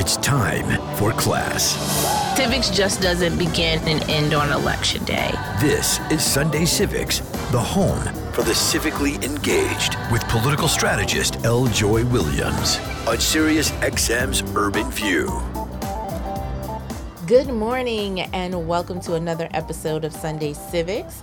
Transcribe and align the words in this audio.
It's 0.00 0.16
time 0.18 0.80
for 0.96 1.12
class. 1.12 1.76
Civics 2.36 2.70
just 2.70 3.02
doesn't 3.02 3.36
begin 3.36 3.78
and 3.86 4.02
end 4.08 4.32
on 4.32 4.50
election 4.50 5.04
day. 5.04 5.30
This 5.60 6.00
is 6.10 6.24
Sunday 6.24 6.64
Civics, 6.64 7.18
the 7.50 7.60
home 7.60 8.00
for 8.32 8.42
the 8.42 8.52
civically 8.52 9.22
engaged 9.22 9.96
with 10.10 10.26
political 10.28 10.68
strategist 10.68 11.44
L. 11.44 11.66
Joy 11.66 12.04
Williams 12.06 12.78
on 13.06 13.18
Sirius 13.18 13.72
XM's 13.82 14.42
Urban 14.56 14.90
View. 14.90 15.26
Good 17.26 17.48
morning 17.48 18.20
and 18.20 18.66
welcome 18.66 19.00
to 19.02 19.14
another 19.14 19.48
episode 19.52 20.04
of 20.04 20.12
Sunday 20.12 20.54
Civics. 20.54 21.20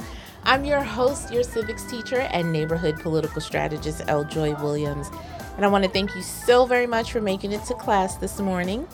I'm 0.48 0.64
your 0.64 0.82
host, 0.82 1.34
your 1.34 1.44
civics 1.44 1.84
teacher, 1.84 2.22
and 2.22 2.54
neighborhood 2.54 3.02
political 3.02 3.42
strategist 3.42 4.02
L. 4.08 4.24
Joy 4.24 4.56
Williams. 4.64 5.10
And 5.58 5.66
I 5.66 5.68
want 5.68 5.84
to 5.84 5.90
thank 5.90 6.16
you 6.16 6.22
so 6.22 6.66
very 6.66 6.88
much 6.88 7.12
for 7.12 7.20
making 7.20 7.52
it 7.52 7.66
to 7.66 7.74
class 7.74 8.16
this 8.16 8.40
morning. 8.40 8.88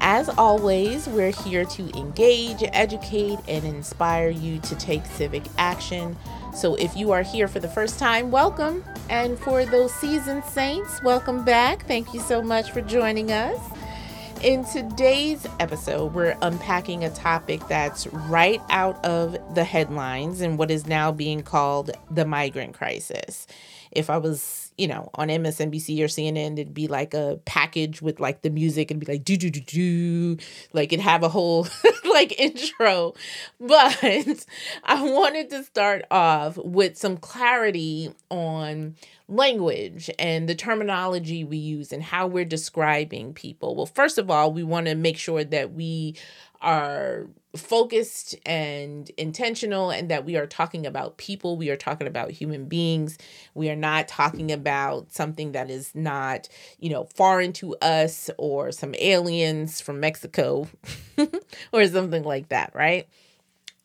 As 0.00 0.28
always, 0.30 1.06
we're 1.06 1.30
here 1.30 1.64
to 1.64 1.96
engage, 1.96 2.64
educate, 2.72 3.38
and 3.46 3.64
inspire 3.64 4.30
you 4.30 4.58
to 4.58 4.74
take 4.74 5.06
civic 5.06 5.44
action. 5.58 6.16
So 6.52 6.74
if 6.74 6.96
you 6.96 7.12
are 7.12 7.22
here 7.22 7.46
for 7.46 7.60
the 7.60 7.68
first 7.68 8.00
time, 8.00 8.32
welcome. 8.32 8.84
And 9.08 9.38
for 9.38 9.64
those 9.64 9.94
seasoned 9.94 10.42
saints, 10.42 11.00
welcome 11.04 11.44
back. 11.44 11.86
Thank 11.86 12.14
you 12.14 12.20
so 12.20 12.42
much 12.42 12.72
for 12.72 12.80
joining 12.80 13.30
us. 13.30 13.60
In 14.42 14.64
today's 14.66 15.46
episode, 15.58 16.12
we're 16.12 16.36
unpacking 16.42 17.04
a 17.04 17.10
topic 17.10 17.66
that's 17.68 18.06
right 18.08 18.60
out 18.68 19.02
of 19.04 19.36
the 19.54 19.64
headlines 19.64 20.42
and 20.42 20.58
what 20.58 20.70
is 20.70 20.86
now 20.86 21.10
being 21.10 21.42
called 21.42 21.90
the 22.10 22.26
migrant 22.26 22.74
crisis. 22.74 23.46
If 23.90 24.10
I 24.10 24.18
was 24.18 24.66
you 24.76 24.88
know, 24.88 25.08
on 25.14 25.28
MSNBC 25.28 26.00
or 26.00 26.06
CNN, 26.06 26.54
it'd 26.54 26.74
be 26.74 26.86
like 26.86 27.14
a 27.14 27.40
package 27.44 28.02
with 28.02 28.20
like 28.20 28.42
the 28.42 28.50
music 28.50 28.90
and 28.90 29.00
be 29.00 29.06
like 29.06 29.24
do 29.24 29.36
do 29.36 29.50
do 29.50 29.60
do, 29.60 30.36
like 30.72 30.92
it'd 30.92 31.02
have 31.02 31.22
a 31.22 31.28
whole 31.28 31.66
like 32.04 32.38
intro. 32.38 33.14
But 33.58 33.98
I 34.84 35.02
wanted 35.02 35.50
to 35.50 35.64
start 35.64 36.04
off 36.10 36.58
with 36.58 36.96
some 36.98 37.16
clarity 37.16 38.12
on 38.30 38.96
language 39.28 40.08
and 40.18 40.48
the 40.48 40.54
terminology 40.54 41.42
we 41.44 41.56
use 41.56 41.92
and 41.92 42.02
how 42.02 42.26
we're 42.26 42.44
describing 42.44 43.34
people. 43.34 43.74
Well, 43.74 43.86
first 43.86 44.18
of 44.18 44.30
all, 44.30 44.52
we 44.52 44.62
want 44.62 44.86
to 44.86 44.94
make 44.94 45.18
sure 45.18 45.42
that 45.42 45.72
we 45.72 46.16
are 46.60 47.26
focused 47.56 48.34
and 48.44 49.10
intentional 49.16 49.90
and 49.90 50.10
that 50.10 50.24
we 50.24 50.36
are 50.36 50.46
talking 50.46 50.86
about 50.86 51.16
people. 51.16 51.56
We 51.56 51.70
are 51.70 51.76
talking 51.76 52.06
about 52.06 52.30
human 52.30 52.66
beings. 52.66 53.18
We 53.54 53.70
are 53.70 53.76
not 53.76 54.08
talking 54.08 54.52
about 54.52 55.12
something 55.12 55.52
that 55.52 55.70
is 55.70 55.94
not 55.94 56.48
you 56.78 56.90
know 56.90 57.04
foreign 57.14 57.52
to 57.54 57.74
us 57.76 58.30
or 58.38 58.72
some 58.72 58.94
aliens 58.98 59.80
from 59.80 60.00
mexico 60.00 60.68
or 61.72 61.86
something 61.86 62.22
like 62.22 62.48
that 62.48 62.72
right 62.74 63.08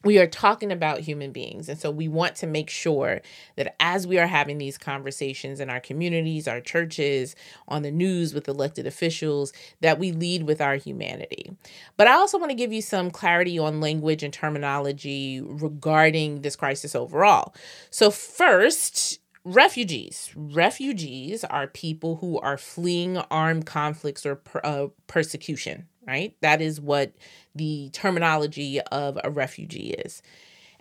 we 0.03 0.17
are 0.19 0.27
talking 0.27 0.71
about 0.71 1.01
human 1.01 1.31
beings. 1.31 1.69
And 1.69 1.79
so 1.79 1.91
we 1.91 2.07
want 2.07 2.35
to 2.37 2.47
make 2.47 2.69
sure 2.69 3.21
that 3.55 3.75
as 3.79 4.07
we 4.07 4.17
are 4.17 4.27
having 4.27 4.57
these 4.57 4.77
conversations 4.77 5.59
in 5.59 5.69
our 5.69 5.79
communities, 5.79 6.47
our 6.47 6.61
churches, 6.61 7.35
on 7.67 7.83
the 7.83 7.91
news 7.91 8.33
with 8.33 8.47
elected 8.47 8.87
officials, 8.87 9.53
that 9.81 9.99
we 9.99 10.11
lead 10.11 10.43
with 10.43 10.61
our 10.61 10.75
humanity. 10.75 11.51
But 11.97 12.07
I 12.07 12.13
also 12.13 12.37
want 12.37 12.49
to 12.49 12.55
give 12.55 12.73
you 12.73 12.81
some 12.81 13.11
clarity 13.11 13.59
on 13.59 13.81
language 13.81 14.23
and 14.23 14.33
terminology 14.33 15.41
regarding 15.41 16.41
this 16.41 16.55
crisis 16.55 16.95
overall. 16.95 17.53
So, 17.89 18.09
first, 18.09 19.19
refugees. 19.43 20.31
Refugees 20.35 21.43
are 21.43 21.67
people 21.67 22.17
who 22.17 22.39
are 22.39 22.57
fleeing 22.57 23.17
armed 23.17 23.65
conflicts 23.65 24.25
or 24.25 24.35
per, 24.35 24.61
uh, 24.63 24.87
persecution, 25.07 25.87
right? 26.05 26.35
That 26.41 26.61
is 26.61 26.81
what 26.81 27.13
the 27.55 27.89
terminology 27.93 28.81
of 28.81 29.19
a 29.23 29.29
refugee 29.29 29.91
is. 29.91 30.21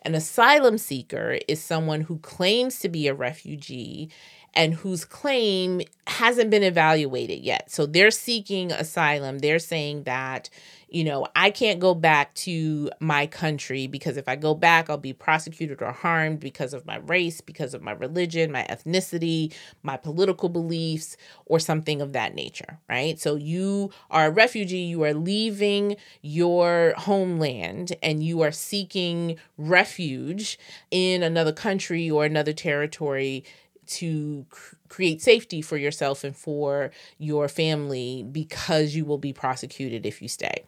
An 0.03 0.15
asylum 0.15 0.78
seeker 0.78 1.39
is 1.47 1.62
someone 1.62 2.03
who 2.03 2.19
claims 2.19 2.78
to 2.81 2.89
be 2.89 3.06
a 3.06 3.15
refugee 3.15 4.11
and 4.55 4.75
whose 4.75 5.05
claim 5.05 5.83
hasn't 6.06 6.50
been 6.50 6.62
evaluated 6.62 7.41
yet. 7.41 7.71
So 7.71 7.87
they're 7.87 8.11
seeking 8.11 8.72
asylum. 8.72 9.39
They're 9.39 9.59
saying 9.59 10.05
that, 10.05 10.50
you 10.91 11.05
know, 11.05 11.27
I 11.37 11.51
can't 11.51 11.78
go 11.78 11.95
back 11.95 12.34
to 12.34 12.91
my 12.99 13.27
country 13.27 13.87
because 13.87 14.17
if 14.17 14.28
I 14.28 14.34
go 14.34 14.55
back, 14.55 14.91
I'll 14.91 14.99
be 14.99 15.12
prosecuted 15.12 15.81
or 15.81 15.93
harmed 15.93 16.41
because 16.41 16.75
of 16.75 16.84
my 16.84 16.97
race, 16.97 17.41
because 17.41 17.75
of 17.75 17.83
my 17.83 17.93
religion, 17.93 18.51
my 18.51 18.67
ethnicity, 18.69 19.53
my 19.84 19.97
political 19.97 20.49
beliefs, 20.49 21.17
or 21.47 21.61
something 21.61 22.03
of 22.03 22.12
that 22.15 22.34
nature, 22.34 22.78
right? 22.89 23.21
So 23.21 23.37
you 23.37 23.91
are 24.11 24.27
a 24.27 24.31
refugee, 24.31 24.78
you 24.78 25.05
are 25.05 25.15
leaving 25.15 25.97
your 26.23 26.95
homeland 26.97 27.95
and 28.03 28.25
you 28.25 28.41
are 28.41 28.53
seeking 28.53 29.37
refuge 29.57 30.59
in 30.91 31.22
another 31.22 31.53
country 31.53 32.11
or 32.11 32.25
another 32.25 32.53
territory 32.53 33.45
to 33.87 34.45
cr- 34.51 34.75
create 34.89 35.22
safety 35.22 35.62
for 35.62 35.77
yourself 35.77 36.25
and 36.25 36.37
for 36.37 36.91
your 37.19 37.49
family 37.49 38.25
because 38.31 38.95
you 38.97 39.05
will 39.05 39.19
be 39.19 39.33
prosecuted 39.33 40.05
if 40.05 40.21
you 40.21 40.28
stay. 40.28 40.65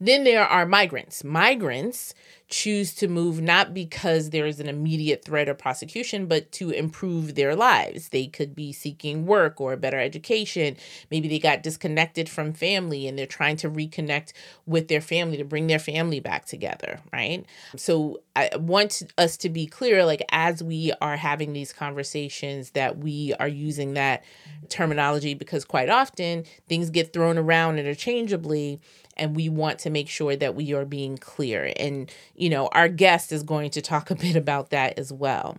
Then 0.00 0.24
there 0.24 0.44
are 0.44 0.66
migrants. 0.66 1.24
Migrants 1.24 2.14
choose 2.48 2.94
to 2.94 3.08
move 3.08 3.40
not 3.40 3.72
because 3.72 4.30
there 4.30 4.46
is 4.46 4.60
an 4.60 4.68
immediate 4.68 5.24
threat 5.24 5.48
of 5.48 5.58
prosecution, 5.58 6.26
but 6.26 6.52
to 6.52 6.70
improve 6.70 7.34
their 7.34 7.56
lives. 7.56 8.10
They 8.10 8.26
could 8.26 8.54
be 8.54 8.72
seeking 8.72 9.26
work 9.26 9.60
or 9.60 9.72
a 9.72 9.78
better 9.78 9.98
education. 9.98 10.76
Maybe 11.10 11.26
they 11.26 11.38
got 11.38 11.62
disconnected 11.62 12.28
from 12.28 12.52
family 12.52 13.08
and 13.08 13.18
they're 13.18 13.26
trying 13.26 13.56
to 13.58 13.70
reconnect 13.70 14.32
with 14.66 14.88
their 14.88 15.00
family 15.00 15.38
to 15.38 15.44
bring 15.44 15.66
their 15.66 15.78
family 15.78 16.20
back 16.20 16.44
together, 16.44 17.00
right? 17.12 17.46
So 17.76 18.20
I 18.36 18.50
want 18.56 19.02
us 19.16 19.36
to 19.38 19.48
be 19.48 19.66
clear, 19.66 20.04
like, 20.04 20.22
as 20.30 20.62
we 20.62 20.92
are 21.00 21.16
having 21.16 21.52
these 21.54 21.72
conversations, 21.72 22.70
that 22.70 22.98
we 22.98 23.32
are 23.40 23.48
using 23.48 23.94
that 23.94 24.22
terminology 24.68 25.34
because 25.34 25.64
quite 25.64 25.88
often 25.88 26.44
things 26.68 26.90
get 26.90 27.12
thrown 27.12 27.38
around 27.38 27.78
interchangeably 27.78 28.80
and 29.16 29.36
we 29.36 29.48
want 29.48 29.78
to 29.80 29.90
make 29.90 30.08
sure 30.08 30.36
that 30.36 30.54
we 30.54 30.72
are 30.74 30.84
being 30.84 31.16
clear. 31.16 31.72
And, 31.76 32.10
you 32.34 32.48
know, 32.50 32.68
our 32.68 32.88
guest 32.88 33.32
is 33.32 33.42
going 33.42 33.70
to 33.72 33.82
talk 33.82 34.10
a 34.10 34.14
bit 34.14 34.36
about 34.36 34.70
that 34.70 34.98
as 34.98 35.12
well. 35.12 35.58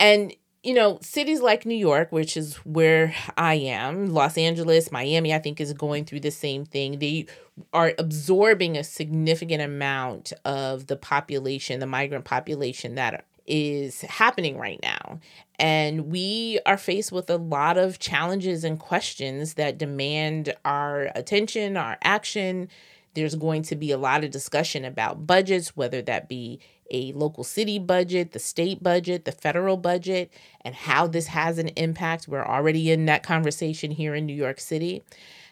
And, 0.00 0.34
you 0.62 0.74
know, 0.74 0.98
cities 1.02 1.40
like 1.40 1.66
New 1.66 1.76
York, 1.76 2.10
which 2.10 2.36
is 2.36 2.56
where 2.64 3.14
I 3.36 3.54
am, 3.54 4.06
Los 4.06 4.38
Angeles, 4.38 4.90
Miami, 4.90 5.34
I 5.34 5.38
think 5.38 5.60
is 5.60 5.72
going 5.74 6.06
through 6.06 6.20
the 6.20 6.30
same 6.30 6.64
thing. 6.64 6.98
They 6.98 7.26
are 7.72 7.92
absorbing 7.98 8.76
a 8.76 8.84
significant 8.84 9.62
amount 9.62 10.32
of 10.44 10.86
the 10.86 10.96
population, 10.96 11.80
the 11.80 11.86
migrant 11.86 12.24
population 12.24 12.94
that 12.94 13.26
is 13.46 14.00
happening 14.02 14.56
right 14.56 14.80
now. 14.82 15.20
And 15.58 16.10
we 16.10 16.58
are 16.66 16.76
faced 16.76 17.12
with 17.12 17.30
a 17.30 17.36
lot 17.36 17.78
of 17.78 17.98
challenges 17.98 18.64
and 18.64 18.78
questions 18.78 19.54
that 19.54 19.78
demand 19.78 20.54
our 20.64 21.10
attention, 21.14 21.76
our 21.76 21.96
action. 22.02 22.68
There's 23.14 23.36
going 23.36 23.62
to 23.62 23.76
be 23.76 23.92
a 23.92 23.98
lot 23.98 24.24
of 24.24 24.32
discussion 24.32 24.84
about 24.84 25.26
budgets, 25.26 25.76
whether 25.76 26.02
that 26.02 26.28
be 26.28 26.58
a 26.90 27.12
local 27.12 27.44
city 27.44 27.78
budget, 27.78 28.32
the 28.32 28.38
state 28.38 28.82
budget, 28.82 29.24
the 29.24 29.32
federal 29.32 29.76
budget, 29.76 30.30
and 30.62 30.74
how 30.74 31.06
this 31.06 31.28
has 31.28 31.58
an 31.58 31.68
impact. 31.68 32.28
We're 32.28 32.44
already 32.44 32.90
in 32.90 33.06
that 33.06 33.22
conversation 33.22 33.92
here 33.92 34.14
in 34.14 34.26
New 34.26 34.34
York 34.34 34.60
City. 34.60 35.02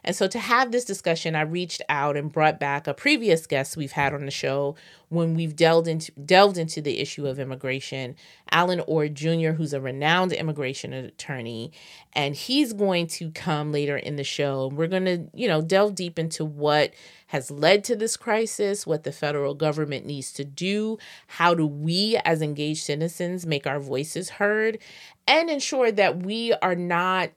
And 0.04 0.16
so 0.16 0.26
to 0.26 0.38
have 0.38 0.72
this 0.72 0.84
discussion, 0.84 1.36
I 1.36 1.42
reached 1.42 1.82
out 1.88 2.16
and 2.16 2.32
brought 2.32 2.58
back 2.58 2.86
a 2.86 2.94
previous 2.94 3.46
guest 3.46 3.76
we've 3.76 3.92
had 3.92 4.12
on 4.12 4.24
the 4.24 4.30
show 4.30 4.74
when 5.10 5.34
we've 5.34 5.54
delved 5.54 5.86
into 5.86 6.10
delved 6.12 6.56
into 6.58 6.80
the 6.80 6.98
issue 6.98 7.26
of 7.26 7.38
immigration, 7.38 8.16
Allen 8.50 8.80
Orr 8.86 9.08
Jr., 9.08 9.50
who's 9.50 9.72
a 9.72 9.80
renowned 9.80 10.32
immigration 10.32 10.93
attorney, 10.93 11.70
and 12.14 12.34
he's 12.34 12.72
going 12.72 13.06
to 13.08 13.31
come 13.31 13.70
later 13.70 13.96
in 13.96 14.16
the 14.16 14.25
show. 14.25 14.69
We're 14.69 14.88
going 14.88 15.04
to, 15.04 15.25
you 15.34 15.46
know, 15.46 15.60
delve 15.60 15.94
deep 15.94 16.19
into 16.19 16.44
what 16.44 16.94
has 17.28 17.50
led 17.50 17.84
to 17.84 17.96
this 17.96 18.16
crisis, 18.16 18.87
what 18.87 19.04
the 19.04 19.12
federal 19.12 19.54
government 19.54 20.04
needs 20.04 20.32
to 20.32 20.44
do, 20.44 20.99
how 21.26 21.54
do 21.54 21.66
we 21.66 22.19
as 22.25 22.43
engaged 22.43 22.82
citizens 22.82 23.46
make 23.46 23.66
our 23.66 23.81
voices 23.81 24.31
heard, 24.31 24.78
and 25.26 25.49
ensure 25.49 25.93
that 25.93 26.25
we 26.25 26.52
are 26.54 26.75
not 26.75 27.31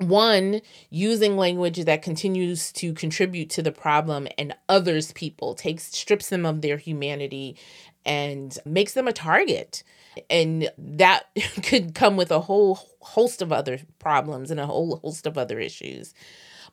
one 0.00 0.62
using 0.88 1.36
language 1.36 1.84
that 1.84 2.02
continues 2.02 2.72
to 2.72 2.92
contribute 2.94 3.50
to 3.50 3.62
the 3.62 3.72
problem 3.72 4.26
and 4.38 4.54
others 4.68 5.12
people 5.12 5.54
takes 5.54 5.84
strips 5.84 6.30
them 6.30 6.46
of 6.46 6.62
their 6.62 6.78
humanity 6.78 7.56
and 8.04 8.58
makes 8.64 8.94
them 8.94 9.06
a 9.06 9.12
target. 9.12 9.82
And 10.28 10.70
that 10.78 11.26
could 11.62 11.94
come 11.94 12.16
with 12.16 12.30
a 12.30 12.40
whole 12.40 12.80
host 13.00 13.42
of 13.42 13.52
other 13.52 13.78
problems 13.98 14.50
and 14.50 14.58
a 14.58 14.66
whole 14.66 14.96
host 14.96 15.26
of 15.26 15.36
other 15.36 15.60
issues. 15.60 16.14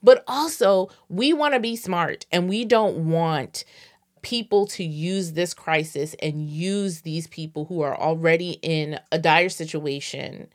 But 0.01 0.23
also 0.27 0.89
we 1.09 1.33
want 1.33 1.53
to 1.53 1.59
be 1.59 1.75
smart 1.75 2.25
and 2.31 2.47
we 2.47 2.65
don't 2.65 3.09
want 3.09 3.65
people 4.21 4.65
to 4.67 4.83
use 4.83 5.33
this 5.33 5.53
crisis 5.53 6.15
and 6.21 6.49
use 6.49 7.01
these 7.01 7.27
people 7.27 7.65
who 7.65 7.81
are 7.81 7.95
already 7.95 8.51
in 8.61 8.99
a 9.11 9.19
dire 9.19 9.49
situation 9.49 10.47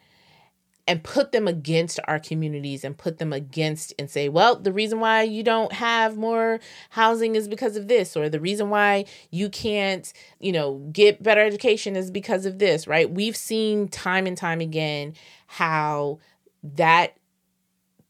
and 0.88 1.05
put 1.05 1.31
them 1.31 1.46
against 1.46 2.00
our 2.08 2.19
communities 2.19 2.82
and 2.82 2.99
put 2.99 3.19
them 3.19 3.32
against 3.32 3.94
and 3.99 4.11
say, 4.11 4.29
well, 4.29 4.56
the 4.56 4.73
reason 4.73 4.99
why 4.99 5.23
you 5.23 5.43
don't 5.43 5.73
have 5.73 6.17
more 6.17 6.58
housing 6.90 7.37
is 7.37 7.46
because 7.46 7.76
of 7.76 7.87
this, 7.87 8.17
or 8.17 8.29
the 8.29 8.40
reason 8.40 8.69
why 8.69 9.05
you 9.31 9.49
can't, 9.49 10.12
you 10.40 10.50
know, 10.50 10.79
get 10.93 11.23
better 11.23 11.40
education 11.40 11.94
is 11.94 12.11
because 12.11 12.46
of 12.46 12.58
this, 12.58 12.88
right? 12.88 13.08
We've 13.11 13.37
seen 13.37 13.87
time 13.88 14.26
and 14.26 14.37
time 14.37 14.61
again 14.61 15.14
how 15.46 16.19
that 16.64 17.17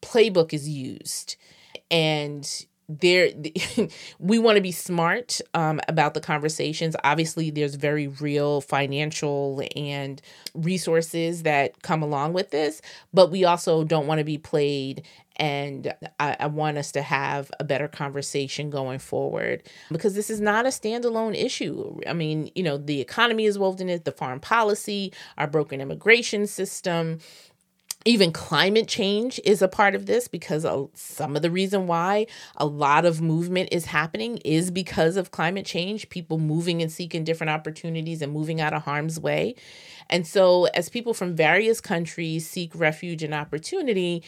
playbook 0.00 0.54
is 0.54 0.68
used. 0.68 1.36
And 1.90 2.48
there 3.00 3.30
we 4.18 4.38
want 4.38 4.56
to 4.56 4.62
be 4.62 4.72
smart 4.72 5.40
um, 5.54 5.80
about 5.88 6.14
the 6.14 6.20
conversations 6.20 6.96
obviously 7.04 7.50
there's 7.50 7.74
very 7.74 8.08
real 8.08 8.60
financial 8.60 9.62
and 9.76 10.20
resources 10.54 11.42
that 11.42 11.82
come 11.82 12.02
along 12.02 12.32
with 12.32 12.50
this 12.50 12.82
but 13.12 13.30
we 13.30 13.44
also 13.44 13.84
don't 13.84 14.06
want 14.06 14.18
to 14.18 14.24
be 14.24 14.38
played 14.38 15.02
and 15.36 15.94
I, 16.20 16.36
I, 16.40 16.46
want 16.46 16.76
us 16.76 16.92
to 16.92 17.02
have 17.02 17.50
a 17.58 17.64
better 17.64 17.88
conversation 17.88 18.68
going 18.68 18.98
forward 18.98 19.62
because 19.90 20.14
this 20.14 20.28
is 20.28 20.40
not 20.40 20.66
a 20.66 20.68
standalone 20.68 21.34
issue. 21.34 22.00
I 22.06 22.12
mean, 22.12 22.50
you 22.54 22.62
know, 22.62 22.76
the 22.76 23.00
economy 23.00 23.46
is 23.46 23.58
woven 23.58 23.88
in 23.88 23.96
it, 23.96 24.04
the 24.04 24.12
foreign 24.12 24.40
policy, 24.40 25.12
our 25.38 25.46
broken 25.46 25.80
immigration 25.80 26.46
system, 26.46 27.18
even 28.04 28.32
climate 28.32 28.88
change 28.88 29.40
is 29.44 29.62
a 29.62 29.69
part 29.69 29.94
of 29.94 30.06
this 30.06 30.28
because 30.28 30.66
some 30.94 31.37
of 31.37 31.43
the 31.43 31.50
reason 31.50 31.87
why 31.87 32.26
a 32.56 32.66
lot 32.66 33.04
of 33.04 33.20
movement 33.20 33.69
is 33.72 33.87
happening 33.87 34.38
is 34.38 34.70
because 34.70 35.16
of 35.16 35.31
climate 35.31 35.66
change 35.66 36.08
people 36.08 36.38
moving 36.38 36.82
and 36.82 36.90
seeking 36.90 37.25
different 37.25 37.50
opportunities 37.50 38.22
and 38.22 38.32
moving 38.32 38.60
out 38.60 38.72
of 38.72 38.82
harm's 38.82 39.20
way. 39.20 39.54
And 40.10 40.26
so 40.26 40.64
as 40.75 40.88
people 40.88 41.14
from 41.14 41.37
various 41.37 41.81
countries 41.81 42.49
seek 42.49 42.75
refuge 42.75 43.22
and 43.22 43.34
opportunity 43.34 44.25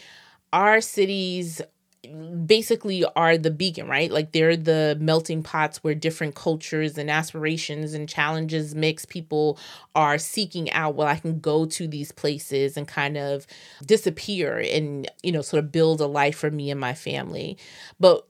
our 0.53 0.79
cities 0.79 1.61
basically 2.45 3.05
are 3.15 3.37
the 3.37 3.51
beacon, 3.51 3.87
right? 3.87 4.11
Like 4.11 4.31
they're 4.31 4.57
the 4.57 4.97
melting 4.99 5.43
pots 5.43 5.83
where 5.83 5.95
different 5.95 6.35
cultures 6.35 6.97
and 6.97 7.09
aspirations 7.09 7.93
and 7.93 8.07
challenges 8.07 8.75
mix. 8.75 9.05
People 9.05 9.57
are 9.95 10.17
seeking 10.17 10.71
out, 10.71 10.95
well, 10.95 11.07
I 11.07 11.17
can 11.17 11.39
go 11.39 11.65
to 11.65 11.87
these 11.87 12.11
places 12.11 12.77
and 12.77 12.87
kind 12.87 13.17
of 13.17 13.47
disappear 13.85 14.57
and, 14.59 15.09
you 15.23 15.31
know, 15.31 15.41
sort 15.41 15.63
of 15.63 15.71
build 15.71 16.01
a 16.01 16.07
life 16.07 16.37
for 16.37 16.51
me 16.51 16.71
and 16.71 16.79
my 16.79 16.93
family. 16.93 17.57
But 17.99 18.25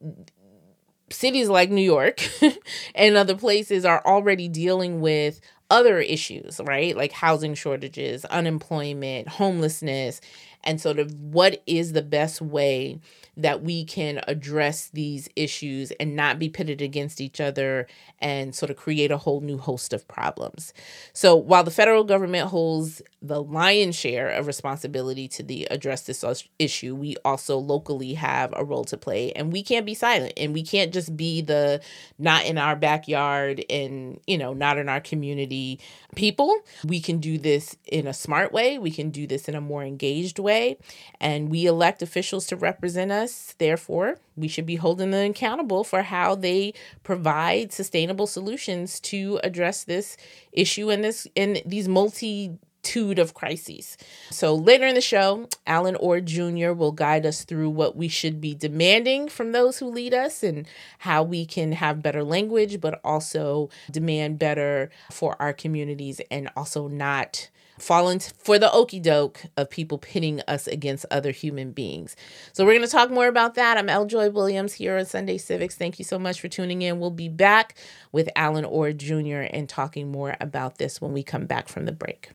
cities 1.10 1.50
like 1.50 1.69
New 1.69 1.81
York 1.81 2.21
and 2.95 3.16
other 3.16 3.36
places 3.36 3.86
are 3.86 4.01
already 4.06 4.48
dealing 4.48 5.01
with 5.01 5.39
other 5.69 6.00
issues, 6.00 6.60
right? 6.63 6.95
Like 6.95 7.12
housing 7.12 7.56
shortages, 7.56 8.25
unemployment, 8.25 9.28
homelessness, 9.28 10.21
and 10.63 10.80
sort 10.80 11.00
of 11.00 11.13
what 11.13 11.62
is 11.68 11.94
the 11.94 12.01
best 12.01 12.42
way 12.42 13.00
that 13.37 13.61
we 13.61 13.83
can 13.83 14.21
address 14.27 14.89
these 14.93 15.27
issues 15.35 15.91
and 15.99 16.15
not 16.15 16.39
be 16.39 16.49
pitted 16.49 16.81
against 16.81 17.19
each 17.19 17.41
other 17.41 17.87
and 18.19 18.55
sort 18.55 18.69
of 18.69 18.77
create 18.77 19.11
a 19.11 19.17
whole 19.17 19.41
new 19.41 19.57
host 19.57 19.93
of 19.93 20.07
problems. 20.07 20.73
So 21.13 21.35
while 21.35 21.63
the 21.63 21.71
federal 21.71 22.03
government 22.03 22.49
holds 22.49 23.01
the 23.21 23.41
lion's 23.41 23.95
share 23.95 24.29
of 24.29 24.47
responsibility 24.47 25.27
to 25.27 25.43
the 25.43 25.65
address 25.65 26.03
this 26.03 26.23
issue, 26.59 26.95
we 26.95 27.15
also 27.25 27.57
locally 27.57 28.13
have 28.13 28.53
a 28.55 28.63
role 28.63 28.85
to 28.85 28.97
play 28.97 29.31
and 29.33 29.51
we 29.51 29.63
can't 29.63 29.85
be 29.85 29.93
silent 29.93 30.33
and 30.37 30.53
we 30.53 30.63
can't 30.63 30.93
just 30.93 31.17
be 31.17 31.41
the 31.41 31.81
not 32.17 32.45
in 32.45 32.57
our 32.57 32.75
backyard 32.75 33.63
and, 33.69 34.19
you 34.27 34.37
know, 34.37 34.53
not 34.53 34.77
in 34.77 34.87
our 34.87 35.01
community 35.01 35.79
people. 36.15 36.55
We 36.85 37.01
can 37.01 37.17
do 37.17 37.37
this 37.37 37.75
in 37.85 38.07
a 38.07 38.13
smart 38.13 38.53
way. 38.53 38.77
We 38.77 38.91
can 38.91 39.09
do 39.09 39.27
this 39.27 39.49
in 39.49 39.55
a 39.55 39.61
more 39.61 39.83
engaged 39.83 40.39
way 40.39 40.77
and 41.19 41.49
we 41.49 41.65
elect 41.65 42.01
officials 42.01 42.45
to 42.47 42.55
represent 42.55 43.11
us 43.11 43.25
us. 43.25 43.56
Therefore, 43.57 44.18
we 44.38 44.48
should 44.48 44.66
be 44.66 44.77
holding 44.77 45.12
them 45.12 45.31
accountable 45.31 45.83
for 45.83 46.04
how 46.04 46.36
they 46.36 46.74
provide 47.04 47.74
sustainable 47.74 48.27
solutions 48.27 49.00
to 49.01 49.39
address 49.44 49.83
this 49.83 50.16
issue 50.51 50.89
and 50.89 51.04
this 51.04 51.27
in 51.36 51.60
these 51.66 51.88
multitude 51.88 53.19
of 53.19 53.33
crises. 53.33 53.98
So 54.30 54.54
later 54.56 54.86
in 54.86 54.95
the 54.95 55.01
show, 55.01 55.50
Allen 55.66 55.95
Orr 55.95 56.22
Jr. 56.22 56.72
will 56.72 56.92
guide 56.92 57.25
us 57.25 57.44
through 57.44 57.72
what 57.72 57.95
we 57.95 58.07
should 58.07 58.39
be 58.39 58.54
demanding 58.54 59.28
from 59.28 59.51
those 59.51 59.80
who 59.80 59.88
lead 59.88 60.13
us 60.13 60.44
and 60.44 60.68
how 61.00 61.24
we 61.24 61.45
can 61.45 61.71
have 61.71 62.04
better 62.04 62.24
language, 62.24 62.80
but 62.80 63.01
also 63.04 63.69
demand 63.92 64.38
better 64.38 64.92
for 65.12 65.36
our 65.42 65.54
communities 65.54 66.21
and 66.30 66.50
also 66.56 66.88
not 66.88 67.50
falling 67.77 68.19
for 68.19 68.57
the 68.57 68.72
okey 68.72 69.00
doke 69.00 69.44
of 69.57 69.69
people 69.69 69.98
pitting 69.98 70.42
us 70.48 70.68
against 70.68 71.06
other 71.12 71.31
human 71.31 71.72
beings. 71.72 72.16
So 72.54 72.66
we're 72.66 72.74
going 72.74 72.86
to 72.86 72.92
talk 72.92 73.10
more 73.10 73.27
about 73.27 73.56
that. 73.56 73.77
I'm 73.77 73.89
L. 73.89 74.06
Joy 74.06 74.30
Williams 74.30 74.74
here 74.74 74.98
on 74.98 75.06
Sunday 75.06 75.38
Civics. 75.38 75.75
Thank 75.75 76.00
you 76.00 76.06
so 76.06 76.18
much 76.18 76.39
for 76.39 76.48
tuning 76.48 76.81
in. 76.81 77.00
We'll 77.00 77.12
be 77.12 77.30
back 77.30 77.75
with 78.12 78.30
Allen 78.36 78.66
Orr 78.66 78.94
Jr. 78.94 79.48
and 79.51 79.68
talking 79.68 80.12
more 80.12 80.36
about 80.39 80.77
this 80.77 81.01
when 81.01 81.13
we 81.13 81.24
come 81.24 81.45
back 81.45 81.68
from 81.68 81.86
the 81.86 81.92
break. 81.92 82.31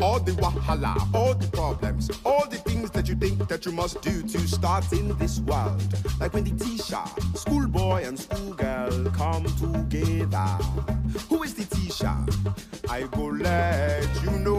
All 0.00 0.20
the 0.20 0.32
wahala, 0.32 1.14
all 1.14 1.34
the 1.34 1.48
problems, 1.52 2.10
all 2.24 2.46
the 2.48 2.63
think 3.28 3.48
that 3.48 3.64
you 3.64 3.72
must 3.72 4.02
do 4.02 4.20
to 4.22 4.38
start 4.46 4.92
in 4.92 5.16
this 5.16 5.40
world. 5.40 5.82
Like 6.20 6.34
when 6.34 6.44
the 6.44 6.62
teacher, 6.62 7.02
schoolboy 7.34 8.04
and 8.04 8.18
schoolgirl 8.18 9.10
come 9.12 9.44
together. 9.44 10.58
Who 11.30 11.42
is 11.42 11.54
the 11.54 11.64
teacher? 11.74 12.14
I 12.90 13.04
go 13.16 13.24
let 13.24 14.06
you 14.24 14.30
know. 14.40 14.58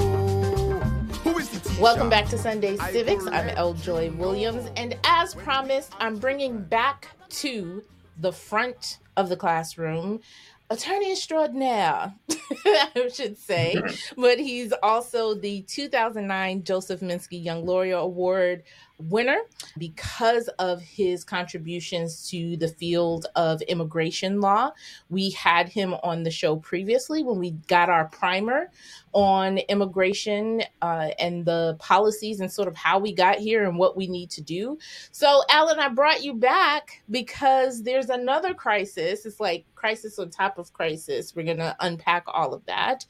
Who 1.23 1.37
is 1.37 1.49
the 1.49 1.59
teacher? 1.59 1.79
Welcome 1.79 2.09
back 2.09 2.27
to 2.29 2.39
Sunday 2.39 2.75
Civics. 2.77 3.27
I'm 3.27 3.49
L. 3.49 3.75
Joy 3.75 4.09
Williams, 4.09 4.71
and 4.75 4.97
as 5.03 5.35
promised, 5.35 5.93
I'm 5.99 6.17
bringing 6.17 6.63
back 6.63 7.09
to 7.41 7.83
the 8.17 8.31
front 8.31 8.97
of 9.15 9.29
the 9.29 9.37
classroom 9.37 10.21
attorney 10.69 11.11
extraordinaire, 11.11 12.13
I 12.65 13.09
should 13.13 13.37
say, 13.37 13.75
mm-hmm. 13.77 14.21
but 14.21 14.39
he's 14.39 14.73
also 14.83 15.35
the 15.35 15.61
2009 15.63 16.63
Joseph 16.63 17.01
Minsky 17.01 17.43
Young 17.43 17.65
Lawyer 17.65 17.97
Award 17.97 18.63
winner 18.97 19.39
because 19.77 20.47
of 20.59 20.81
his 20.81 21.23
contributions 21.23 22.29
to 22.29 22.57
the 22.57 22.67
field 22.67 23.27
of 23.35 23.61
immigration 23.63 24.39
law. 24.41 24.71
We 25.09 25.31
had 25.31 25.69
him 25.69 25.95
on 26.03 26.23
the 26.23 26.31
show 26.31 26.55
previously 26.57 27.23
when 27.23 27.39
we 27.39 27.51
got 27.67 27.89
our 27.89 28.05
primer 28.05 28.71
on 29.13 29.57
immigration 29.57 30.61
uh, 30.81 31.09
and 31.19 31.45
the 31.45 31.75
policies 31.79 32.39
and 32.39 32.51
sort 32.51 32.67
of 32.67 32.75
how 32.75 32.99
we 32.99 33.13
got 33.13 33.37
here 33.37 33.65
and 33.67 33.77
what 33.77 33.95
we 33.97 34.07
need 34.07 34.29
to 34.31 34.41
do. 34.41 34.77
So, 35.11 35.43
Allen, 35.49 35.79
I 35.79 35.89
brought 35.89 36.23
you 36.23 36.33
back 36.33 37.01
because 37.09 37.83
there's 37.83 38.09
another 38.09 38.53
crisis. 38.53 39.25
It's 39.25 39.39
like 39.39 39.65
crisis 39.75 40.19
on 40.19 40.29
top 40.29 40.57
of 40.57 40.73
crisis. 40.73 41.35
We're 41.35 41.43
going 41.43 41.57
to 41.57 41.75
unpack 41.79 42.23
all 42.27 42.53
of 42.53 42.65
that. 42.65 43.05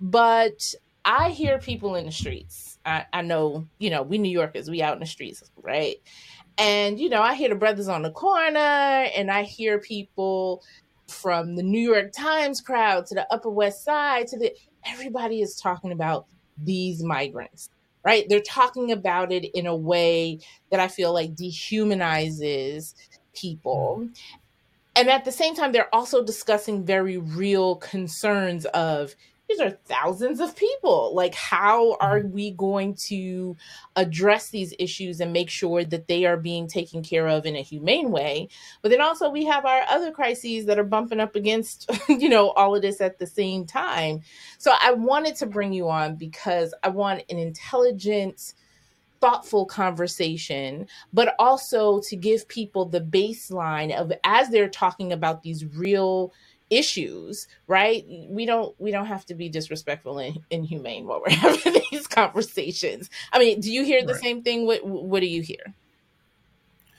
But 0.00 0.74
I 1.04 1.30
hear 1.30 1.58
people 1.58 1.94
in 1.94 2.06
the 2.06 2.12
streets 2.12 2.75
I, 2.86 3.04
I 3.12 3.22
know, 3.22 3.66
you 3.78 3.90
know, 3.90 4.02
we 4.02 4.16
New 4.16 4.30
Yorkers, 4.30 4.70
we 4.70 4.80
out 4.80 4.94
in 4.94 5.00
the 5.00 5.06
streets, 5.06 5.42
right? 5.60 5.96
And, 6.56 6.98
you 6.98 7.08
know, 7.10 7.20
I 7.20 7.34
hear 7.34 7.48
the 7.48 7.56
brothers 7.56 7.88
on 7.88 8.02
the 8.02 8.12
corner 8.12 8.58
and 8.58 9.30
I 9.30 9.42
hear 9.42 9.78
people 9.78 10.62
from 11.08 11.56
the 11.56 11.62
New 11.62 11.80
York 11.80 12.12
Times 12.12 12.60
crowd 12.60 13.06
to 13.06 13.14
the 13.14 13.32
Upper 13.32 13.50
West 13.50 13.84
Side 13.84 14.28
to 14.28 14.38
the 14.38 14.54
everybody 14.86 15.42
is 15.42 15.56
talking 15.56 15.92
about 15.92 16.26
these 16.62 17.02
migrants, 17.02 17.70
right? 18.04 18.26
They're 18.28 18.40
talking 18.40 18.92
about 18.92 19.32
it 19.32 19.44
in 19.56 19.66
a 19.66 19.76
way 19.76 20.38
that 20.70 20.80
I 20.80 20.88
feel 20.88 21.12
like 21.12 21.34
dehumanizes 21.34 22.94
people. 23.34 24.08
And 24.94 25.10
at 25.10 25.24
the 25.24 25.32
same 25.32 25.54
time, 25.54 25.72
they're 25.72 25.94
also 25.94 26.24
discussing 26.24 26.84
very 26.84 27.18
real 27.18 27.76
concerns 27.76 28.64
of 28.66 29.14
these 29.48 29.60
are 29.60 29.70
thousands 29.70 30.40
of 30.40 30.56
people. 30.56 31.14
Like, 31.14 31.34
how 31.34 31.96
are 32.00 32.20
mm-hmm. 32.20 32.32
we 32.32 32.50
going 32.52 32.94
to 33.06 33.56
address 33.94 34.50
these 34.50 34.74
issues 34.78 35.20
and 35.20 35.32
make 35.32 35.50
sure 35.50 35.84
that 35.84 36.08
they 36.08 36.24
are 36.24 36.36
being 36.36 36.66
taken 36.66 37.02
care 37.02 37.28
of 37.28 37.46
in 37.46 37.54
a 37.54 37.62
humane 37.62 38.10
way? 38.10 38.48
But 38.82 38.90
then 38.90 39.00
also, 39.00 39.30
we 39.30 39.44
have 39.44 39.64
our 39.64 39.82
other 39.88 40.10
crises 40.10 40.66
that 40.66 40.78
are 40.78 40.84
bumping 40.84 41.20
up 41.20 41.36
against, 41.36 41.90
you 42.08 42.28
know, 42.28 42.50
all 42.50 42.74
of 42.74 42.82
this 42.82 43.00
at 43.00 43.18
the 43.18 43.26
same 43.26 43.66
time. 43.66 44.20
So, 44.58 44.72
I 44.80 44.92
wanted 44.92 45.36
to 45.36 45.46
bring 45.46 45.72
you 45.72 45.88
on 45.88 46.16
because 46.16 46.74
I 46.82 46.88
want 46.88 47.22
an 47.30 47.38
intelligent, 47.38 48.54
thoughtful 49.20 49.64
conversation, 49.64 50.88
but 51.12 51.34
also 51.38 52.00
to 52.00 52.16
give 52.16 52.48
people 52.48 52.84
the 52.84 53.00
baseline 53.00 53.96
of 53.96 54.12
as 54.24 54.48
they're 54.48 54.68
talking 54.68 55.12
about 55.12 55.42
these 55.42 55.64
real 55.64 56.32
issues 56.70 57.46
right 57.66 58.04
we 58.28 58.44
don't 58.44 58.74
we 58.80 58.90
don't 58.90 59.06
have 59.06 59.24
to 59.24 59.34
be 59.34 59.48
disrespectful 59.48 60.18
and 60.18 60.40
inhumane 60.50 61.06
while 61.06 61.20
we're 61.20 61.30
having 61.34 61.80
these 61.90 62.06
conversations 62.06 63.08
i 63.32 63.38
mean 63.38 63.60
do 63.60 63.72
you 63.72 63.84
hear 63.84 64.04
the 64.04 64.14
right. 64.14 64.22
same 64.22 64.42
thing 64.42 64.66
what 64.66 64.84
what 64.84 65.20
do 65.20 65.26
you 65.26 65.42
hear 65.42 65.74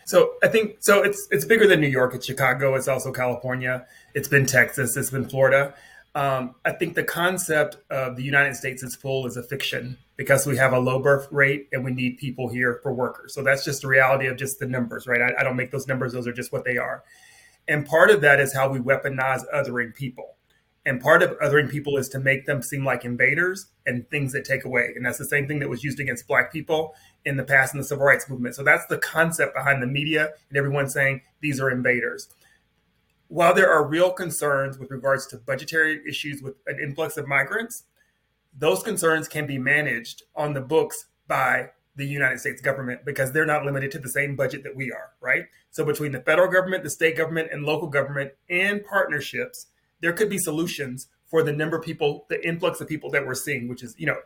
So 0.05 0.35
I 0.41 0.47
think 0.47 0.77
so. 0.79 1.03
It's 1.03 1.27
it's 1.31 1.43
bigger 1.43 1.67
than 1.67 1.81
New 1.81 1.87
York. 1.87 2.15
It's 2.15 2.25
Chicago. 2.25 2.75
It's 2.75 2.87
also 2.87 3.11
California. 3.11 3.85
It's 4.15 4.29
been 4.29 4.45
Texas. 4.45 4.95
It's 4.95 5.09
been 5.09 5.27
Florida. 5.27 5.73
Um, 6.15 6.55
I 6.65 6.71
think 6.71 6.95
the 6.95 7.03
concept 7.03 7.77
of 7.91 8.15
the 8.15 8.23
United 8.23 8.55
States 8.55 8.81
as 8.83 8.95
full 8.95 9.27
is 9.27 9.35
a 9.35 9.43
fiction 9.43 9.97
because 10.15 10.47
we 10.47 10.57
have 10.57 10.71
a 10.71 10.79
low 10.79 10.97
birth 10.97 11.27
rate 11.29 11.67
and 11.73 11.83
we 11.83 11.91
need 11.91 12.17
people 12.17 12.47
here 12.47 12.79
for 12.81 12.91
workers. 12.93 13.35
So 13.35 13.43
that's 13.43 13.65
just 13.65 13.81
the 13.81 13.89
reality 13.89 14.27
of 14.27 14.37
just 14.37 14.59
the 14.59 14.65
numbers, 14.65 15.07
right? 15.07 15.21
I, 15.21 15.41
I 15.41 15.43
don't 15.43 15.57
make 15.57 15.71
those 15.71 15.87
numbers; 15.87 16.13
those 16.13 16.25
are 16.25 16.33
just 16.33 16.53
what 16.53 16.63
they 16.63 16.77
are. 16.77 17.03
And 17.67 17.85
part 17.85 18.09
of 18.09 18.21
that 18.21 18.39
is 18.39 18.53
how 18.53 18.69
we 18.69 18.79
weaponize 18.79 19.43
othering 19.53 19.93
people. 19.93 20.35
And 20.85 21.01
part 21.01 21.21
of 21.21 21.37
othering 21.39 21.69
people 21.69 21.97
is 21.97 22.07
to 22.09 22.19
make 22.19 22.45
them 22.45 22.61
seem 22.61 22.85
like 22.85 23.03
invaders 23.03 23.67
and 23.85 24.09
things 24.09 24.31
that 24.31 24.45
take 24.45 24.63
away. 24.63 24.93
And 24.95 25.05
that's 25.05 25.17
the 25.17 25.25
same 25.25 25.45
thing 25.45 25.59
that 25.59 25.67
was 25.67 25.83
used 25.83 25.99
against 25.99 26.27
Black 26.27 26.51
people 26.51 26.95
in 27.25 27.35
the 27.35 27.43
past 27.43 27.73
in 27.73 27.77
the 27.77 27.83
civil 27.83 28.05
rights 28.05 28.29
movement. 28.29 28.55
So 28.55 28.63
that's 28.63 28.85
the 28.85 28.97
concept 28.97 29.53
behind 29.53 29.83
the 29.83 29.87
media 29.87 30.29
and 30.47 30.57
everyone 30.57 30.87
saying 30.89 31.23
these 31.41 31.59
are 31.59 31.69
invaders. 31.69 32.29
While 33.27 33.53
there 33.53 33.69
are 33.69 33.85
real 33.85 34.11
concerns 34.11 34.77
with 34.77 34.89
regards 34.89 35.27
to 35.27 35.37
budgetary 35.37 36.01
issues 36.07 36.41
with 36.41 36.55
an 36.67 36.79
influx 36.79 37.17
of 37.17 37.27
migrants, 37.27 37.83
those 38.57 38.81
concerns 38.81 39.27
can 39.27 39.45
be 39.45 39.57
managed 39.57 40.23
on 40.37 40.53
the 40.53 40.61
books 40.61 41.07
by 41.27 41.71
the 41.97 42.05
United 42.05 42.39
States 42.39 42.61
government 42.61 43.01
because 43.03 43.31
they're 43.31 43.45
not 43.45 43.65
limited 43.65 43.91
to 43.91 43.99
the 43.99 44.09
same 44.09 44.35
budget 44.35 44.63
that 44.63 44.75
we 44.75 44.91
are, 44.91 45.11
right? 45.19 45.45
So 45.71 45.83
between 45.83 46.11
the 46.11 46.21
federal 46.21 46.49
government, 46.49 46.83
the 46.83 46.89
state 46.89 47.17
government, 47.17 47.49
and 47.51 47.65
local 47.65 47.87
government 47.87 48.33
and 48.49 48.85
partnerships, 48.85 49.65
there 49.99 50.13
could 50.13 50.29
be 50.29 50.37
solutions 50.37 51.07
for 51.25 51.43
the 51.43 51.51
number 51.51 51.75
of 51.75 51.83
people, 51.83 52.25
the 52.29 52.47
influx 52.47 52.79
of 52.79 52.87
people 52.87 53.09
that 53.11 53.25
we're 53.25 53.35
seeing, 53.35 53.67
which 53.67 53.83
is, 53.83 53.95
you 53.97 54.05
know, 54.05 54.17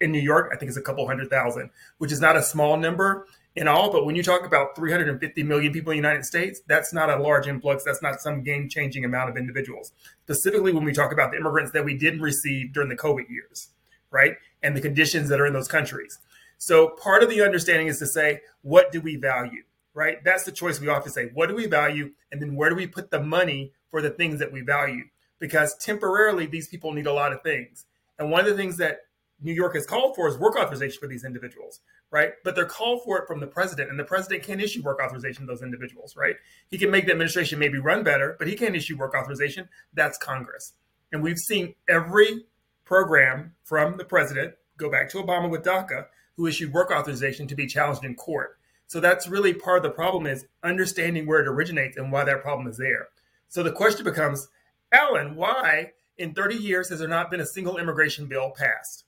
in 0.00 0.12
New 0.12 0.20
York, 0.20 0.50
I 0.52 0.56
think 0.56 0.68
it's 0.68 0.78
a 0.78 0.82
couple 0.82 1.06
hundred 1.06 1.30
thousand, 1.30 1.70
which 1.98 2.12
is 2.12 2.20
not 2.20 2.36
a 2.36 2.42
small 2.42 2.76
number 2.76 3.26
in 3.56 3.68
all. 3.68 3.90
But 3.90 4.04
when 4.04 4.16
you 4.16 4.22
talk 4.22 4.44
about 4.44 4.76
350 4.76 5.42
million 5.44 5.72
people 5.72 5.92
in 5.92 5.96
the 5.96 6.08
United 6.08 6.24
States, 6.24 6.60
that's 6.66 6.92
not 6.92 7.10
a 7.10 7.16
large 7.16 7.46
influx. 7.46 7.84
That's 7.84 8.02
not 8.02 8.20
some 8.20 8.42
game 8.42 8.68
changing 8.68 9.04
amount 9.04 9.30
of 9.30 9.36
individuals. 9.36 9.92
Specifically, 10.24 10.72
when 10.72 10.84
we 10.84 10.92
talk 10.92 11.12
about 11.12 11.30
the 11.30 11.38
immigrants 11.38 11.72
that 11.72 11.84
we 11.84 11.96
didn't 11.96 12.20
receive 12.20 12.72
during 12.72 12.88
the 12.88 12.96
COVID 12.96 13.30
years, 13.30 13.70
right? 14.10 14.34
And 14.62 14.76
the 14.76 14.80
conditions 14.80 15.28
that 15.28 15.40
are 15.40 15.46
in 15.46 15.52
those 15.52 15.68
countries. 15.68 16.18
So 16.58 16.88
part 16.88 17.22
of 17.22 17.30
the 17.30 17.42
understanding 17.42 17.88
is 17.88 17.98
to 17.98 18.06
say, 18.06 18.40
what 18.62 18.92
do 18.92 19.00
we 19.00 19.16
value, 19.16 19.62
right? 19.92 20.22
That's 20.24 20.44
the 20.44 20.52
choice 20.52 20.80
we 20.80 20.88
often 20.88 21.12
say. 21.12 21.30
What 21.34 21.48
do 21.48 21.54
we 21.54 21.66
value? 21.66 22.12
And 22.32 22.40
then 22.40 22.56
where 22.56 22.70
do 22.70 22.76
we 22.76 22.86
put 22.86 23.10
the 23.10 23.20
money 23.20 23.72
for 23.90 24.00
the 24.00 24.10
things 24.10 24.38
that 24.38 24.52
we 24.52 24.62
value? 24.62 25.04
Because 25.38 25.76
temporarily, 25.76 26.46
these 26.46 26.68
people 26.68 26.92
need 26.92 27.06
a 27.06 27.12
lot 27.12 27.32
of 27.32 27.42
things. 27.42 27.86
And 28.18 28.30
one 28.30 28.40
of 28.40 28.46
the 28.46 28.56
things 28.56 28.76
that 28.78 29.00
New 29.42 29.52
York 29.52 29.74
has 29.74 29.84
called 29.84 30.14
for 30.14 30.28
is 30.28 30.38
work 30.38 30.56
authorization 30.56 31.00
for 31.00 31.08
these 31.08 31.24
individuals, 31.24 31.80
right? 32.10 32.32
But 32.44 32.54
they're 32.54 32.64
called 32.64 33.02
for 33.04 33.18
it 33.18 33.26
from 33.26 33.40
the 33.40 33.46
president, 33.46 33.90
and 33.90 33.98
the 33.98 34.04
president 34.04 34.42
can't 34.42 34.62
issue 34.62 34.82
work 34.82 35.00
authorization 35.02 35.42
to 35.42 35.46
those 35.46 35.62
individuals, 35.62 36.16
right? 36.16 36.36
He 36.70 36.78
can 36.78 36.90
make 36.90 37.06
the 37.06 37.12
administration 37.12 37.58
maybe 37.58 37.78
run 37.78 38.04
better, 38.04 38.36
but 38.38 38.48
he 38.48 38.54
can't 38.54 38.76
issue 38.76 38.96
work 38.96 39.14
authorization. 39.14 39.68
That's 39.92 40.16
Congress. 40.18 40.72
And 41.12 41.22
we've 41.22 41.38
seen 41.38 41.74
every 41.88 42.46
program 42.84 43.54
from 43.64 43.96
the 43.96 44.04
president 44.04 44.54
go 44.76 44.90
back 44.90 45.10
to 45.10 45.18
Obama 45.18 45.50
with 45.50 45.62
DACA 45.62 46.06
who 46.36 46.46
issued 46.46 46.72
work 46.72 46.90
authorization 46.90 47.46
to 47.46 47.54
be 47.54 47.66
challenged 47.66 48.04
in 48.04 48.14
court. 48.14 48.58
So 48.86 49.00
that's 49.00 49.28
really 49.28 49.54
part 49.54 49.78
of 49.78 49.82
the 49.82 49.90
problem 49.90 50.26
is 50.26 50.46
understanding 50.62 51.26
where 51.26 51.40
it 51.40 51.48
originates 51.48 51.96
and 51.96 52.12
why 52.12 52.24
that 52.24 52.42
problem 52.42 52.66
is 52.66 52.76
there. 52.76 53.08
So 53.48 53.62
the 53.62 53.72
question 53.72 54.04
becomes, 54.04 54.48
Alan, 54.92 55.36
why 55.36 55.92
in 56.18 56.34
30 56.34 56.56
years 56.56 56.88
has 56.90 56.98
there 56.98 57.08
not 57.08 57.30
been 57.30 57.40
a 57.40 57.46
single 57.46 57.78
immigration 57.78 58.26
bill 58.26 58.50
passed? 58.50 59.04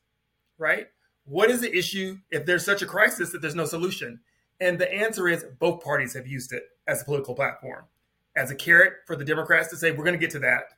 Right? 0.58 0.86
What 1.24 1.50
is 1.50 1.60
the 1.60 1.76
issue 1.76 2.18
if 2.30 2.46
there's 2.46 2.64
such 2.64 2.82
a 2.82 2.86
crisis 2.86 3.32
that 3.32 3.42
there's 3.42 3.54
no 3.54 3.66
solution? 3.66 4.20
And 4.60 4.78
the 4.78 4.92
answer 4.92 5.28
is 5.28 5.44
both 5.58 5.84
parties 5.84 6.14
have 6.14 6.26
used 6.26 6.52
it 6.52 6.62
as 6.86 7.02
a 7.02 7.04
political 7.04 7.34
platform, 7.34 7.84
as 8.34 8.50
a 8.50 8.54
carrot 8.54 8.94
for 9.06 9.16
the 9.16 9.24
Democrats 9.24 9.68
to 9.68 9.76
say, 9.76 9.90
we're 9.90 10.04
going 10.04 10.18
to 10.18 10.18
get 10.18 10.30
to 10.30 10.38
that. 10.38 10.72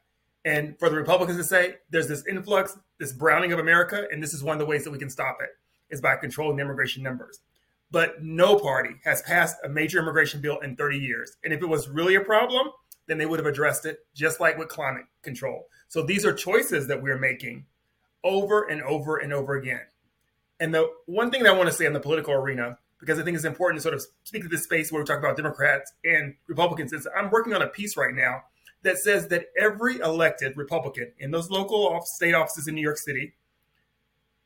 And 0.45 0.79
for 0.79 0.89
the 0.89 0.97
Republicans 0.97 1.37
to 1.37 1.45
say, 1.45 1.77
there's 1.91 2.09
this 2.09 2.27
influx, 2.27 2.77
this 2.99 3.13
browning 3.13 3.53
of 3.53 3.59
America, 3.59 4.07
and 4.11 4.23
this 4.23 4.35
is 4.35 4.43
one 4.43 4.55
of 4.55 4.59
the 4.59 4.67
ways 4.67 4.85
that 4.85 4.91
we 4.91 4.99
can 4.99 5.11
stop 5.11 5.39
it 5.41 5.51
is 5.91 6.01
by 6.01 6.17
controlling 6.17 6.59
immigration 6.59 7.03
numbers. 7.03 7.41
But 7.91 8.23
no 8.23 8.59
party 8.59 8.97
has 9.05 9.23
passed 9.23 9.57
a 9.65 9.69
major 9.69 9.99
immigration 9.99 10.41
bill 10.41 10.59
in 10.59 10.77
30 10.77 10.99
years. 10.99 11.37
And 11.43 11.53
if 11.53 11.63
it 11.63 11.69
was 11.69 11.89
really 11.89 12.17
a 12.17 12.21
problem, 12.21 12.69
then 13.07 13.19
they 13.19 13.27
would 13.27 13.39
have 13.39 13.47
addressed 13.47 13.87
it, 13.87 14.07
just 14.15 14.41
like 14.41 14.59
with 14.59 14.69
climate 14.69 15.07
control. 15.23 15.67
So 15.89 16.03
these 16.03 16.27
are 16.27 16.33
choices 16.33 16.87
that 16.89 17.03
we're 17.03 17.19
making 17.19 17.65
over 18.23 18.65
and 18.65 18.83
over 18.83 19.17
and 19.17 19.33
over 19.33 19.55
again. 19.55 19.87
And 20.61 20.75
the 20.75 20.91
one 21.07 21.31
thing 21.31 21.43
that 21.45 21.55
I 21.55 21.57
want 21.57 21.71
to 21.71 21.75
say 21.75 21.87
in 21.87 21.93
the 21.93 22.01
political 22.01 22.35
arena, 22.35 22.79
because 23.01 23.19
I 23.19 23.23
think 23.23 23.37
it's 23.37 23.45
important 23.45 23.79
to 23.79 23.83
sort 23.83 23.95
of 23.95 24.05
speak 24.25 24.43
to 24.43 24.49
this 24.49 24.65
space 24.65 24.93
where 24.93 25.01
we 25.01 25.07
talk 25.07 25.19
about 25.19 25.37
Democrats 25.37 25.93
and 26.05 26.35
Republicans, 26.47 26.93
is 26.93 27.09
I'm 27.17 27.31
working 27.31 27.55
on 27.55 27.63
a 27.63 27.69
piece 27.69 27.97
right 27.97 28.15
now 28.15 28.43
that 28.83 28.99
says 28.99 29.29
that 29.29 29.47
every 29.59 29.99
elected 29.99 30.57
Republican 30.57 31.13
in 31.19 31.31
those 31.31 31.51
local 31.51 32.01
state 32.05 32.35
offices 32.35 32.69
in 32.69 32.75
New 32.75 32.83
York 32.83 32.99
City 32.99 33.35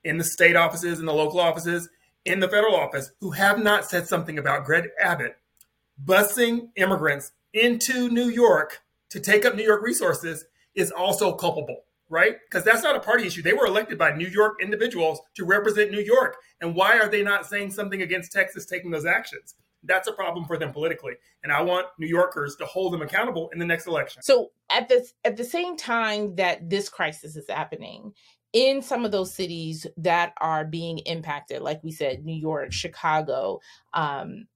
in 0.04 0.18
the 0.18 0.24
state 0.24 0.56
offices, 0.56 0.98
in 0.98 1.06
the 1.06 1.12
local 1.12 1.40
offices, 1.40 1.88
in 2.24 2.40
the 2.40 2.48
federal 2.48 2.76
office 2.76 3.12
who 3.20 3.32
have 3.32 3.62
not 3.62 3.84
said 3.84 4.06
something 4.06 4.38
about 4.38 4.64
Greg 4.64 4.88
Abbott 5.00 5.36
busing 6.02 6.68
immigrants 6.76 7.32
into 7.52 8.08
New 8.08 8.28
York 8.28 8.82
to 9.10 9.20
take 9.20 9.44
up 9.44 9.54
New 9.54 9.64
York 9.64 9.82
resources 9.82 10.46
is 10.74 10.90
also 10.90 11.34
culpable, 11.34 11.84
right? 12.08 12.36
Because 12.48 12.64
that's 12.64 12.82
not 12.82 12.96
a 12.96 13.00
party 13.00 13.26
issue. 13.26 13.42
They 13.42 13.52
were 13.52 13.66
elected 13.66 13.98
by 13.98 14.12
New 14.12 14.28
York 14.28 14.54
individuals 14.62 15.20
to 15.34 15.44
represent 15.44 15.90
New 15.90 16.00
York. 16.00 16.36
And 16.60 16.74
why 16.74 16.98
are 16.98 17.08
they 17.08 17.22
not 17.22 17.46
saying 17.46 17.72
something 17.72 18.02
against 18.02 18.32
Texas 18.32 18.64
taking 18.64 18.90
those 18.90 19.04
actions? 19.04 19.54
That's 19.84 20.08
a 20.08 20.12
problem 20.12 20.46
for 20.46 20.56
them 20.56 20.72
politically. 20.72 21.14
And 21.42 21.52
I 21.52 21.60
want 21.60 21.86
New 21.98 22.06
Yorkers 22.06 22.56
to 22.56 22.64
hold 22.64 22.92
them 22.92 23.02
accountable 23.02 23.50
in 23.52 23.58
the 23.58 23.66
next 23.66 23.86
election. 23.86 24.22
So 24.22 24.52
at 24.70 24.88
this 24.88 25.12
at 25.24 25.36
the 25.36 25.44
same 25.44 25.76
time 25.76 26.36
that 26.36 26.70
this 26.70 26.88
crisis 26.88 27.34
is 27.34 27.46
happening, 27.48 28.14
in 28.52 28.82
some 28.82 29.04
of 29.04 29.12
those 29.12 29.34
cities 29.34 29.86
that 29.96 30.34
are 30.40 30.64
being 30.64 30.98
impacted, 30.98 31.62
like 31.62 31.82
we 31.82 31.92
said, 31.92 32.24
New 32.24 32.36
York, 32.36 32.72
Chicago, 32.72 33.60
um, 33.94 34.46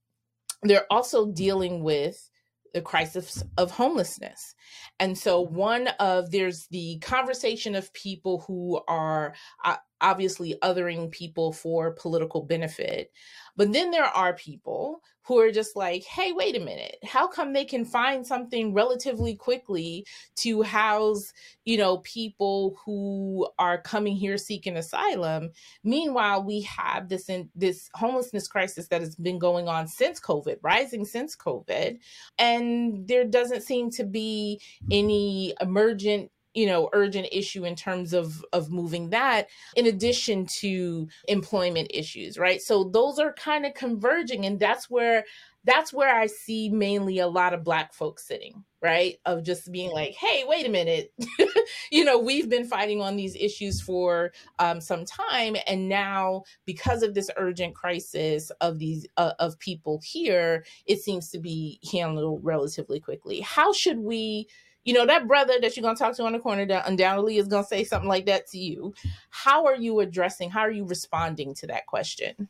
they're 0.63 0.91
also 0.91 1.33
dealing 1.33 1.83
with 1.83 2.31
the 2.75 2.83
crisis 2.83 3.43
of 3.57 3.71
homelessness. 3.71 4.55
And 5.01 5.17
so, 5.17 5.41
one 5.41 5.89
of 5.99 6.31
there's 6.31 6.67
the 6.69 6.99
conversation 6.99 7.75
of 7.75 7.93
people 7.95 8.45
who 8.47 8.81
are 8.87 9.35
uh, 9.65 9.77
obviously 10.01 10.57
othering 10.63 11.11
people 11.11 11.53
for 11.53 11.93
political 11.93 12.43
benefit. 12.43 13.13
But 13.57 13.73
then 13.73 13.91
there 13.91 14.05
are 14.05 14.35
people 14.35 15.01
who 15.27 15.39
are 15.41 15.51
just 15.51 15.75
like, 15.75 16.05
hey, 16.05 16.33
wait 16.33 16.57
a 16.57 16.61
minute, 16.61 16.97
how 17.05 17.27
come 17.27 17.53
they 17.53 17.65
can 17.65 17.85
find 17.85 18.25
something 18.25 18.73
relatively 18.73 19.35
quickly 19.35 20.07
to 20.37 20.63
house, 20.63 21.33
you 21.65 21.77
know, 21.77 21.99
people 21.99 22.77
who 22.85 23.49
are 23.59 23.81
coming 23.81 24.15
here 24.15 24.39
seeking 24.39 24.77
asylum? 24.77 25.51
Meanwhile, 25.83 26.45
we 26.45 26.63
have 26.63 27.09
this 27.09 27.29
in 27.29 27.51
this 27.57 27.91
homelessness 27.95 28.47
crisis 28.47 28.87
that 28.89 29.01
has 29.01 29.17
been 29.17 29.39
going 29.39 29.69
on 29.69 29.89
since 29.89 30.21
COVID, 30.21 30.59
rising 30.63 31.05
since 31.05 31.35
COVID, 31.35 31.99
and 32.39 33.09
there 33.09 33.25
doesn't 33.25 33.63
seem 33.63 33.91
to 33.93 34.05
be 34.05 34.61
any 34.91 35.55
emergent 35.61 36.31
you 36.57 36.67
know 36.67 36.89
urgent 36.93 37.29
issue 37.31 37.65
in 37.65 37.77
terms 37.77 38.13
of 38.13 38.45
of 38.53 38.71
moving 38.71 39.11
that 39.11 39.49
in 39.77 39.87
addition 39.87 40.47
to 40.47 41.07
employment 41.29 41.89
issues 41.93 42.39
right? 42.39 42.61
So 42.61 42.85
those 42.85 43.19
are 43.19 43.33
kind 43.35 43.67
of 43.67 43.75
converging 43.75 44.47
and 44.47 44.59
that's 44.59 44.91
where 44.91 45.25
that's 45.65 45.93
where 45.93 46.15
i 46.15 46.27
see 46.27 46.69
mainly 46.69 47.19
a 47.19 47.27
lot 47.27 47.53
of 47.53 47.65
black 47.65 47.93
folks 47.93 48.27
sitting 48.27 48.65
right? 48.83 49.17
Of 49.25 49.43
just 49.43 49.73
being 49.73 49.91
like 49.91 50.15
hey 50.15 50.45
wait 50.47 50.67
a 50.67 50.71
minute. 50.71 51.13
You 51.91 52.05
know 52.05 52.19
we've 52.19 52.49
been 52.49 52.65
fighting 52.65 53.01
on 53.01 53.17
these 53.17 53.37
issues 53.37 53.81
for 53.81 54.33
um, 54.59 54.81
some 54.81 55.05
time 55.05 55.57
and 55.67 55.89
now 55.89 56.43
because 56.65 57.03
of 57.03 57.15
this 57.15 57.31
urgent 57.37 57.75
crisis 57.75 58.51
of 58.61 58.79
these 58.79 59.07
uh, 59.17 59.33
of 59.39 59.59
people 59.59 60.01
here 60.05 60.65
it 60.87 61.01
seems 61.01 61.31
to 61.31 61.39
be 61.39 61.81
handled 61.93 62.41
relatively 62.45 63.01
quickly. 63.01 63.41
How 63.41 63.73
should 63.73 63.99
we 63.99 64.49
you 64.87 64.95
know 64.95 65.05
that 65.05 65.29
brother 65.29 65.55
that 65.61 65.77
you're 65.77 65.83
going 65.83 65.97
to 65.97 66.03
talk 66.03 66.17
to 66.17 66.25
on 66.25 66.33
the 66.33 66.39
corner 66.39 66.65
that 66.65 66.89
undoubtedly 66.89 67.37
is 67.37 67.49
going 67.49 67.65
to 67.65 67.69
say 67.69 67.85
something 67.85 68.09
like 68.09 68.25
that 68.27 68.47
to 68.47 68.59
you 68.59 68.95
how 69.29 69.67
are 69.67 69.77
you 69.77 70.01
addressing 70.01 70.49
how 70.49 70.61
are 70.61 70.71
you 70.71 70.87
responding 70.87 71.53
to 71.55 71.67
that 71.67 71.87
question? 71.87 72.49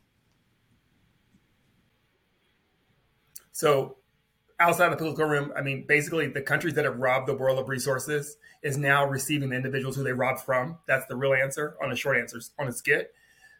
So 3.51 3.97
outside 4.59 4.85
of 4.85 4.91
the 4.91 4.97
political 4.97 5.25
room 5.25 5.53
i 5.55 5.61
mean 5.61 5.85
basically 5.87 6.27
the 6.27 6.41
countries 6.41 6.73
that 6.73 6.83
have 6.83 6.97
robbed 6.97 7.27
the 7.27 7.35
world 7.35 7.59
of 7.59 7.69
resources 7.69 8.37
is 8.63 8.77
now 8.77 9.05
receiving 9.05 9.49
the 9.49 9.55
individuals 9.55 9.95
who 9.95 10.03
they 10.03 10.13
robbed 10.13 10.41
from. 10.41 10.77
That's 10.87 11.05
the 11.07 11.15
real 11.15 11.33
answer 11.33 11.75
on 11.81 11.91
a 11.91 11.95
short 11.95 12.17
answer 12.17 12.39
on 12.57 12.67
a 12.67 12.73
skit. 12.73 13.13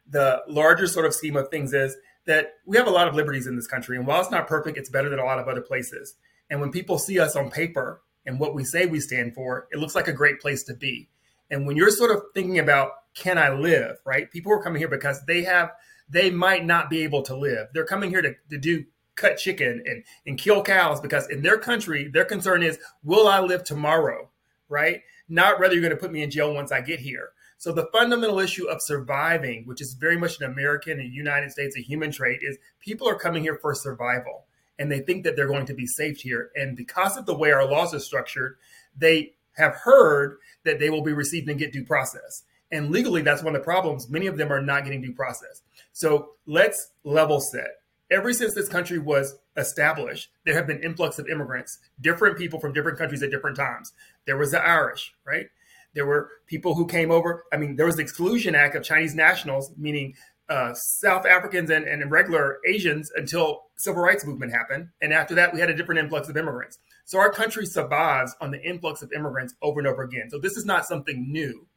The 0.09 0.41
larger 0.47 0.87
sort 0.87 1.05
of 1.05 1.13
scheme 1.13 1.35
of 1.35 1.49
things 1.49 1.73
is 1.73 1.95
that 2.25 2.55
we 2.65 2.77
have 2.77 2.87
a 2.87 2.91
lot 2.91 3.07
of 3.07 3.15
liberties 3.15 3.47
in 3.47 3.55
this 3.55 3.67
country 3.67 3.97
and 3.97 4.07
while 4.07 4.21
it's 4.21 4.31
not 4.31 4.47
perfect 4.47 4.77
it's 4.77 4.89
better 4.89 5.09
than 5.09 5.19
a 5.19 5.25
lot 5.25 5.39
of 5.39 5.47
other 5.47 5.61
places. 5.61 6.15
And 6.49 6.61
when 6.61 6.71
people 6.71 6.97
see 6.97 7.19
us 7.19 7.35
on 7.35 7.49
paper 7.49 8.01
and 8.27 8.39
what 8.39 8.53
we 8.53 8.63
say 8.63 8.85
we 8.85 8.99
stand 8.99 9.33
for, 9.33 9.67
it 9.71 9.79
looks 9.79 9.95
like 9.95 10.09
a 10.09 10.13
great 10.13 10.39
place 10.39 10.61
to 10.63 10.75
be. 10.75 11.07
And 11.49 11.65
when 11.65 11.77
you're 11.77 11.89
sort 11.89 12.11
of 12.11 12.21
thinking 12.35 12.59
about 12.59 12.91
can 13.15 13.39
I 13.39 13.49
live, 13.49 13.97
right? 14.05 14.29
People 14.29 14.51
are 14.51 14.61
coming 14.61 14.79
here 14.79 14.89
because 14.89 15.25
they 15.25 15.43
have 15.43 15.71
they 16.07 16.29
might 16.29 16.63
not 16.63 16.89
be 16.89 17.03
able 17.03 17.23
to 17.23 17.35
live. 17.35 17.67
They're 17.73 17.85
coming 17.85 18.11
here 18.11 18.21
to, 18.21 18.35
to 18.51 18.57
do 18.57 18.85
cut 19.15 19.37
chicken 19.37 19.81
and, 19.85 20.03
and 20.25 20.37
kill 20.37 20.61
cows 20.61 21.01
because 21.01 21.27
in 21.29 21.41
their 21.41 21.57
country, 21.57 22.07
their 22.07 22.25
concern 22.25 22.61
is, 22.61 22.77
will 23.03 23.27
I 23.27 23.39
live 23.39 23.63
tomorrow? 23.63 24.29
Right? 24.69 25.01
Not 25.27 25.59
whether 25.59 25.73
you're 25.73 25.81
going 25.81 25.91
to 25.91 25.97
put 25.97 26.11
me 26.11 26.21
in 26.21 26.29
jail 26.29 26.53
once 26.53 26.71
I 26.71 26.81
get 26.81 26.99
here. 26.99 27.29
So 27.57 27.71
the 27.71 27.89
fundamental 27.91 28.39
issue 28.39 28.67
of 28.67 28.83
surviving, 28.83 29.65
which 29.65 29.81
is 29.81 29.93
very 29.93 30.15
much 30.15 30.39
an 30.39 30.51
American 30.51 30.99
and 30.99 31.11
United 31.11 31.51
States 31.51 31.75
a 31.75 31.81
human 31.81 32.11
trait, 32.11 32.41
is 32.43 32.59
people 32.79 33.09
are 33.09 33.17
coming 33.17 33.41
here 33.41 33.57
for 33.59 33.73
survival 33.73 34.45
and 34.79 34.91
they 34.91 34.99
think 34.99 35.23
that 35.23 35.35
they're 35.35 35.47
going 35.47 35.65
to 35.65 35.73
be 35.73 35.87
safe 35.87 36.19
here. 36.19 36.51
And 36.55 36.75
because 36.75 37.17
of 37.17 37.25
the 37.25 37.37
way 37.37 37.51
our 37.51 37.65
laws 37.65 37.93
are 37.93 37.99
structured, 37.99 38.57
they 38.95 39.33
have 39.55 39.75
heard 39.75 40.37
that 40.63 40.79
they 40.79 40.89
will 40.89 41.01
be 41.01 41.13
received 41.13 41.49
and 41.49 41.59
get 41.59 41.73
due 41.73 41.83
process. 41.83 42.43
And 42.71 42.91
legally, 42.91 43.21
that's 43.21 43.43
one 43.43 43.55
of 43.55 43.61
the 43.61 43.65
problems. 43.65 44.09
Many 44.09 44.27
of 44.27 44.37
them 44.37 44.51
are 44.51 44.61
not 44.61 44.83
getting 44.83 45.01
due 45.01 45.13
process. 45.13 45.61
So 45.93 46.31
let's 46.45 46.91
level 47.03 47.39
set. 47.39 47.81
Ever 48.11 48.31
since 48.33 48.53
this 48.53 48.69
country 48.69 48.99
was 48.99 49.37
established, 49.57 50.29
there 50.45 50.53
have 50.53 50.67
been 50.67 50.83
influx 50.83 51.19
of 51.19 51.27
immigrants, 51.27 51.79
different 51.99 52.37
people 52.37 52.59
from 52.59 52.73
different 52.73 52.97
countries 52.97 53.23
at 53.23 53.31
different 53.31 53.57
times. 53.57 53.93
There 54.25 54.37
was 54.37 54.51
the 54.51 54.61
Irish, 54.61 55.13
right? 55.25 55.47
There 55.93 56.05
were 56.05 56.29
people 56.45 56.75
who 56.75 56.85
came 56.85 57.09
over. 57.11 57.45
I 57.51 57.57
mean, 57.57 57.75
there 57.75 57.85
was 57.85 57.95
the 57.95 58.03
Exclusion 58.03 58.53
Act 58.53 58.75
of 58.75 58.83
Chinese 58.83 59.15
nationals, 59.15 59.71
meaning 59.77 60.13
uh, 60.49 60.73
South 60.73 61.25
Africans 61.25 61.69
and, 61.69 61.85
and 61.85 62.09
regular 62.09 62.59
Asians 62.67 63.11
until 63.15 63.63
civil 63.75 64.01
rights 64.01 64.25
movement 64.25 64.53
happened. 64.53 64.89
And 65.01 65.13
after 65.13 65.35
that, 65.35 65.53
we 65.53 65.59
had 65.59 65.69
a 65.69 65.75
different 65.75 65.99
influx 65.99 66.29
of 66.29 66.37
immigrants. 66.37 66.79
So 67.05 67.19
our 67.19 67.31
country 67.31 67.65
survives 67.65 68.35
on 68.39 68.51
the 68.51 68.61
influx 68.61 69.01
of 69.01 69.11
immigrants 69.13 69.55
over 69.61 69.79
and 69.79 69.87
over 69.87 70.03
again. 70.03 70.29
So 70.29 70.39
this 70.39 70.57
is 70.57 70.65
not 70.65 70.85
something 70.85 71.31
new. 71.31 71.67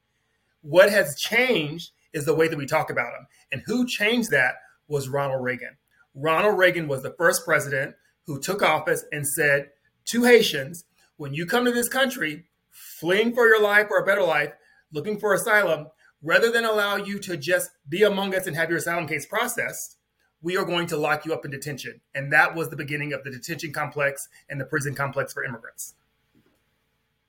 What 0.62 0.90
has 0.90 1.18
changed 1.18 1.90
is 2.12 2.24
the 2.24 2.34
way 2.34 2.48
that 2.48 2.58
we 2.58 2.66
talk 2.66 2.90
about 2.90 3.12
them. 3.12 3.26
And 3.52 3.62
who 3.66 3.86
changed 3.86 4.30
that 4.30 4.54
was 4.88 5.08
Ronald 5.08 5.42
Reagan. 5.42 5.76
Ronald 6.14 6.58
Reagan 6.58 6.88
was 6.88 7.02
the 7.02 7.14
first 7.16 7.44
president 7.44 7.94
who 8.26 8.40
took 8.40 8.62
office 8.62 9.04
and 9.12 9.26
said 9.26 9.70
to 10.06 10.24
Haitians, 10.24 10.84
when 11.16 11.34
you 11.34 11.46
come 11.46 11.64
to 11.64 11.72
this 11.72 11.88
country, 11.88 12.46
fleeing 12.70 13.34
for 13.34 13.46
your 13.46 13.62
life 13.62 13.86
or 13.90 13.98
a 13.98 14.06
better 14.06 14.22
life, 14.22 14.52
looking 14.92 15.18
for 15.18 15.34
asylum, 15.34 15.88
rather 16.22 16.50
than 16.50 16.64
allow 16.64 16.96
you 16.96 17.18
to 17.20 17.36
just 17.36 17.70
be 17.88 18.02
among 18.02 18.34
us 18.34 18.46
and 18.46 18.56
have 18.56 18.68
your 18.68 18.78
asylum 18.78 19.06
case 19.06 19.26
processed, 19.26 19.96
we 20.42 20.56
are 20.56 20.64
going 20.64 20.86
to 20.86 20.96
lock 20.96 21.24
you 21.26 21.32
up 21.34 21.44
in 21.44 21.50
detention. 21.50 22.00
And 22.14 22.32
that 22.32 22.54
was 22.54 22.70
the 22.70 22.76
beginning 22.76 23.12
of 23.12 23.24
the 23.24 23.30
detention 23.30 23.72
complex 23.72 24.28
and 24.48 24.60
the 24.60 24.64
prison 24.64 24.94
complex 24.94 25.32
for 25.32 25.44
immigrants. 25.44 25.94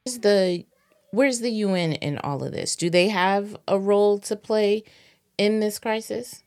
Is 0.05 0.19
the 0.19 0.65
where's 1.11 1.39
the 1.39 1.51
UN 1.51 1.93
in 1.93 2.17
all 2.19 2.43
of 2.43 2.51
this? 2.51 2.75
Do 2.75 2.89
they 2.89 3.09
have 3.09 3.55
a 3.67 3.77
role 3.77 4.17
to 4.19 4.35
play 4.35 4.83
in 5.37 5.59
this 5.59 5.77
crisis? 5.77 6.43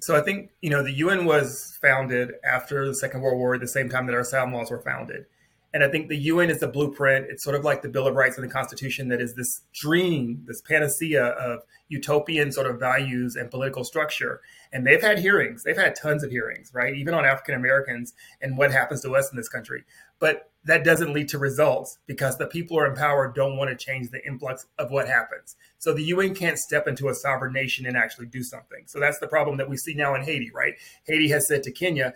So 0.00 0.16
I 0.16 0.20
think, 0.20 0.50
you 0.62 0.70
know, 0.70 0.82
the 0.82 0.92
UN 0.92 1.24
was 1.24 1.76
founded 1.82 2.32
after 2.44 2.86
the 2.86 2.94
Second 2.94 3.22
World 3.22 3.38
War 3.38 3.54
at 3.54 3.60
the 3.60 3.68
same 3.68 3.88
time 3.88 4.06
that 4.06 4.14
our 4.14 4.20
asylum 4.20 4.52
laws 4.52 4.70
were 4.70 4.80
founded. 4.80 5.26
And 5.74 5.84
I 5.84 5.88
think 5.88 6.08
the 6.08 6.16
UN 6.16 6.48
is 6.48 6.60
the 6.60 6.68
blueprint. 6.68 7.26
It's 7.28 7.44
sort 7.44 7.54
of 7.54 7.64
like 7.64 7.82
the 7.82 7.88
Bill 7.88 8.06
of 8.06 8.14
Rights 8.14 8.38
and 8.38 8.48
the 8.48 8.52
Constitution 8.52 9.08
that 9.08 9.20
is 9.20 9.34
this 9.34 9.62
dream, 9.74 10.42
this 10.46 10.62
panacea 10.62 11.22
of 11.22 11.60
utopian 11.88 12.52
sort 12.52 12.66
of 12.66 12.80
values 12.80 13.36
and 13.36 13.50
political 13.50 13.84
structure. 13.84 14.40
And 14.72 14.86
they've 14.86 15.02
had 15.02 15.18
hearings. 15.18 15.64
They've 15.64 15.76
had 15.76 15.94
tons 15.94 16.24
of 16.24 16.30
hearings, 16.30 16.70
right? 16.72 16.94
Even 16.94 17.12
on 17.12 17.26
African 17.26 17.54
Americans 17.54 18.14
and 18.40 18.56
what 18.56 18.72
happens 18.72 19.02
to 19.02 19.14
us 19.14 19.30
in 19.30 19.36
this 19.36 19.48
country. 19.48 19.84
But 20.18 20.50
that 20.64 20.84
doesn't 20.84 21.12
lead 21.12 21.28
to 21.28 21.38
results 21.38 21.98
because 22.06 22.36
the 22.36 22.46
people 22.46 22.76
who 22.76 22.82
are 22.82 22.88
in 22.88 22.96
power 22.96 23.30
don't 23.34 23.56
want 23.56 23.70
to 23.70 23.76
change 23.76 24.10
the 24.10 24.26
influx 24.26 24.66
of 24.78 24.90
what 24.90 25.06
happens. 25.06 25.54
So 25.78 25.92
the 25.92 26.02
UN 26.04 26.34
can't 26.34 26.58
step 26.58 26.88
into 26.88 27.08
a 27.08 27.14
sovereign 27.14 27.52
nation 27.52 27.86
and 27.86 27.96
actually 27.96 28.26
do 28.26 28.42
something. 28.42 28.84
So 28.86 28.98
that's 28.98 29.18
the 29.18 29.28
problem 29.28 29.58
that 29.58 29.68
we 29.68 29.76
see 29.76 29.94
now 29.94 30.14
in 30.14 30.22
Haiti, 30.22 30.50
right? 30.50 30.74
Haiti 31.04 31.28
has 31.28 31.46
said 31.46 31.62
to 31.64 31.70
Kenya, 31.70 32.14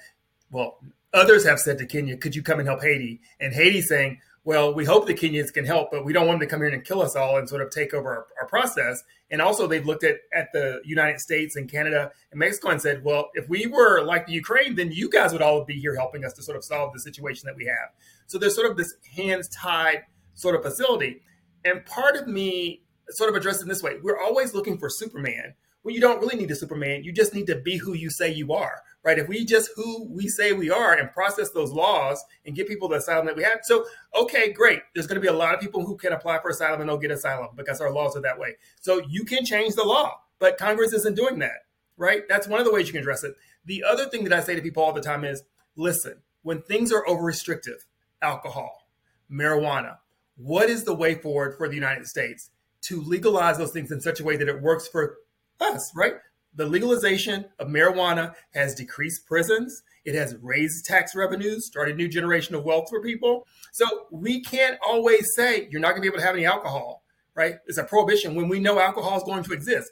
well, 0.50 0.78
Others 1.14 1.44
have 1.44 1.60
said 1.60 1.78
to 1.78 1.86
Kenya, 1.86 2.16
could 2.16 2.34
you 2.34 2.42
come 2.42 2.58
and 2.58 2.68
help 2.68 2.82
Haiti? 2.82 3.20
And 3.38 3.52
Haiti 3.52 3.82
saying, 3.82 4.20
well, 4.44 4.74
we 4.74 4.84
hope 4.84 5.06
the 5.06 5.14
Kenyans 5.14 5.52
can 5.52 5.64
help, 5.64 5.90
but 5.92 6.04
we 6.04 6.12
don't 6.12 6.26
want 6.26 6.40
them 6.40 6.48
to 6.48 6.50
come 6.50 6.60
here 6.60 6.70
and 6.70 6.84
kill 6.84 7.00
us 7.00 7.14
all 7.14 7.38
and 7.38 7.48
sort 7.48 7.62
of 7.62 7.70
take 7.70 7.94
over 7.94 8.08
our, 8.08 8.26
our, 8.40 8.48
process. 8.48 9.04
And 9.30 9.40
also, 9.40 9.68
they've 9.68 9.86
looked 9.86 10.02
at, 10.02 10.16
at 10.34 10.48
the 10.52 10.80
United 10.84 11.20
States 11.20 11.54
and 11.54 11.70
Canada 11.70 12.10
and 12.32 12.40
Mexico 12.40 12.70
and 12.70 12.82
said, 12.82 13.04
well, 13.04 13.30
if 13.34 13.48
we 13.48 13.66
were 13.66 14.02
like 14.02 14.26
the 14.26 14.32
Ukraine, 14.32 14.74
then 14.74 14.90
you 14.90 15.08
guys 15.08 15.32
would 15.32 15.42
all 15.42 15.64
be 15.64 15.78
here 15.78 15.94
helping 15.94 16.24
us 16.24 16.32
to 16.34 16.42
sort 16.42 16.56
of 16.56 16.64
solve 16.64 16.92
the 16.92 16.98
situation 16.98 17.46
that 17.46 17.56
we 17.56 17.66
have. 17.66 17.90
So 18.26 18.36
there's 18.36 18.56
sort 18.56 18.68
of 18.68 18.76
this 18.76 18.94
hands 19.14 19.48
tied 19.48 20.02
sort 20.34 20.56
of 20.56 20.62
facility. 20.62 21.22
And 21.64 21.86
part 21.86 22.16
of 22.16 22.26
me 22.26 22.82
sort 23.10 23.30
of 23.30 23.36
addressed 23.36 23.62
it 23.62 23.68
this 23.68 23.82
way 23.82 23.98
we're 24.02 24.18
always 24.18 24.54
looking 24.54 24.78
for 24.78 24.88
Superman. 24.88 25.54
Well, 25.84 25.94
you 25.94 26.00
don't 26.00 26.20
really 26.20 26.36
need 26.36 26.50
a 26.50 26.54
Superman. 26.54 27.04
You 27.04 27.12
just 27.12 27.34
need 27.34 27.46
to 27.48 27.56
be 27.56 27.76
who 27.76 27.94
you 27.94 28.10
say 28.10 28.32
you 28.32 28.52
are 28.52 28.82
right? 29.04 29.18
If 29.18 29.28
we 29.28 29.44
just 29.44 29.70
who 29.74 30.04
we 30.10 30.28
say 30.28 30.52
we 30.52 30.70
are 30.70 30.94
and 30.94 31.10
process 31.10 31.50
those 31.50 31.72
laws 31.72 32.24
and 32.46 32.54
get 32.54 32.68
people 32.68 32.88
the 32.88 32.96
asylum 32.96 33.26
that 33.26 33.36
we 33.36 33.42
have. 33.42 33.60
So, 33.62 33.84
okay, 34.14 34.52
great. 34.52 34.80
There's 34.94 35.06
going 35.06 35.16
to 35.16 35.20
be 35.20 35.28
a 35.28 35.32
lot 35.32 35.54
of 35.54 35.60
people 35.60 35.84
who 35.84 35.96
can 35.96 36.12
apply 36.12 36.40
for 36.40 36.50
asylum 36.50 36.80
and 36.80 36.88
they'll 36.88 36.98
get 36.98 37.10
asylum 37.10 37.50
because 37.56 37.80
our 37.80 37.90
laws 37.90 38.16
are 38.16 38.22
that 38.22 38.38
way. 38.38 38.56
So 38.80 39.02
you 39.08 39.24
can 39.24 39.44
change 39.44 39.74
the 39.74 39.84
law, 39.84 40.20
but 40.38 40.58
Congress 40.58 40.92
isn't 40.92 41.16
doing 41.16 41.38
that, 41.40 41.66
right? 41.96 42.22
That's 42.28 42.46
one 42.46 42.60
of 42.60 42.66
the 42.66 42.72
ways 42.72 42.86
you 42.86 42.92
can 42.92 43.00
address 43.00 43.24
it. 43.24 43.34
The 43.64 43.84
other 43.84 44.06
thing 44.06 44.24
that 44.24 44.32
I 44.32 44.40
say 44.40 44.54
to 44.54 44.62
people 44.62 44.82
all 44.82 44.92
the 44.92 45.00
time 45.00 45.24
is 45.24 45.42
listen, 45.76 46.18
when 46.42 46.62
things 46.62 46.92
are 46.92 47.06
over 47.08 47.22
restrictive, 47.22 47.84
alcohol, 48.20 48.88
marijuana, 49.30 49.98
what 50.36 50.68
is 50.68 50.84
the 50.84 50.94
way 50.94 51.14
forward 51.14 51.56
for 51.56 51.68
the 51.68 51.74
United 51.74 52.06
States 52.06 52.50
to 52.82 53.00
legalize 53.00 53.58
those 53.58 53.70
things 53.70 53.92
in 53.92 54.00
such 54.00 54.18
a 54.20 54.24
way 54.24 54.36
that 54.36 54.48
it 54.48 54.60
works 54.60 54.88
for 54.88 55.18
us, 55.60 55.92
right? 55.94 56.14
the 56.54 56.66
legalization 56.66 57.46
of 57.58 57.68
marijuana 57.68 58.34
has 58.52 58.74
decreased 58.74 59.26
prisons. 59.26 59.82
It 60.04 60.14
has 60.14 60.36
raised 60.42 60.84
tax 60.84 61.14
revenues, 61.14 61.66
started 61.66 61.94
a 61.94 61.98
new 61.98 62.08
generation 62.08 62.54
of 62.54 62.64
wealth 62.64 62.88
for 62.90 63.00
people. 63.00 63.46
So 63.72 63.86
we 64.10 64.42
can't 64.42 64.78
always 64.86 65.34
say 65.34 65.68
you're 65.70 65.80
not 65.80 65.90
going 65.90 66.02
to 66.02 66.02
be 66.02 66.08
able 66.08 66.18
to 66.18 66.26
have 66.26 66.34
any 66.34 66.44
alcohol, 66.44 67.04
right? 67.34 67.56
It's 67.66 67.78
a 67.78 67.84
prohibition 67.84 68.34
when 68.34 68.48
we 68.48 68.60
know 68.60 68.78
alcohol 68.78 69.16
is 69.16 69.24
going 69.24 69.44
to 69.44 69.52
exist. 69.52 69.90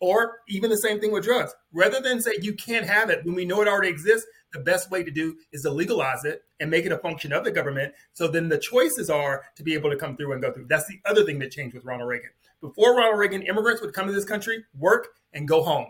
Or 0.00 0.40
even 0.48 0.68
the 0.68 0.76
same 0.76 1.00
thing 1.00 1.12
with 1.12 1.24
drugs. 1.24 1.54
Rather 1.72 2.00
than 2.00 2.20
say 2.20 2.32
you 2.42 2.52
can't 2.52 2.84
have 2.84 3.08
it 3.08 3.24
when 3.24 3.34
we 3.34 3.46
know 3.46 3.62
it 3.62 3.68
already 3.68 3.88
exists, 3.88 4.26
the 4.52 4.58
best 4.58 4.90
way 4.90 5.02
to 5.02 5.10
do 5.10 5.36
is 5.52 5.62
to 5.62 5.70
legalize 5.70 6.24
it 6.24 6.42
and 6.60 6.70
make 6.70 6.84
it 6.84 6.92
a 6.92 6.98
function 6.98 7.32
of 7.32 7.44
the 7.44 7.50
government. 7.50 7.94
So 8.12 8.28
then 8.28 8.48
the 8.48 8.58
choices 8.58 9.08
are 9.08 9.44
to 9.56 9.62
be 9.62 9.72
able 9.72 9.90
to 9.90 9.96
come 9.96 10.16
through 10.16 10.32
and 10.32 10.42
go 10.42 10.52
through. 10.52 10.66
That's 10.66 10.86
the 10.86 11.00
other 11.06 11.24
thing 11.24 11.38
that 11.38 11.52
changed 11.52 11.74
with 11.74 11.84
Ronald 11.84 12.08
Reagan. 12.08 12.30
Before 12.64 12.96
Ronald 12.96 13.18
Reagan, 13.18 13.42
immigrants 13.42 13.82
would 13.82 13.92
come 13.92 14.06
to 14.06 14.12
this 14.14 14.24
country, 14.24 14.64
work, 14.78 15.08
and 15.34 15.46
go 15.46 15.62
home. 15.62 15.88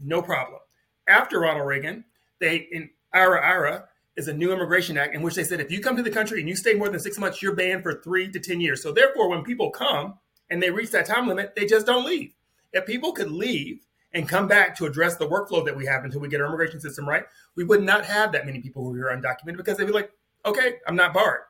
No 0.00 0.22
problem. 0.22 0.60
After 1.06 1.40
Ronald 1.40 1.68
Reagan, 1.68 2.06
they 2.38 2.68
in 2.72 2.88
IRA 3.12 3.38
IRA 3.38 3.84
is 4.16 4.26
a 4.26 4.32
new 4.32 4.50
immigration 4.50 4.96
act 4.96 5.14
in 5.14 5.20
which 5.20 5.34
they 5.34 5.44
said 5.44 5.60
if 5.60 5.70
you 5.70 5.78
come 5.82 5.94
to 5.94 6.02
the 6.02 6.10
country 6.10 6.40
and 6.40 6.48
you 6.48 6.56
stay 6.56 6.72
more 6.72 6.88
than 6.88 7.00
six 7.00 7.18
months, 7.18 7.42
you're 7.42 7.54
banned 7.54 7.82
for 7.82 8.00
three 8.00 8.32
to 8.32 8.40
10 8.40 8.62
years. 8.62 8.82
So 8.82 8.92
therefore, 8.92 9.28
when 9.28 9.44
people 9.44 9.68
come 9.68 10.14
and 10.48 10.62
they 10.62 10.70
reach 10.70 10.90
that 10.92 11.04
time 11.04 11.28
limit, 11.28 11.52
they 11.54 11.66
just 11.66 11.84
don't 11.84 12.06
leave. 12.06 12.32
If 12.72 12.86
people 12.86 13.12
could 13.12 13.30
leave 13.30 13.80
and 14.14 14.26
come 14.26 14.48
back 14.48 14.74
to 14.78 14.86
address 14.86 15.16
the 15.16 15.28
workflow 15.28 15.66
that 15.66 15.76
we 15.76 15.84
have 15.84 16.04
until 16.04 16.20
we 16.20 16.28
get 16.28 16.40
our 16.40 16.46
immigration 16.46 16.80
system 16.80 17.06
right, 17.06 17.24
we 17.56 17.64
would 17.64 17.82
not 17.82 18.06
have 18.06 18.32
that 18.32 18.46
many 18.46 18.62
people 18.62 18.84
who 18.84 18.98
are 19.02 19.14
undocumented 19.14 19.58
because 19.58 19.76
they'd 19.76 19.84
be 19.84 19.92
like, 19.92 20.10
okay, 20.46 20.76
I'm 20.88 20.96
not 20.96 21.12
barred 21.12 21.42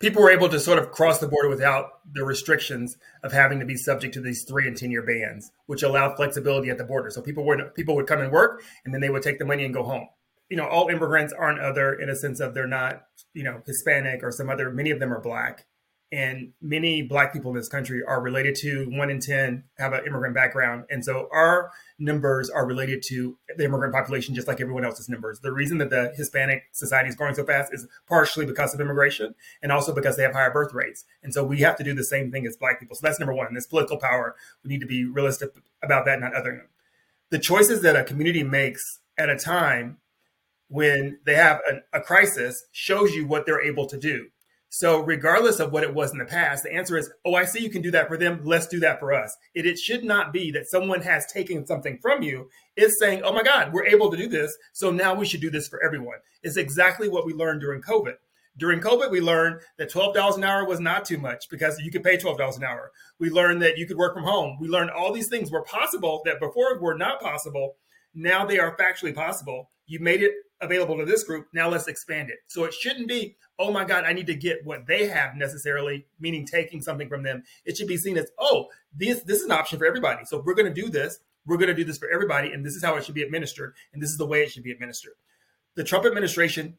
people 0.00 0.22
were 0.22 0.30
able 0.30 0.48
to 0.48 0.60
sort 0.60 0.78
of 0.78 0.90
cross 0.90 1.18
the 1.18 1.28
border 1.28 1.48
without 1.48 2.00
the 2.12 2.24
restrictions 2.24 2.96
of 3.22 3.32
having 3.32 3.60
to 3.60 3.66
be 3.66 3.76
subject 3.76 4.14
to 4.14 4.20
these 4.20 4.44
three 4.44 4.66
and 4.66 4.76
ten 4.76 4.90
year 4.90 5.02
bans, 5.02 5.50
which 5.66 5.82
allowed 5.82 6.16
flexibility 6.16 6.70
at 6.70 6.78
the 6.78 6.84
border. 6.84 7.10
So 7.10 7.20
people 7.20 7.44
would 7.46 7.74
people 7.74 7.94
would 7.96 8.06
come 8.06 8.20
and 8.20 8.32
work, 8.32 8.62
and 8.84 8.94
then 8.94 9.00
they 9.00 9.10
would 9.10 9.22
take 9.22 9.38
the 9.38 9.44
money 9.44 9.64
and 9.64 9.74
go 9.74 9.82
home. 9.82 10.08
You 10.48 10.56
know, 10.56 10.66
all 10.66 10.88
immigrants 10.88 11.32
aren't 11.32 11.60
other 11.60 11.92
in 11.92 12.08
a 12.08 12.16
sense 12.16 12.40
of 12.40 12.54
they're 12.54 12.66
not 12.66 13.02
you 13.34 13.44
know 13.44 13.62
Hispanic 13.66 14.22
or 14.22 14.32
some 14.32 14.48
other. 14.48 14.70
Many 14.70 14.90
of 14.90 15.00
them 15.00 15.12
are 15.12 15.20
black, 15.20 15.66
and 16.10 16.52
many 16.62 17.02
black 17.02 17.34
people 17.34 17.50
in 17.50 17.56
this 17.56 17.68
country 17.68 18.02
are 18.02 18.20
related 18.20 18.54
to 18.54 18.86
one 18.90 19.10
in 19.10 19.20
10 19.20 19.64
have 19.76 19.92
an 19.92 20.06
immigrant 20.06 20.34
background. 20.34 20.84
And 20.88 21.04
so 21.04 21.28
our 21.30 21.70
numbers 21.98 22.48
are 22.48 22.66
related 22.66 23.02
to 23.08 23.36
the 23.56 23.64
immigrant 23.64 23.92
population, 23.92 24.34
just 24.34 24.48
like 24.48 24.60
everyone 24.60 24.86
else's 24.86 25.10
numbers. 25.10 25.40
The 25.40 25.52
reason 25.52 25.76
that 25.78 25.90
the 25.90 26.14
Hispanic 26.16 26.64
society 26.72 27.10
is 27.10 27.14
growing 27.14 27.34
so 27.34 27.44
fast 27.44 27.74
is 27.74 27.86
partially 28.08 28.46
because 28.46 28.72
of 28.72 28.80
immigration 28.80 29.34
and 29.62 29.70
also 29.70 29.94
because 29.94 30.16
they 30.16 30.22
have 30.22 30.32
higher 30.32 30.50
birth 30.50 30.72
rates. 30.72 31.04
And 31.22 31.34
so 31.34 31.44
we 31.44 31.60
have 31.60 31.76
to 31.76 31.84
do 31.84 31.92
the 31.92 32.04
same 32.04 32.32
thing 32.32 32.46
as 32.46 32.56
black 32.56 32.80
people. 32.80 32.96
So 32.96 33.06
that's 33.06 33.20
number 33.20 33.34
one. 33.34 33.52
This 33.52 33.66
political 33.66 33.98
power, 33.98 34.34
we 34.64 34.68
need 34.68 34.80
to 34.80 34.86
be 34.86 35.04
realistic 35.04 35.50
about 35.82 36.06
that, 36.06 36.20
not 36.20 36.34
other. 36.34 36.68
The 37.28 37.38
choices 37.38 37.82
that 37.82 37.96
a 37.96 38.04
community 38.04 38.42
makes 38.42 39.00
at 39.18 39.28
a 39.28 39.36
time 39.36 39.98
when 40.68 41.18
they 41.26 41.34
have 41.34 41.60
a, 41.70 41.98
a 41.98 42.00
crisis 42.00 42.64
shows 42.72 43.14
you 43.14 43.26
what 43.26 43.44
they're 43.44 43.60
able 43.60 43.86
to 43.86 43.98
do 43.98 44.28
so, 44.70 45.00
regardless 45.00 45.60
of 45.60 45.72
what 45.72 45.82
it 45.82 45.94
was 45.94 46.12
in 46.12 46.18
the 46.18 46.26
past, 46.26 46.62
the 46.62 46.74
answer 46.74 46.98
is, 46.98 47.10
oh, 47.24 47.34
I 47.34 47.46
see 47.46 47.60
you 47.60 47.70
can 47.70 47.80
do 47.80 47.90
that 47.92 48.06
for 48.06 48.18
them. 48.18 48.42
Let's 48.44 48.66
do 48.66 48.78
that 48.80 49.00
for 49.00 49.14
us. 49.14 49.34
It, 49.54 49.64
it 49.64 49.78
should 49.78 50.04
not 50.04 50.32
be 50.32 50.50
that 50.50 50.68
someone 50.68 51.00
has 51.02 51.24
taken 51.26 51.66
something 51.66 51.98
from 52.02 52.22
you. 52.22 52.50
It's 52.76 52.98
saying, 52.98 53.22
oh 53.22 53.32
my 53.32 53.42
God, 53.42 53.72
we're 53.72 53.86
able 53.86 54.10
to 54.10 54.16
do 54.16 54.28
this. 54.28 54.54
So 54.74 54.90
now 54.90 55.14
we 55.14 55.24
should 55.24 55.40
do 55.40 55.50
this 55.50 55.68
for 55.68 55.82
everyone. 55.82 56.18
It's 56.42 56.58
exactly 56.58 57.08
what 57.08 57.24
we 57.24 57.32
learned 57.32 57.62
during 57.62 57.80
COVID. 57.80 58.14
During 58.58 58.80
COVID, 58.80 59.10
we 59.10 59.20
learned 59.20 59.60
that 59.78 59.90
$12 59.90 60.36
an 60.36 60.44
hour 60.44 60.66
was 60.66 60.80
not 60.80 61.04
too 61.04 61.16
much 61.16 61.48
because 61.48 61.78
you 61.80 61.90
could 61.90 62.04
pay 62.04 62.18
$12 62.18 62.56
an 62.56 62.64
hour. 62.64 62.90
We 63.18 63.30
learned 63.30 63.62
that 63.62 63.78
you 63.78 63.86
could 63.86 63.96
work 63.96 64.14
from 64.14 64.24
home. 64.24 64.58
We 64.60 64.68
learned 64.68 64.90
all 64.90 65.12
these 65.12 65.28
things 65.28 65.50
were 65.50 65.62
possible 65.62 66.22
that 66.24 66.40
before 66.40 66.78
were 66.78 66.96
not 66.96 67.20
possible 67.20 67.76
Now 68.14 68.44
they 68.44 68.58
are 68.58 68.76
factually 68.76 69.14
possible. 69.14 69.70
You 69.86 70.00
made 70.00 70.22
it 70.22 70.32
available 70.60 70.96
to 70.98 71.04
this 71.04 71.24
group. 71.24 71.48
Now 71.52 71.68
let's 71.68 71.88
expand 71.88 72.30
it. 72.30 72.38
So 72.46 72.64
it 72.64 72.74
shouldn't 72.74 73.08
be, 73.08 73.36
oh 73.58 73.72
my 73.72 73.84
God, 73.84 74.04
I 74.04 74.12
need 74.12 74.26
to 74.26 74.34
get 74.34 74.64
what 74.64 74.86
they 74.86 75.06
have 75.06 75.36
necessarily, 75.36 76.06
meaning 76.18 76.46
taking 76.46 76.82
something 76.82 77.08
from 77.08 77.22
them. 77.22 77.44
It 77.64 77.76
should 77.76 77.88
be 77.88 77.96
seen 77.96 78.18
as, 78.18 78.30
oh, 78.38 78.66
this 78.94 79.22
this 79.22 79.38
is 79.38 79.44
an 79.44 79.52
option 79.52 79.78
for 79.78 79.86
everybody. 79.86 80.24
So 80.24 80.42
we're 80.44 80.54
going 80.54 80.72
to 80.72 80.82
do 80.82 80.88
this. 80.88 81.18
We're 81.46 81.56
going 81.56 81.68
to 81.68 81.74
do 81.74 81.84
this 81.84 81.98
for 81.98 82.10
everybody, 82.10 82.52
and 82.52 82.64
this 82.64 82.74
is 82.74 82.84
how 82.84 82.96
it 82.96 83.04
should 83.04 83.14
be 83.14 83.22
administered, 83.22 83.72
and 83.94 84.02
this 84.02 84.10
is 84.10 84.18
the 84.18 84.26
way 84.26 84.42
it 84.42 84.50
should 84.50 84.64
be 84.64 84.70
administered. 84.70 85.14
The 85.76 85.84
Trump 85.84 86.04
administration 86.04 86.76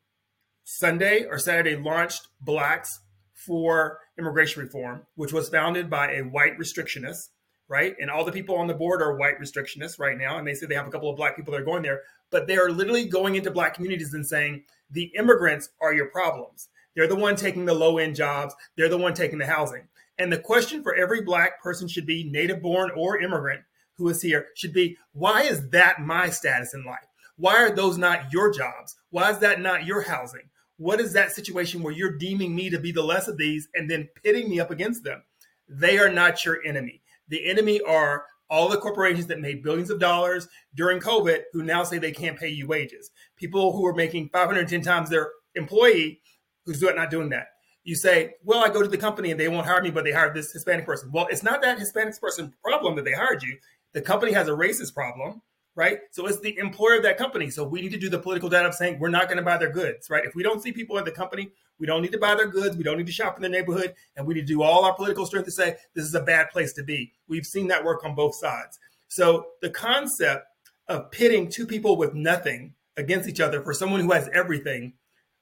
Sunday 0.64 1.26
or 1.26 1.40
Saturday 1.40 1.76
launched 1.76 2.28
Blacks 2.40 3.00
for 3.34 4.00
Immigration 4.20 4.62
Reform, 4.62 5.08
which 5.16 5.34
was 5.34 5.50
founded 5.50 5.90
by 5.90 6.12
a 6.12 6.22
white 6.22 6.60
restrictionist 6.60 7.30
right? 7.70 7.96
And 8.00 8.10
all 8.10 8.26
the 8.26 8.32
people 8.32 8.56
on 8.56 8.68
the 8.68 8.74
board 8.74 9.02
are 9.02 9.16
white 9.16 9.40
restrictionists 9.40 10.00
right 10.00 10.18
now. 10.18 10.38
And 10.38 10.46
they 10.46 10.56
say 10.56 10.66
they 10.66 10.76
have 10.76 10.88
a 10.88 10.92
couple 10.92 11.10
of 11.10 11.16
black 11.16 11.38
people 11.38 11.54
that 11.54 11.62
are 11.62 11.66
going 11.66 11.84
there, 11.84 12.02
but 12.32 12.48
they 12.48 12.58
are 12.58 12.70
literally 12.70 13.06
going 13.06 13.36
into 13.36 13.52
black 13.52 13.76
communities 13.76 14.14
and 14.14 14.26
saying, 14.26 14.64
the 14.92 15.12
immigrants 15.16 15.70
are 15.80 15.94
your 15.94 16.08
problems. 16.08 16.70
They're 16.96 17.08
the 17.08 17.16
one 17.16 17.36
taking 17.36 17.66
the 17.66 17.74
low 17.74 18.00
end 18.00 18.16
jobs, 18.16 18.56
they're 18.76 18.90
the 18.90 18.98
one 18.98 19.14
taking 19.14 19.38
the 19.38 19.46
housing. 19.46 19.88
And 20.18 20.34
the 20.34 20.40
question 20.40 20.84
for 20.84 20.96
every 20.96 21.22
black 21.22 21.62
person 21.62 21.88
should 21.88 22.06
be 22.06 22.30
native 22.30 22.62
born 22.62 22.92
or 22.96 23.22
immigrant 23.22 23.62
who 23.94 24.10
is 24.10 24.22
here 24.22 24.48
should 24.56 24.74
be, 24.74 24.98
why 25.14 25.44
is 25.44 25.70
that 25.70 26.02
my 26.02 26.30
status 26.30 26.74
in 26.74 26.84
life? 26.84 27.06
Why 27.38 27.56
are 27.56 27.74
those 27.74 27.98
not 27.98 28.34
your 28.34 28.52
jobs? 28.52 28.96
Why 29.12 29.30
is 29.32 29.40
that 29.40 29.62
not 29.62 29.86
your 29.86 30.02
housing? 30.02 30.50
What 30.78 31.00
is 31.00 31.14
that 31.14 31.32
situation 31.32 31.84
where 31.84 31.94
you're 31.94 32.18
deeming 32.18 32.56
me 32.56 32.70
to 32.70 32.80
be 32.80 32.92
the 32.92 33.04
less 33.04 33.28
of 33.28 33.38
these 33.38 33.70
and 33.76 33.90
then 33.90 34.10
pitting 34.24 34.50
me 34.50 34.60
up 34.60 34.72
against 34.72 35.04
them? 35.04 35.24
They 35.68 36.00
are 36.00 36.10
not 36.10 36.44
your 36.44 36.64
enemy. 36.66 37.02
The 37.30 37.50
enemy 37.50 37.82
are 37.82 38.26
all 38.50 38.68
the 38.68 38.78
corporations 38.78 39.28
that 39.28 39.40
made 39.40 39.64
billions 39.64 39.90
of 39.90 40.00
dollars 40.00 40.48
during 40.76 41.00
COVID 41.00 41.42
who 41.54 41.64
now 41.64 41.84
say 41.84 42.00
they 42.00 42.12
can't 42.12 42.40
pay 42.40 42.50
you 42.50 42.68
wages. 42.68 43.12
People 43.36 43.72
who 43.72 43.86
are 43.86 43.94
making 43.94 44.30
510 44.30 44.82
times 44.82 45.10
their 45.10 45.30
employee 45.56 46.20
who's 46.66 46.82
not 46.82 47.12
doing 47.12 47.30
that. 47.30 47.48
You 47.84 47.96
say, 47.96 48.34
well, 48.44 48.64
I 48.64 48.70
go 48.70 48.82
to 48.82 48.88
the 48.88 48.98
company 48.98 49.32
and 49.32 49.40
they 49.40 49.48
won't 49.48 49.66
hire 49.66 49.82
me, 49.82 49.90
but 49.90 50.04
they 50.04 50.12
hired 50.12 50.36
this 50.36 50.52
Hispanic 50.52 50.86
person. 50.86 51.12
Well, 51.12 51.28
it's 51.30 51.44
not 51.44 51.62
that 51.62 51.80
Hispanic 51.80 52.20
person 52.20 52.54
problem 52.64 52.96
that 52.96 53.06
they 53.06 53.14
hired 53.14 53.42
you. 53.42 53.58
The 53.94 54.02
company 54.02 54.32
has 54.34 54.48
a 54.48 54.52
racist 54.52 54.94
problem 54.94 55.42
right? 55.80 56.00
So 56.12 56.28
it's 56.28 56.42
the 56.42 56.58
employer 56.58 56.98
of 56.98 57.04
that 57.04 57.18
company. 57.18 57.50
So 57.50 57.64
we 57.64 57.82
need 57.82 57.94
to 57.94 57.98
do 57.98 58.10
the 58.10 58.20
political 58.20 58.50
data 58.50 58.68
of 58.68 58.76
saying 58.76 59.00
we're 59.00 59.08
not 59.08 59.28
going 59.28 59.38
to 59.38 59.44
buy 59.44 59.56
their 59.56 59.72
goods, 59.72 60.10
right? 60.10 60.26
If 60.26 60.36
we 60.36 60.44
don't 60.44 60.62
see 60.62 60.74
people 60.74 60.98
in 60.98 61.06
the 61.06 61.12
company, 61.12 61.52
we 61.80 61.88
don't 61.88 62.02
need 62.02 62.12
to 62.12 62.18
buy 62.18 62.36
their 62.36 62.50
goods. 62.50 62.76
We 62.76 62.84
don't 62.84 62.98
need 62.98 63.06
to 63.06 63.14
shop 63.14 63.38
in 63.38 63.42
their 63.42 63.50
neighborhood, 63.50 63.96
and 64.18 64.28
we 64.28 64.34
need 64.34 64.42
to 64.42 64.54
do 64.54 64.62
all 64.62 64.84
our 64.84 64.94
political 64.94 65.26
strength 65.26 65.46
to 65.46 65.52
say 65.52 65.78
this 65.94 66.04
is 66.04 66.14
a 66.14 66.22
bad 66.22 66.50
place 66.50 66.74
to 66.74 66.84
be. 66.84 67.14
We've 67.30 67.46
seen 67.46 67.70
that 67.70 67.86
work 67.86 68.04
on 68.04 68.14
both 68.14 68.36
sides. 68.36 68.78
So 69.08 69.46
the 69.62 69.70
concept 69.70 70.48
of 70.90 71.12
pitting 71.12 71.50
two 71.50 71.66
people 71.66 71.96
with 71.96 72.14
nothing 72.14 72.74
against 72.98 73.30
each 73.30 73.40
other 73.40 73.62
for 73.62 73.74
someone 73.74 74.02
who 74.02 74.12
has 74.12 74.30
everything, 74.34 74.96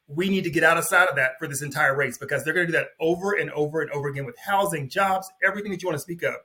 we 0.07 0.29
need 0.29 0.43
to 0.43 0.51
get 0.51 0.63
outside 0.63 1.07
of 1.09 1.15
that 1.15 1.39
for 1.39 1.47
this 1.47 1.63
entire 1.63 1.95
race 1.95 2.19
because 2.19 2.43
they're 2.43 2.53
going 2.53 2.67
to 2.67 2.71
do 2.71 2.77
that 2.77 2.89
over 2.99 3.33
and 3.33 3.49
over 3.53 3.81
and 3.81 3.89
over 3.89 4.07
again 4.07 4.25
with 4.25 4.37
housing, 4.37 4.87
jobs, 4.87 5.27
everything 5.43 5.71
that 5.71 5.81
you 5.81 5.87
want 5.87 5.97
to 5.97 6.03
speak 6.03 6.21
of 6.21 6.35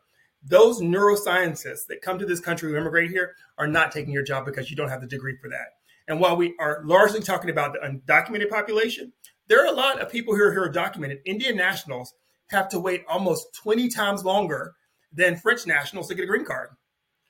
those 0.44 0.80
neuroscientists 0.80 1.86
that 1.88 2.02
come 2.02 2.18
to 2.18 2.26
this 2.26 2.40
country 2.40 2.70
who 2.70 2.76
immigrate 2.76 3.10
here 3.10 3.34
are 3.58 3.66
not 3.66 3.92
taking 3.92 4.12
your 4.12 4.24
job 4.24 4.44
because 4.44 4.70
you 4.70 4.76
don't 4.76 4.88
have 4.88 5.00
the 5.00 5.06
degree 5.06 5.36
for 5.40 5.48
that. 5.48 5.68
And 6.08 6.20
while 6.20 6.36
we 6.36 6.54
are 6.58 6.82
largely 6.84 7.20
talking 7.20 7.50
about 7.50 7.72
the 7.72 7.78
undocumented 7.78 8.50
population, 8.50 9.12
there 9.46 9.62
are 9.62 9.72
a 9.72 9.76
lot 9.76 10.00
of 10.00 10.10
people 10.10 10.34
here 10.34 10.52
who 10.52 10.60
are 10.60 10.68
documented. 10.68 11.20
Indian 11.24 11.56
nationals 11.56 12.12
have 12.48 12.68
to 12.70 12.80
wait 12.80 13.04
almost 13.08 13.54
20 13.62 13.88
times 13.88 14.24
longer 14.24 14.74
than 15.12 15.36
French 15.36 15.66
nationals 15.66 16.08
to 16.08 16.14
get 16.14 16.24
a 16.24 16.26
green 16.26 16.44
card. 16.44 16.70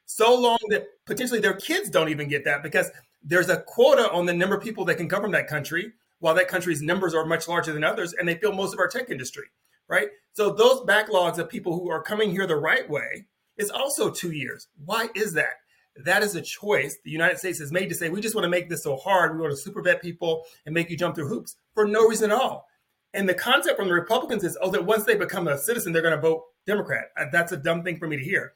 So 0.06 0.38
long 0.38 0.58
that 0.70 0.86
potentially 1.06 1.40
their 1.40 1.54
kids 1.54 1.90
don't 1.90 2.08
even 2.08 2.28
get 2.28 2.44
that 2.44 2.62
because 2.62 2.90
there's 3.22 3.48
a 3.48 3.60
quota 3.60 4.10
on 4.10 4.26
the 4.26 4.34
number 4.34 4.56
of 4.56 4.62
people 4.62 4.84
that 4.86 4.96
can 4.96 5.08
from 5.08 5.32
that 5.32 5.48
country, 5.48 5.92
while 6.18 6.34
that 6.34 6.48
country's 6.48 6.82
numbers 6.82 7.14
are 7.14 7.24
much 7.24 7.46
larger 7.46 7.72
than 7.72 7.84
others, 7.84 8.12
and 8.12 8.26
they 8.26 8.34
fill 8.34 8.52
most 8.52 8.72
of 8.72 8.80
our 8.80 8.88
tech 8.88 9.10
industry 9.10 9.46
right? 9.92 10.08
So 10.32 10.50
those 10.50 10.80
backlogs 10.80 11.36
of 11.36 11.50
people 11.50 11.78
who 11.78 11.90
are 11.90 12.02
coming 12.02 12.30
here 12.30 12.46
the 12.46 12.56
right 12.56 12.88
way 12.88 13.26
is 13.58 13.70
also 13.70 14.10
two 14.10 14.30
years. 14.30 14.68
Why 14.86 15.08
is 15.14 15.34
that? 15.34 15.58
That 16.04 16.22
is 16.22 16.34
a 16.34 16.40
choice 16.40 16.96
the 17.04 17.10
United 17.10 17.38
States 17.38 17.58
has 17.58 17.70
made 17.70 17.90
to 17.90 17.94
say, 17.94 18.08
we 18.08 18.22
just 18.22 18.34
want 18.34 18.46
to 18.46 18.48
make 18.48 18.70
this 18.70 18.82
so 18.82 18.96
hard. 18.96 19.34
We 19.34 19.42
want 19.42 19.52
to 19.52 19.56
super 19.58 19.82
vet 19.82 20.00
people 20.00 20.44
and 20.64 20.74
make 20.74 20.88
you 20.88 20.96
jump 20.96 21.14
through 21.14 21.28
hoops 21.28 21.56
for 21.74 21.86
no 21.86 22.08
reason 22.08 22.32
at 22.32 22.40
all. 22.40 22.66
And 23.12 23.28
the 23.28 23.34
concept 23.34 23.76
from 23.76 23.88
the 23.88 23.94
Republicans 23.94 24.42
is, 24.42 24.56
oh, 24.62 24.70
that 24.70 24.86
once 24.86 25.04
they 25.04 25.14
become 25.14 25.46
a 25.46 25.58
citizen, 25.58 25.92
they're 25.92 26.00
going 26.00 26.14
to 26.14 26.20
vote 26.20 26.44
Democrat. 26.66 27.08
Uh, 27.18 27.26
that's 27.30 27.52
a 27.52 27.58
dumb 27.58 27.82
thing 27.82 27.98
for 27.98 28.08
me 28.08 28.16
to 28.16 28.24
hear. 28.24 28.54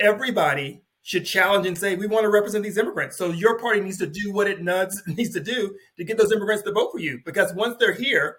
Everybody 0.00 0.80
should 1.02 1.26
challenge 1.26 1.66
and 1.66 1.76
say, 1.76 1.96
we 1.96 2.06
want 2.06 2.24
to 2.24 2.30
represent 2.30 2.64
these 2.64 2.78
immigrants. 2.78 3.18
So 3.18 3.30
your 3.30 3.58
party 3.58 3.80
needs 3.80 3.98
to 3.98 4.06
do 4.06 4.32
what 4.32 4.46
it 4.46 4.62
needs 5.06 5.34
to 5.34 5.40
do 5.40 5.76
to 5.98 6.04
get 6.04 6.16
those 6.16 6.32
immigrants 6.32 6.62
to 6.62 6.72
vote 6.72 6.92
for 6.92 6.98
you. 6.98 7.20
Because 7.26 7.52
once 7.52 7.76
they're 7.78 7.92
here, 7.92 8.38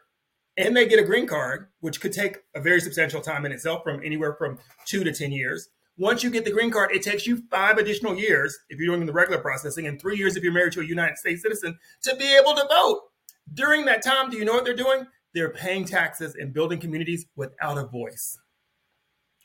and 0.58 0.76
they 0.76 0.88
get 0.88 1.00
a 1.00 1.04
green 1.04 1.28
card, 1.28 1.68
which 1.80 2.02
could 2.02 2.12
take 2.12 2.38
a 2.56 2.62
very 2.62 2.82
substantial 2.82 3.22
time 3.22 3.46
in 3.46 3.52
itself, 3.52 3.84
from 3.84 4.02
anywhere 4.04 4.34
from 4.34 4.60
two 4.86 5.04
to 5.04 5.14
10 5.14 5.32
years. 5.32 5.70
Once 5.98 6.24
you 6.24 6.30
get 6.30 6.46
the 6.46 6.52
green 6.52 6.72
card, 6.72 6.92
it 6.92 7.04
takes 7.04 7.28
you 7.28 7.44
five 7.50 7.78
additional 7.78 8.16
years 8.16 8.58
if 8.70 8.80
you're 8.80 8.96
doing 8.96 9.06
the 9.06 9.14
regular 9.14 9.42
processing, 9.42 9.88
and 9.88 10.00
three 10.00 10.18
years 10.18 10.36
if 10.36 10.44
you're 10.44 10.54
married 10.54 10.74
to 10.74 10.82
a 10.82 10.86
United 10.86 11.18
States 11.18 11.42
citizen 11.42 11.78
to 12.02 12.16
be 12.16 12.36
able 12.36 12.56
to 12.56 12.68
vote. 12.68 13.02
During 13.54 13.86
that 13.86 14.04
time, 14.04 14.30
do 14.30 14.38
you 14.38 14.46
know 14.46 14.54
what 14.54 14.66
they're 14.66 14.76
doing? 14.76 15.06
They're 15.34 15.52
paying 15.52 15.86
taxes 15.86 16.36
and 16.36 16.54
building 16.54 16.80
communities 16.80 17.26
without 17.36 17.78
a 17.78 17.86
voice. 17.86 18.38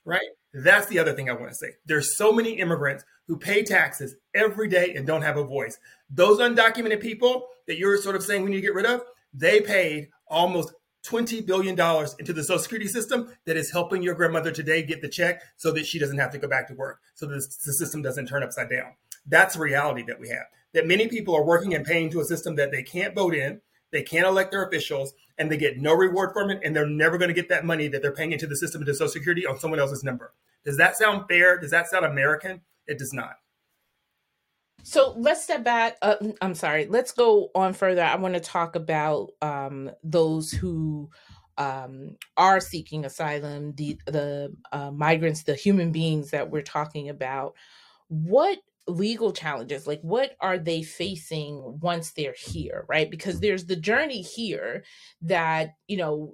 Right? 0.05 0.29
That's 0.55 0.87
the 0.87 0.99
other 0.99 1.13
thing 1.13 1.29
I 1.29 1.35
want 1.35 1.49
to 1.49 1.55
say. 1.55 1.73
There's 1.85 2.17
so 2.17 2.33
many 2.33 2.53
immigrants 2.59 3.05
who 3.27 3.37
pay 3.37 3.63
taxes 3.63 4.15
every 4.35 4.69
day 4.69 4.95
and 4.95 5.07
don't 5.07 5.23
have 5.23 5.37
a 5.37 5.45
voice. 5.45 5.79
Those 6.09 6.39
undocumented 6.39 7.01
people 7.01 7.49
that 7.67 7.77
you're 7.77 7.99
sort 7.99 8.17
of 8.17 8.23
saying 8.23 8.45
we 8.45 8.51
need 8.51 8.57
to 8.57 8.63
get 8.63 8.75
rid 8.75 8.87
of, 8.87 9.03
they 9.35 9.61
paid 9.61 10.09
almost 10.29 10.73
$20 11.07 11.47
billion 11.47 11.79
into 12.19 12.33
the 12.33 12.43
social 12.43 12.59
security 12.59 12.89
system 12.89 13.33
that 13.45 13.57
is 13.57 13.71
helping 13.71 14.03
your 14.03 14.15
grandmother 14.15 14.51
today 14.51 14.83
get 14.83 15.03
the 15.03 15.09
check 15.09 15.43
so 15.57 15.71
that 15.73 15.87
she 15.87 15.99
doesn't 15.99 16.19
have 16.19 16.33
to 16.33 16.39
go 16.39 16.49
back 16.49 16.67
to 16.69 16.75
work, 16.75 17.01
so 17.15 17.27
that 17.27 17.35
the 17.35 17.73
system 17.73 18.03
doesn't 18.03 18.27
turn 18.27 18.43
upside 18.43 18.71
down. 18.71 18.95
That's 19.27 19.57
a 19.57 19.61
reality 19.61 20.03
that 20.07 20.21
we 20.21 20.29
have. 20.29 20.47
That 20.73 20.87
many 20.87 21.09
people 21.09 21.35
are 21.35 21.45
working 21.45 21.75
and 21.75 21.85
paying 21.85 22.11
to 22.11 22.21
a 22.21 22.25
system 22.25 22.57
that 22.57 22.71
they 22.71 22.83
can't 22.83 23.15
vote 23.15 23.35
in, 23.35 23.61
they 23.93 24.03
can't 24.03 24.27
elect 24.27 24.51
their 24.51 24.65
officials, 24.65 25.15
and 25.39 25.51
they 25.51 25.57
get 25.57 25.79
no 25.79 25.95
reward 25.95 26.33
from 26.33 26.51
it, 26.51 26.61
and 26.65 26.75
they're 26.75 26.87
never 26.87 27.19
going 27.19 27.29
to 27.29 27.35
get 27.35 27.49
that 27.49 27.65
money 27.65 27.89
that 27.89 28.03
they're 28.03 28.13
paying 28.13 28.33
into 28.33 28.47
the 28.47 28.57
system 28.57 28.83
into 28.83 28.95
Social 28.95 29.09
Security 29.09 29.47
on 29.47 29.59
someone 29.59 29.81
else's 29.81 30.05
number. 30.05 30.35
Does 30.65 30.77
that 30.77 30.97
sound 30.97 31.27
fair? 31.29 31.59
Does 31.59 31.71
that 31.71 31.89
sound 31.89 32.05
American? 32.05 32.63
It 32.87 32.99
does 32.99 33.13
not. 33.13 33.37
So 34.87 35.15
let's 35.17 35.43
step 35.43 35.65
back. 35.65 35.97
Uh, 36.01 36.15
I'm 36.41 36.55
sorry. 36.55 36.87
Let's 36.87 37.11
go 37.11 37.51
on 37.57 37.73
further. 37.73 38.05
I 38.05 38.15
want 38.15 38.35
to 38.35 38.41
talk 38.41 38.77
about 38.77 39.33
um, 39.43 39.91
those 40.05 40.53
who 40.53 41.11
um, 41.59 42.15
are 42.37 42.61
seeking 42.61 43.05
asylum, 43.05 43.75
the 43.75 43.99
the 44.07 44.55
uh, 44.71 44.93
migrants, 44.93 45.43
the 45.43 45.57
human 45.57 45.91
beings 45.91 46.31
that 46.31 46.53
we're 46.53 46.63
talking 46.63 47.09
about. 47.09 47.55
What 48.07 48.59
legal 48.87 49.33
challenges 49.33 49.85
like 49.89 50.01
what 50.03 50.37
are 50.41 50.59
they 50.59 50.81
facing 50.81 51.61
once 51.83 52.13
they're 52.13 52.37
here 52.39 52.85
right 52.89 53.11
because 53.11 53.41
there's 53.41 53.67
the 53.67 53.75
journey 53.75 54.23
here 54.23 54.85
that 55.21 55.71
you 55.89 55.97
know 55.97 56.33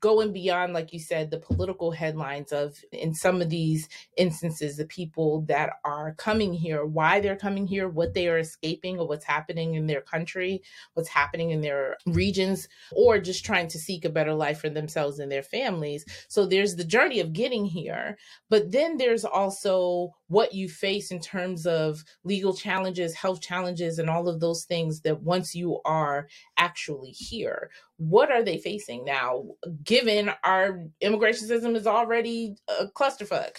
going 0.00 0.32
beyond, 0.32 0.72
like 0.72 0.92
you 0.92 0.98
said, 0.98 1.30
the 1.30 1.38
political 1.38 1.90
headlines 1.90 2.52
of, 2.52 2.82
in 2.92 3.14
some 3.14 3.40
of 3.40 3.50
these 3.50 3.88
instances, 4.16 4.76
the 4.76 4.86
people 4.86 5.42
that 5.42 5.74
are 5.84 6.14
coming 6.14 6.52
here, 6.52 6.84
why 6.84 7.20
they're 7.20 7.36
coming 7.36 7.66
here, 7.66 7.88
what 7.88 8.14
they 8.14 8.28
are 8.28 8.38
escaping, 8.38 8.98
or 8.98 9.06
what's 9.06 9.24
happening 9.24 9.74
in 9.74 9.86
their 9.86 10.00
country, 10.00 10.62
what's 10.94 11.08
happening 11.08 11.50
in 11.50 11.60
their 11.60 11.96
regions, 12.06 12.68
or 12.92 13.18
just 13.18 13.44
trying 13.44 13.68
to 13.68 13.78
seek 13.78 14.04
a 14.04 14.10
better 14.10 14.34
life 14.34 14.60
for 14.60 14.70
themselves 14.70 15.18
and 15.18 15.30
their 15.30 15.42
families. 15.42 16.04
So 16.28 16.46
there's 16.46 16.76
the 16.76 16.84
journey 16.84 17.20
of 17.20 17.32
getting 17.32 17.66
here, 17.66 18.18
but 18.48 18.72
then 18.72 18.96
there's 18.96 19.24
also 19.24 20.14
what 20.30 20.54
you 20.54 20.68
face 20.68 21.10
in 21.10 21.18
terms 21.18 21.66
of 21.66 22.04
legal 22.22 22.54
challenges, 22.54 23.14
health 23.14 23.40
challenges, 23.40 23.98
and 23.98 24.08
all 24.08 24.28
of 24.28 24.38
those 24.38 24.64
things 24.64 25.00
that 25.00 25.22
once 25.22 25.56
you 25.56 25.80
are 25.84 26.28
actually 26.56 27.10
here, 27.10 27.68
what 27.96 28.30
are 28.30 28.44
they 28.44 28.56
facing 28.56 29.04
now, 29.04 29.44
given 29.82 30.30
our 30.44 30.84
immigration 31.00 31.48
system 31.48 31.74
is 31.74 31.84
already 31.84 32.54
a 32.68 32.86
clusterfuck? 32.86 33.56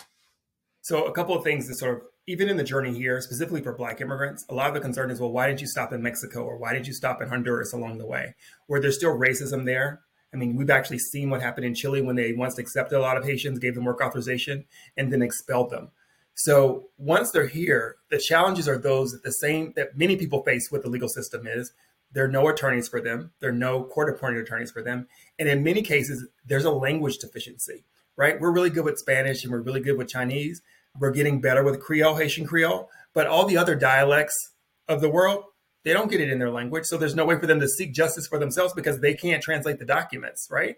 So, 0.80 1.04
a 1.04 1.12
couple 1.12 1.36
of 1.36 1.44
things 1.44 1.68
that 1.68 1.76
sort 1.76 1.98
of, 1.98 2.04
even 2.26 2.48
in 2.48 2.56
the 2.56 2.64
journey 2.64 2.94
here, 2.94 3.20
specifically 3.20 3.62
for 3.62 3.74
Black 3.74 4.00
immigrants, 4.00 4.46
a 4.48 4.56
lot 4.56 4.70
of 4.70 4.74
the 4.74 4.80
concern 4.80 5.12
is, 5.12 5.20
well, 5.20 5.32
why 5.32 5.48
didn't 5.48 5.60
you 5.60 5.68
stop 5.68 5.92
in 5.92 6.02
Mexico 6.02 6.44
or 6.44 6.58
why 6.58 6.72
did 6.72 6.88
you 6.88 6.94
stop 6.94 7.22
in 7.22 7.28
Honduras 7.28 7.74
along 7.74 7.98
the 7.98 8.08
way? 8.08 8.34
Where 8.68 8.80
there's 8.80 8.96
still 8.96 9.18
racism 9.18 9.66
there. 9.66 10.04
I 10.34 10.38
mean, 10.38 10.56
we've 10.56 10.70
actually 10.70 11.00
seen 11.00 11.30
what 11.30 11.42
happened 11.42 11.66
in 11.66 11.76
Chile 11.76 12.02
when 12.02 12.16
they 12.16 12.32
once 12.32 12.58
accepted 12.58 12.98
a 12.98 13.02
lot 13.02 13.18
of 13.18 13.26
Haitians, 13.26 13.60
gave 13.60 13.76
them 13.76 13.84
work 13.84 14.00
authorization, 14.02 14.64
and 14.96 15.12
then 15.12 15.22
expelled 15.22 15.70
them. 15.70 15.92
So 16.44 16.90
once 16.98 17.30
they're 17.30 17.46
here, 17.46 17.98
the 18.10 18.18
challenges 18.18 18.68
are 18.68 18.78
those 18.78 19.12
that 19.12 19.22
the 19.22 19.32
same 19.32 19.74
that 19.76 19.96
many 19.96 20.16
people 20.16 20.42
face 20.42 20.72
with 20.72 20.82
the 20.82 20.90
legal 20.90 21.08
system 21.08 21.46
is 21.46 21.72
there 22.14 22.26
are 22.26 22.32
no 22.32 22.48
attorneys 22.48 22.88
for 22.88 23.00
them. 23.00 23.32
There 23.40 23.52
are 23.52 23.54
no 23.54 23.84
court 23.84 24.10
appointed 24.10 24.42
attorneys 24.42 24.72
for 24.72 24.82
them. 24.82 25.08
And 25.38 25.48
in 25.48 25.64
many 25.64 25.84
cases, 25.84 26.28
there's 26.44 26.66
a 26.66 26.72
language 26.72 27.20
deficiency, 27.20 27.86
right? 28.18 28.42
We're 28.42 28.52
really 28.52 28.72
good 28.72 28.86
with 28.86 28.98
Spanish 28.98 29.44
and 29.44 29.54
we're 29.54 29.62
really 29.62 29.82
good 29.82 30.00
with 30.00 30.10
Chinese. 30.10 30.64
We're 31.00 31.12
getting 31.12 31.42
better 31.42 31.64
with 31.64 31.80
Creole, 31.80 32.16
Haitian 32.16 32.48
Creole, 32.48 32.90
but 33.14 33.28
all 33.28 33.46
the 33.46 33.58
other 33.58 33.76
dialects 33.76 34.36
of 34.88 35.00
the 35.00 35.10
world, 35.10 35.44
they 35.84 35.94
don't 35.94 36.10
get 36.10 36.22
it 36.22 36.32
in 36.32 36.40
their 36.40 36.50
language. 36.50 36.86
So 36.86 36.98
there's 36.98 37.16
no 37.16 37.24
way 37.24 37.38
for 37.40 37.46
them 37.46 37.60
to 37.60 37.68
seek 37.68 37.94
justice 37.94 38.26
for 38.26 38.40
themselves 38.40 38.74
because 38.74 39.00
they 39.00 39.14
can't 39.14 39.44
translate 39.44 39.78
the 39.78 39.86
documents, 39.86 40.48
right? 40.50 40.78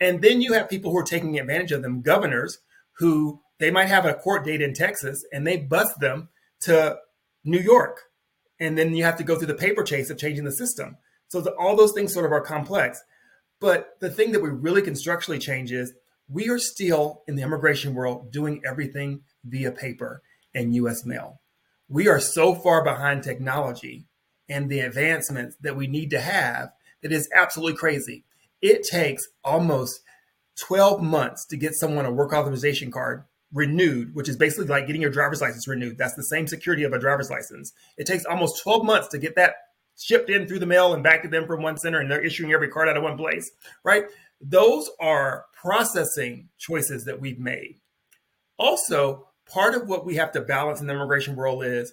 And 0.00 0.22
then 0.22 0.40
you 0.40 0.54
have 0.54 0.70
people 0.70 0.90
who 0.90 0.96
are 0.96 1.04
taking 1.04 1.38
advantage 1.38 1.70
of 1.70 1.82
them, 1.82 2.00
governors 2.00 2.58
who 2.94 3.40
they 3.62 3.70
might 3.70 3.86
have 3.86 4.04
a 4.04 4.14
court 4.14 4.44
date 4.44 4.60
in 4.60 4.74
Texas 4.74 5.24
and 5.32 5.46
they 5.46 5.56
bust 5.56 6.00
them 6.00 6.28
to 6.62 6.98
New 7.44 7.60
York. 7.60 8.00
And 8.58 8.76
then 8.76 8.92
you 8.92 9.04
have 9.04 9.18
to 9.18 9.24
go 9.24 9.36
through 9.36 9.46
the 9.46 9.54
paper 9.54 9.84
chase 9.84 10.10
of 10.10 10.18
changing 10.18 10.44
the 10.44 10.50
system. 10.50 10.96
So 11.28 11.40
the, 11.40 11.52
all 11.52 11.76
those 11.76 11.92
things 11.92 12.12
sort 12.12 12.26
of 12.26 12.32
are 12.32 12.40
complex. 12.40 13.00
But 13.60 13.90
the 14.00 14.10
thing 14.10 14.32
that 14.32 14.42
we 14.42 14.48
really 14.48 14.82
can 14.82 14.96
structurally 14.96 15.38
change 15.38 15.70
is 15.70 15.94
we 16.28 16.48
are 16.48 16.58
still 16.58 17.22
in 17.28 17.36
the 17.36 17.44
immigration 17.44 17.94
world 17.94 18.32
doing 18.32 18.60
everything 18.66 19.20
via 19.44 19.70
paper 19.70 20.22
and 20.52 20.74
US 20.74 21.06
mail. 21.06 21.40
We 21.88 22.08
are 22.08 22.18
so 22.18 22.56
far 22.56 22.82
behind 22.82 23.22
technology 23.22 24.06
and 24.48 24.68
the 24.68 24.80
advancements 24.80 25.54
that 25.60 25.76
we 25.76 25.86
need 25.86 26.10
to 26.10 26.20
have 26.20 26.72
that 27.00 27.12
is 27.12 27.28
absolutely 27.32 27.76
crazy. 27.76 28.24
It 28.60 28.82
takes 28.82 29.22
almost 29.44 30.00
12 30.58 31.00
months 31.00 31.46
to 31.46 31.56
get 31.56 31.74
someone 31.74 32.06
a 32.06 32.10
work 32.10 32.32
authorization 32.32 32.90
card 32.90 33.22
renewed, 33.52 34.14
which 34.14 34.28
is 34.28 34.36
basically 34.36 34.66
like 34.66 34.86
getting 34.86 35.02
your 35.02 35.10
driver's 35.10 35.40
license 35.40 35.68
renewed. 35.68 35.98
That's 35.98 36.14
the 36.14 36.24
same 36.24 36.46
security 36.46 36.84
of 36.84 36.92
a 36.92 36.98
driver's 36.98 37.30
license. 37.30 37.72
It 37.98 38.06
takes 38.06 38.24
almost 38.24 38.62
12 38.62 38.84
months 38.84 39.08
to 39.08 39.18
get 39.18 39.36
that 39.36 39.54
shipped 39.98 40.30
in 40.30 40.46
through 40.46 40.58
the 40.58 40.66
mail 40.66 40.94
and 40.94 41.02
back 41.02 41.22
to 41.22 41.28
them 41.28 41.46
from 41.46 41.62
one 41.62 41.76
center, 41.76 42.00
and 42.00 42.10
they're 42.10 42.24
issuing 42.24 42.52
every 42.52 42.68
card 42.68 42.88
out 42.88 42.96
of 42.96 43.02
one 43.02 43.16
place, 43.16 43.50
right? 43.84 44.04
Those 44.40 44.90
are 45.00 45.44
processing 45.54 46.48
choices 46.58 47.04
that 47.04 47.20
we've 47.20 47.38
made. 47.38 47.80
Also, 48.58 49.28
part 49.46 49.74
of 49.74 49.88
what 49.88 50.04
we 50.04 50.16
have 50.16 50.32
to 50.32 50.40
balance 50.40 50.80
in 50.80 50.86
the 50.86 50.94
immigration 50.94 51.36
world 51.36 51.64
is 51.64 51.92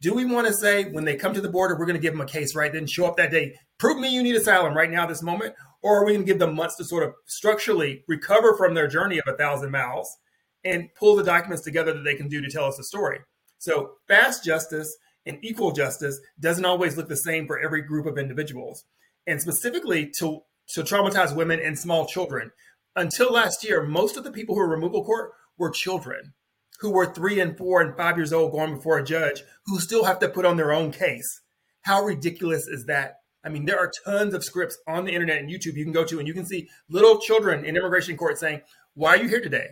do 0.00 0.14
we 0.14 0.24
want 0.24 0.46
to 0.46 0.54
say 0.54 0.84
when 0.84 1.04
they 1.04 1.16
come 1.16 1.34
to 1.34 1.40
the 1.40 1.48
border, 1.48 1.76
we're 1.76 1.86
going 1.86 1.96
to 1.96 2.02
give 2.02 2.12
them 2.12 2.20
a 2.20 2.26
case 2.26 2.54
right 2.54 2.72
then, 2.72 2.86
show 2.86 3.06
up 3.06 3.16
that 3.16 3.32
day, 3.32 3.54
prove 3.78 3.98
me 3.98 4.08
you 4.08 4.22
need 4.22 4.36
asylum 4.36 4.76
right 4.76 4.90
now, 4.90 5.06
this 5.06 5.22
moment? 5.22 5.54
Or 5.82 5.98
are 5.98 6.04
we 6.04 6.12
going 6.12 6.24
to 6.24 6.32
give 6.32 6.38
them 6.38 6.54
months 6.54 6.76
to 6.76 6.84
sort 6.84 7.02
of 7.02 7.14
structurally 7.26 8.04
recover 8.06 8.56
from 8.56 8.74
their 8.74 8.86
journey 8.86 9.18
of 9.18 9.24
a 9.26 9.36
thousand 9.36 9.70
miles 9.70 10.16
and 10.64 10.88
pull 10.98 11.16
the 11.16 11.24
documents 11.24 11.62
together 11.62 11.92
that 11.92 12.04
they 12.04 12.14
can 12.14 12.28
do 12.28 12.40
to 12.40 12.50
tell 12.50 12.64
us 12.64 12.78
a 12.78 12.84
story? 12.84 13.20
So, 13.58 13.94
fast 14.06 14.44
justice 14.44 14.96
and 15.26 15.38
equal 15.42 15.72
justice 15.72 16.20
doesn't 16.40 16.64
always 16.64 16.96
look 16.96 17.08
the 17.08 17.16
same 17.16 17.46
for 17.46 17.58
every 17.58 17.82
group 17.82 18.06
of 18.06 18.18
individuals. 18.18 18.84
And 19.26 19.40
specifically 19.40 20.10
to, 20.18 20.40
to 20.74 20.82
traumatized 20.82 21.36
women 21.36 21.60
and 21.60 21.78
small 21.78 22.06
children, 22.06 22.50
until 22.96 23.32
last 23.32 23.64
year, 23.64 23.82
most 23.82 24.16
of 24.16 24.24
the 24.24 24.32
people 24.32 24.54
who 24.54 24.60
were 24.60 24.68
removal 24.68 25.04
court 25.04 25.32
were 25.58 25.70
children 25.70 26.34
who 26.80 26.90
were 26.90 27.06
three 27.06 27.40
and 27.40 27.56
four 27.56 27.80
and 27.80 27.96
five 27.96 28.16
years 28.16 28.32
old 28.32 28.52
going 28.52 28.76
before 28.76 28.98
a 28.98 29.04
judge 29.04 29.42
who 29.66 29.80
still 29.80 30.04
have 30.04 30.18
to 30.20 30.28
put 30.28 30.44
on 30.44 30.56
their 30.56 30.72
own 30.72 30.92
case. 30.92 31.42
How 31.82 32.02
ridiculous 32.02 32.66
is 32.66 32.86
that? 32.86 33.16
I 33.44 33.48
mean, 33.48 33.64
there 33.64 33.78
are 33.78 33.92
tons 34.04 34.34
of 34.34 34.44
scripts 34.44 34.78
on 34.86 35.04
the 35.04 35.12
internet 35.12 35.38
and 35.38 35.50
YouTube 35.50 35.74
you 35.74 35.84
can 35.84 35.92
go 35.92 36.04
to, 36.04 36.18
and 36.18 36.28
you 36.28 36.34
can 36.34 36.46
see 36.46 36.68
little 36.88 37.18
children 37.18 37.64
in 37.64 37.76
immigration 37.76 38.16
court 38.16 38.38
saying, 38.38 38.62
Why 38.94 39.14
are 39.14 39.22
you 39.22 39.28
here 39.28 39.40
today? 39.40 39.68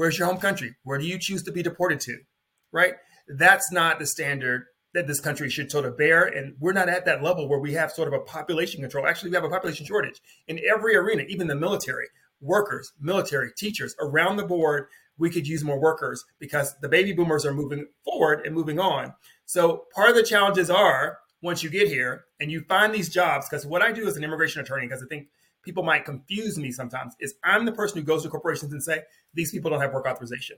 Where's 0.00 0.18
your 0.18 0.28
home 0.28 0.38
country? 0.38 0.76
Where 0.82 0.96
do 0.96 1.04
you 1.06 1.18
choose 1.18 1.42
to 1.42 1.52
be 1.52 1.62
deported 1.62 2.00
to? 2.00 2.20
Right? 2.72 2.94
That's 3.28 3.70
not 3.70 3.98
the 3.98 4.06
standard 4.06 4.64
that 4.94 5.06
this 5.06 5.20
country 5.20 5.50
should 5.50 5.70
sort 5.70 5.84
of 5.84 5.98
bear. 5.98 6.24
And 6.24 6.54
we're 6.58 6.72
not 6.72 6.88
at 6.88 7.04
that 7.04 7.22
level 7.22 7.46
where 7.46 7.58
we 7.58 7.74
have 7.74 7.92
sort 7.92 8.08
of 8.08 8.14
a 8.14 8.24
population 8.24 8.80
control. 8.80 9.06
Actually, 9.06 9.28
we 9.28 9.36
have 9.36 9.44
a 9.44 9.50
population 9.50 9.84
shortage 9.84 10.22
in 10.48 10.58
every 10.66 10.96
arena, 10.96 11.24
even 11.28 11.48
the 11.48 11.54
military, 11.54 12.06
workers, 12.40 12.92
military, 12.98 13.50
teachers 13.54 13.94
around 14.00 14.38
the 14.38 14.46
board 14.46 14.86
we 15.18 15.28
could 15.28 15.46
use 15.46 15.62
more 15.62 15.78
workers 15.78 16.24
because 16.38 16.74
the 16.80 16.88
baby 16.88 17.12
boomers 17.12 17.44
are 17.44 17.52
moving 17.52 17.86
forward 18.02 18.46
and 18.46 18.54
moving 18.54 18.80
on. 18.80 19.12
So 19.44 19.84
part 19.94 20.08
of 20.08 20.16
the 20.16 20.22
challenges 20.22 20.70
are 20.70 21.18
once 21.42 21.62
you 21.62 21.68
get 21.68 21.88
here 21.88 22.24
and 22.40 22.50
you 22.50 22.62
find 22.62 22.94
these 22.94 23.10
jobs, 23.10 23.50
because 23.50 23.66
what 23.66 23.82
I 23.82 23.92
do 23.92 24.06
as 24.06 24.16
an 24.16 24.24
immigration 24.24 24.62
attorney, 24.62 24.86
because 24.86 25.02
I 25.02 25.06
think 25.10 25.28
people 25.62 25.82
might 25.82 26.04
confuse 26.04 26.58
me 26.58 26.72
sometimes, 26.72 27.14
is 27.20 27.34
I'm 27.44 27.64
the 27.64 27.72
person 27.72 27.98
who 27.98 28.04
goes 28.04 28.22
to 28.22 28.28
corporations 28.28 28.72
and 28.72 28.82
say, 28.82 29.02
these 29.34 29.50
people 29.50 29.70
don't 29.70 29.80
have 29.80 29.92
work 29.92 30.06
authorization, 30.06 30.56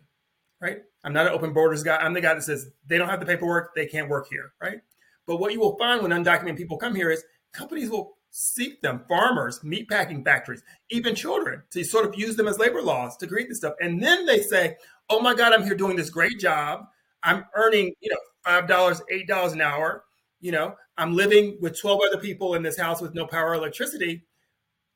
right? 0.61 0.79
I'm 1.05 1.13
not 1.13 1.27
an 1.27 1.33
open 1.33 1.53
borders 1.53 1.83
guy. 1.83 1.97
I'm 1.97 2.15
the 2.15 2.21
guy 2.21 2.35
that 2.35 2.43
says 2.43 2.71
they 2.87 2.99
don't 2.99 3.09
have 3.09 3.21
the 3.21 3.27
paperwork, 3.27 3.75
they 3.75 3.87
can't 3.87 4.09
work 4.09 4.29
here, 4.29 4.53
right? 4.61 4.81
But 5.27 5.37
what 5.37 5.53
you 5.53 5.61
will 5.61 5.77
find 5.77 6.03
when 6.03 6.11
undocumented 6.11 6.57
people 6.57 6.77
come 6.79 6.95
here 6.95 7.11
is 7.11 7.25
companies 7.53 7.91
will 7.91 8.17
seek 8.31 8.81
them, 8.81 9.05
farmers, 9.09 9.61
meatpacking 9.61 10.25
factories, 10.25 10.63
even 10.91 11.15
children, 11.15 11.63
to 11.71 11.85
sort 11.85 12.07
of 12.07 12.19
use 12.19 12.35
them 12.35 12.49
as 12.49 12.59
labor 12.59 12.81
laws 12.81 13.17
to 13.19 13.27
create 13.27 13.49
this 13.49 13.59
stuff. 13.59 13.75
And 13.81 14.03
then 14.03 14.25
they 14.25 14.41
say, 14.41 14.77
oh 15.11 15.21
my 15.21 15.35
God, 15.35 15.53
I'm 15.53 15.65
here 15.65 15.75
doing 15.75 15.97
this 15.97 16.11
great 16.11 16.41
job. 16.41 16.87
I'm 17.23 17.45
earning, 17.55 17.93
you 18.01 18.11
know, 18.11 18.17
$5, 18.47 19.03
$8 19.29 19.53
an 19.53 19.61
hour. 19.61 20.05
You 20.41 20.51
know, 20.53 20.75
I'm 20.97 21.15
living 21.15 21.59
with 21.61 21.79
12 21.79 22.01
other 22.09 22.21
people 22.21 22.55
in 22.55 22.63
this 22.63 22.79
house 22.79 23.01
with 23.01 23.15
no 23.15 23.27
power 23.27 23.51
or 23.51 23.55
electricity. 23.55 24.25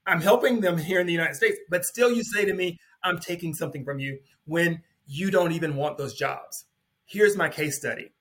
I'm 0.06 0.20
helping 0.20 0.60
them 0.60 0.78
here 0.78 1.00
in 1.00 1.06
the 1.06 1.12
United 1.12 1.34
States. 1.34 1.58
But 1.68 1.84
still, 1.84 2.12
you 2.12 2.22
say 2.22 2.44
to 2.44 2.54
me, 2.54 2.78
I'm 3.02 3.18
taking 3.18 3.54
something 3.54 3.84
from 3.84 3.98
you 3.98 4.18
when 4.44 4.82
you 5.06 5.30
don't 5.30 5.52
even 5.52 5.76
want 5.76 5.98
those 5.98 6.14
jobs. 6.14 6.64
Here's 7.04 7.36
my 7.36 7.48
case 7.48 7.76
study. 7.76 8.12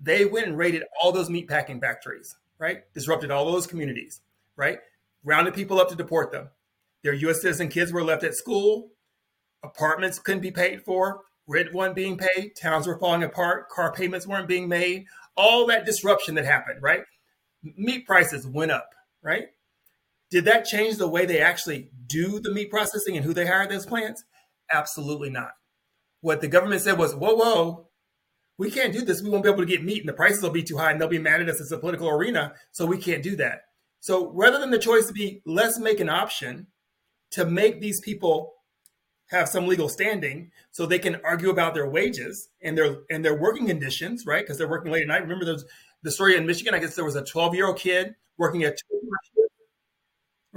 They 0.00 0.24
went 0.24 0.46
and 0.46 0.58
raided 0.58 0.84
all 1.00 1.12
those 1.12 1.28
meatpacking 1.28 1.80
factories, 1.80 2.36
right? 2.58 2.82
Disrupted 2.94 3.30
all 3.30 3.50
those 3.50 3.66
communities 3.66 4.20
right? 4.58 4.80
Rounded 5.24 5.54
people 5.54 5.80
up 5.80 5.88
to 5.88 5.94
deport 5.94 6.32
them. 6.32 6.50
Their 7.02 7.14
U.S. 7.14 7.40
citizen 7.40 7.68
kids 7.68 7.92
were 7.92 8.04
left 8.04 8.24
at 8.24 8.34
school. 8.34 8.90
Apartments 9.62 10.18
couldn't 10.18 10.42
be 10.42 10.50
paid 10.50 10.84
for. 10.84 11.20
Rent 11.46 11.72
wasn't 11.72 11.96
being 11.96 12.18
paid. 12.18 12.52
Towns 12.60 12.86
were 12.86 12.98
falling 12.98 13.22
apart. 13.22 13.70
Car 13.70 13.92
payments 13.92 14.26
weren't 14.26 14.48
being 14.48 14.68
made. 14.68 15.06
All 15.36 15.66
that 15.66 15.86
disruption 15.86 16.34
that 16.34 16.44
happened, 16.44 16.82
right? 16.82 17.02
Meat 17.62 18.06
prices 18.06 18.46
went 18.46 18.70
up, 18.70 18.90
right? 19.22 19.46
Did 20.30 20.44
that 20.44 20.64
change 20.64 20.96
the 20.96 21.08
way 21.08 21.24
they 21.24 21.40
actually 21.40 21.90
do 22.06 22.40
the 22.40 22.52
meat 22.52 22.70
processing 22.70 23.16
and 23.16 23.24
who 23.24 23.32
they 23.32 23.46
hire 23.46 23.66
those 23.66 23.86
plants? 23.86 24.24
Absolutely 24.72 25.30
not. 25.30 25.52
What 26.20 26.40
the 26.40 26.48
government 26.48 26.82
said 26.82 26.98
was, 26.98 27.14
whoa, 27.14 27.34
whoa, 27.34 27.88
we 28.58 28.70
can't 28.70 28.92
do 28.92 29.02
this. 29.02 29.22
We 29.22 29.30
won't 29.30 29.44
be 29.44 29.50
able 29.50 29.60
to 29.60 29.66
get 29.66 29.84
meat 29.84 30.00
and 30.00 30.08
the 30.08 30.12
prices 30.12 30.42
will 30.42 30.50
be 30.50 30.62
too 30.62 30.76
high 30.76 30.90
and 30.90 31.00
they'll 31.00 31.08
be 31.08 31.18
mad 31.18 31.40
at 31.40 31.48
us 31.48 31.60
as 31.60 31.72
a 31.72 31.78
political 31.78 32.08
arena. 32.08 32.54
So 32.72 32.84
we 32.84 32.98
can't 32.98 33.22
do 33.22 33.36
that. 33.36 33.62
So 34.00 34.30
rather 34.32 34.58
than 34.58 34.70
the 34.70 34.78
choice 34.78 35.06
to 35.06 35.12
be, 35.12 35.42
let's 35.46 35.78
make 35.78 36.00
an 36.00 36.08
option 36.08 36.66
to 37.30 37.46
make 37.46 37.80
these 37.80 38.00
people 38.00 38.54
have 39.30 39.48
some 39.48 39.66
legal 39.66 39.88
standing 39.88 40.50
so 40.70 40.86
they 40.86 40.98
can 40.98 41.20
argue 41.24 41.50
about 41.50 41.74
their 41.74 41.88
wages 41.88 42.48
and 42.62 42.76
their 42.76 42.98
and 43.10 43.24
their 43.24 43.38
working 43.38 43.66
conditions, 43.66 44.24
right? 44.26 44.42
Because 44.42 44.56
they're 44.58 44.68
working 44.68 44.90
late 44.90 45.02
at 45.02 45.08
night. 45.08 45.22
Remember 45.22 45.44
there's 45.44 45.64
the 46.02 46.10
story 46.10 46.36
in 46.36 46.46
Michigan, 46.46 46.74
I 46.74 46.78
guess 46.78 46.94
there 46.94 47.04
was 47.04 47.16
a 47.16 47.24
12 47.24 47.54
year 47.54 47.66
old 47.66 47.78
kid 47.78 48.14
working 48.38 48.64
at 48.64 48.78
two 48.78 49.00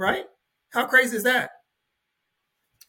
right? 0.02 0.26
How 0.70 0.86
crazy 0.86 1.16
is 1.16 1.22
that? 1.22 1.50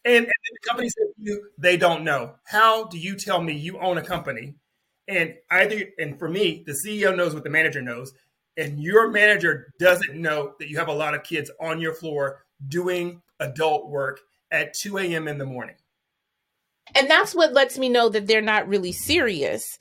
And, 0.05 0.25
and 0.25 0.27
the 0.27 0.67
company 0.67 0.89
said 0.89 1.05
to 1.15 1.21
you, 1.21 1.49
they 1.57 1.77
don't 1.77 2.03
know. 2.03 2.35
How 2.45 2.85
do 2.85 2.97
you 2.97 3.15
tell 3.15 3.41
me 3.41 3.53
you 3.53 3.79
own 3.79 3.97
a 3.97 4.03
company? 4.03 4.55
And 5.07 5.35
either, 5.49 5.85
and 5.97 6.19
for 6.19 6.27
me, 6.27 6.63
the 6.65 6.73
CEO 6.73 7.15
knows 7.15 7.33
what 7.33 7.43
the 7.43 7.49
manager 7.49 7.81
knows 7.81 8.13
and 8.57 8.79
your 8.79 9.09
manager 9.09 9.71
doesn't 9.79 10.15
know 10.15 10.53
that 10.59 10.69
you 10.69 10.77
have 10.77 10.87
a 10.87 10.93
lot 10.93 11.13
of 11.13 11.23
kids 11.23 11.49
on 11.59 11.79
your 11.79 11.93
floor 11.93 12.43
doing 12.67 13.21
adult 13.39 13.89
work 13.89 14.19
at 14.51 14.73
2 14.73 14.97
a.m. 14.99 15.27
in 15.27 15.37
the 15.37 15.45
morning. 15.45 15.75
And 16.95 17.09
that's 17.09 17.33
what 17.33 17.53
lets 17.53 17.77
me 17.77 17.89
know 17.89 18.09
that 18.09 18.27
they're 18.27 18.41
not 18.41 18.67
really 18.67 18.91
serious 18.91 19.77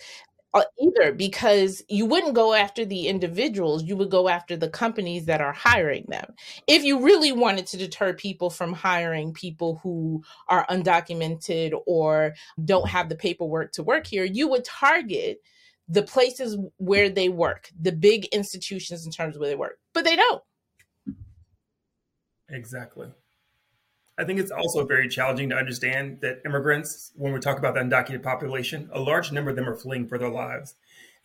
Uh, 0.55 0.63
either 0.79 1.13
because 1.15 1.83
you 1.89 2.05
wouldn't 2.05 2.35
go 2.35 2.53
after 2.53 2.85
the 2.85 3.09
individuals 3.09 3.85
you 3.85 3.97
would 3.97 4.11
go 4.11 4.29
after 4.29 4.55
the 4.55 4.69
companies 4.69 5.25
that 5.25 5.41
are 5.41 5.53
hiring 5.53 6.05
them 6.09 6.35
if 6.67 6.85
you 6.85 7.03
really 7.03 7.33
wanted 7.33 7.67
to 7.67 7.79
deter 7.79 8.13
people 8.13 8.51
from 8.51 8.75
hiring 8.75 9.33
people 9.33 9.81
who 9.83 10.23
are 10.49 10.67
undocumented 10.69 11.73
or 11.87 12.35
don't 12.67 12.87
have 12.87 13.09
the 13.09 13.15
paperwork 13.15 13.73
to 13.73 13.83
work 13.83 14.07
here 14.07 14.25
you 14.25 14.47
would 14.47 14.63
target 14.63 15.41
the 15.89 16.03
places 16.03 16.57
where 16.79 17.11
they 17.11 17.29
work, 17.29 17.71
the 17.81 17.93
big 17.93 18.27
institutions 18.27 19.05
in 19.05 19.13
terms 19.13 19.37
of 19.37 19.41
where 19.41 19.51
they 19.51 19.57
work, 19.57 19.79
but 19.93 20.05
they 20.05 20.17
don't. 20.17 20.43
Exactly. 22.49 23.09
I 24.19 24.25
think 24.25 24.39
it's 24.39 24.51
also 24.51 24.85
very 24.85 25.09
challenging 25.09 25.49
to 25.51 25.57
understand 25.57 26.21
that 26.21 26.43
immigrants, 26.45 27.13
when 27.15 27.33
we 27.33 27.41
talk 27.41 27.59
about 27.59 27.75
the 27.75 27.81
undocumented 27.81 28.23
population, 28.23 28.91
a 28.93 29.01
large 29.01 29.33
number 29.33 29.51
of 29.51 29.57
them 29.57 29.69
are 29.69 29.77
fleeing 29.77 30.07
for 30.07 30.19
their 30.19 30.29
lives. 30.29 30.75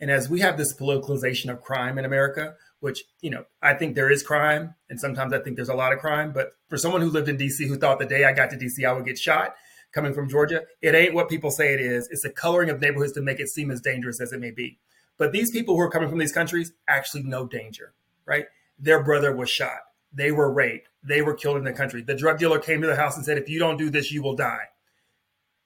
And 0.00 0.10
as 0.10 0.28
we 0.28 0.40
have 0.40 0.56
this 0.56 0.74
politicalization 0.74 1.50
of 1.50 1.60
crime 1.60 1.98
in 1.98 2.04
America, 2.04 2.54
which, 2.80 3.04
you 3.20 3.30
know, 3.30 3.44
I 3.60 3.74
think 3.74 3.94
there 3.94 4.10
is 4.10 4.22
crime, 4.22 4.74
and 4.88 5.00
sometimes 5.00 5.32
I 5.32 5.40
think 5.40 5.56
there's 5.56 5.68
a 5.68 5.74
lot 5.74 5.92
of 5.92 5.98
crime, 5.98 6.32
but 6.32 6.52
for 6.68 6.78
someone 6.78 7.00
who 7.00 7.10
lived 7.10 7.28
in 7.28 7.36
DC 7.36 7.66
who 7.66 7.76
thought 7.76 7.98
the 7.98 8.06
day 8.06 8.24
I 8.24 8.32
got 8.32 8.50
to 8.50 8.56
DC 8.56 8.84
I 8.86 8.92
would 8.92 9.04
get 9.04 9.18
shot, 9.18 9.54
coming 9.92 10.14
from 10.14 10.28
Georgia, 10.28 10.62
it 10.80 10.94
ain't 10.94 11.14
what 11.14 11.28
people 11.28 11.50
say 11.50 11.74
it 11.74 11.80
is. 11.80 12.08
It's 12.10 12.22
the 12.22 12.30
coloring 12.30 12.70
of 12.70 12.80
neighborhoods 12.80 13.12
to 13.12 13.20
make 13.20 13.40
it 13.40 13.48
seem 13.48 13.70
as 13.70 13.80
dangerous 13.80 14.20
as 14.20 14.32
it 14.32 14.40
may 14.40 14.50
be. 14.50 14.78
But 15.16 15.32
these 15.32 15.50
people 15.50 15.74
who 15.74 15.80
are 15.80 15.90
coming 15.90 16.08
from 16.08 16.18
these 16.18 16.32
countries 16.32 16.72
actually 16.86 17.24
know 17.24 17.46
danger, 17.46 17.94
right? 18.24 18.46
Their 18.78 19.02
brother 19.02 19.34
was 19.34 19.50
shot. 19.50 19.80
They 20.12 20.30
were 20.30 20.52
raped. 20.52 20.87
They 21.02 21.22
were 21.22 21.34
killed 21.34 21.56
in 21.56 21.64
the 21.64 21.72
country. 21.72 22.02
The 22.02 22.16
drug 22.16 22.38
dealer 22.38 22.58
came 22.58 22.80
to 22.80 22.86
the 22.86 22.96
house 22.96 23.16
and 23.16 23.24
said, 23.24 23.38
if 23.38 23.48
you 23.48 23.58
don't 23.58 23.76
do 23.76 23.90
this, 23.90 24.10
you 24.10 24.22
will 24.22 24.34
die. 24.34 24.64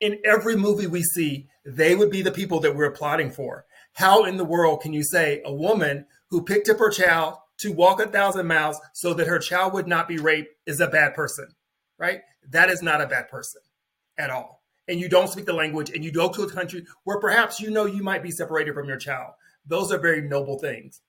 In 0.01 0.19
every 0.25 0.57
movie 0.57 0.87
we 0.87 1.03
see, 1.03 1.49
they 1.65 1.95
would 1.95 2.11
be 2.11 2.23
the 2.23 2.33
people 2.33 2.61
that 2.61 2.75
we're 2.75 2.91
plotting 2.91 3.31
for. 3.31 3.65
How 3.95 4.25
in 4.25 4.37
the 4.37 4.45
world 4.45 4.83
can 4.83 4.93
you 4.93 5.03
say 5.05 5.43
a 5.45 5.53
woman 5.53 6.07
who 6.31 6.45
picked 6.45 6.69
up 6.69 6.79
her 6.79 6.91
child 6.91 7.37
to 7.59 7.73
walk 7.73 8.01
a 8.01 8.09
thousand 8.09 8.47
miles 8.47 8.81
so 8.93 9.15
that 9.15 9.29
her 9.29 9.39
child 9.39 9.73
would 9.73 9.87
not 9.87 10.09
be 10.09 10.19
raped 10.19 10.49
is 10.67 10.81
a 10.81 10.89
bad 10.89 11.15
person, 11.15 11.47
right? 11.99 12.21
That 12.51 12.71
is 12.71 12.83
not 12.83 13.01
a 13.01 13.07
bad 13.07 13.29
person 13.29 13.61
at 14.19 14.31
all. 14.31 14.63
And 14.89 14.99
you 14.99 15.09
don't 15.09 15.29
speak 15.29 15.45
the 15.45 15.53
language 15.53 15.91
and 15.91 16.05
you 16.05 16.11
go 16.11 16.29
to 16.29 16.43
a 16.43 16.51
country 16.51 16.85
where 17.05 17.21
perhaps 17.21 17.61
you 17.61 17.71
know 17.71 17.87
you 17.87 18.03
might 18.03 18.23
be 18.23 18.33
separated 18.33 18.75
from 18.75 18.89
your 18.89 18.97
child. 18.97 19.35
Those 19.65 19.93
are 19.93 19.99
very 19.99 20.23
noble 20.23 20.59
things. 20.59 21.01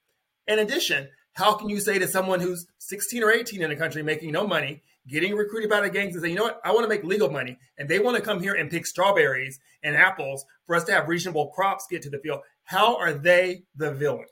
In 0.48 0.60
addition, 0.60 1.10
how 1.34 1.56
can 1.56 1.70
you 1.70 1.80
say 1.80 2.00
to 2.00 2.08
someone 2.08 2.40
who's 2.40 2.68
16 2.80 3.24
or 3.24 3.32
18 3.32 3.62
in 3.62 3.72
a 3.72 3.76
country 3.76 4.04
making 4.04 4.32
no 4.32 4.46
money, 4.48 4.82
getting 5.08 5.36
recruited 5.36 5.70
by 5.70 5.82
the 5.82 5.90
gangs 5.90 6.16
and 6.16 6.24
say, 6.24 6.30
you 6.30 6.36
know 6.36 6.44
what, 6.44 6.62
I 6.64 6.72
want 6.72 6.84
to 6.84 6.90
make 6.90 7.04
legal 7.04 7.30
money. 7.30 7.58
And 7.78 7.90
they 7.90 8.00
want 8.00 8.18
to 8.18 8.24
come 8.24 8.40
here 8.40 8.54
and 8.54 8.70
pick 8.70 8.86
strawberries 8.86 9.60
and 9.84 9.96
apples 9.96 10.46
for 10.66 10.76
us 10.76 10.84
to 10.86 10.94
have 10.94 11.10
reasonable 11.10 11.48
crops 11.48 11.88
get 11.90 12.02
to 12.04 12.10
the 12.10 12.20
field. 12.20 12.42
How 12.64 12.98
are 12.98 13.14
they 13.14 13.64
the 13.76 13.92
villain? 13.92 14.28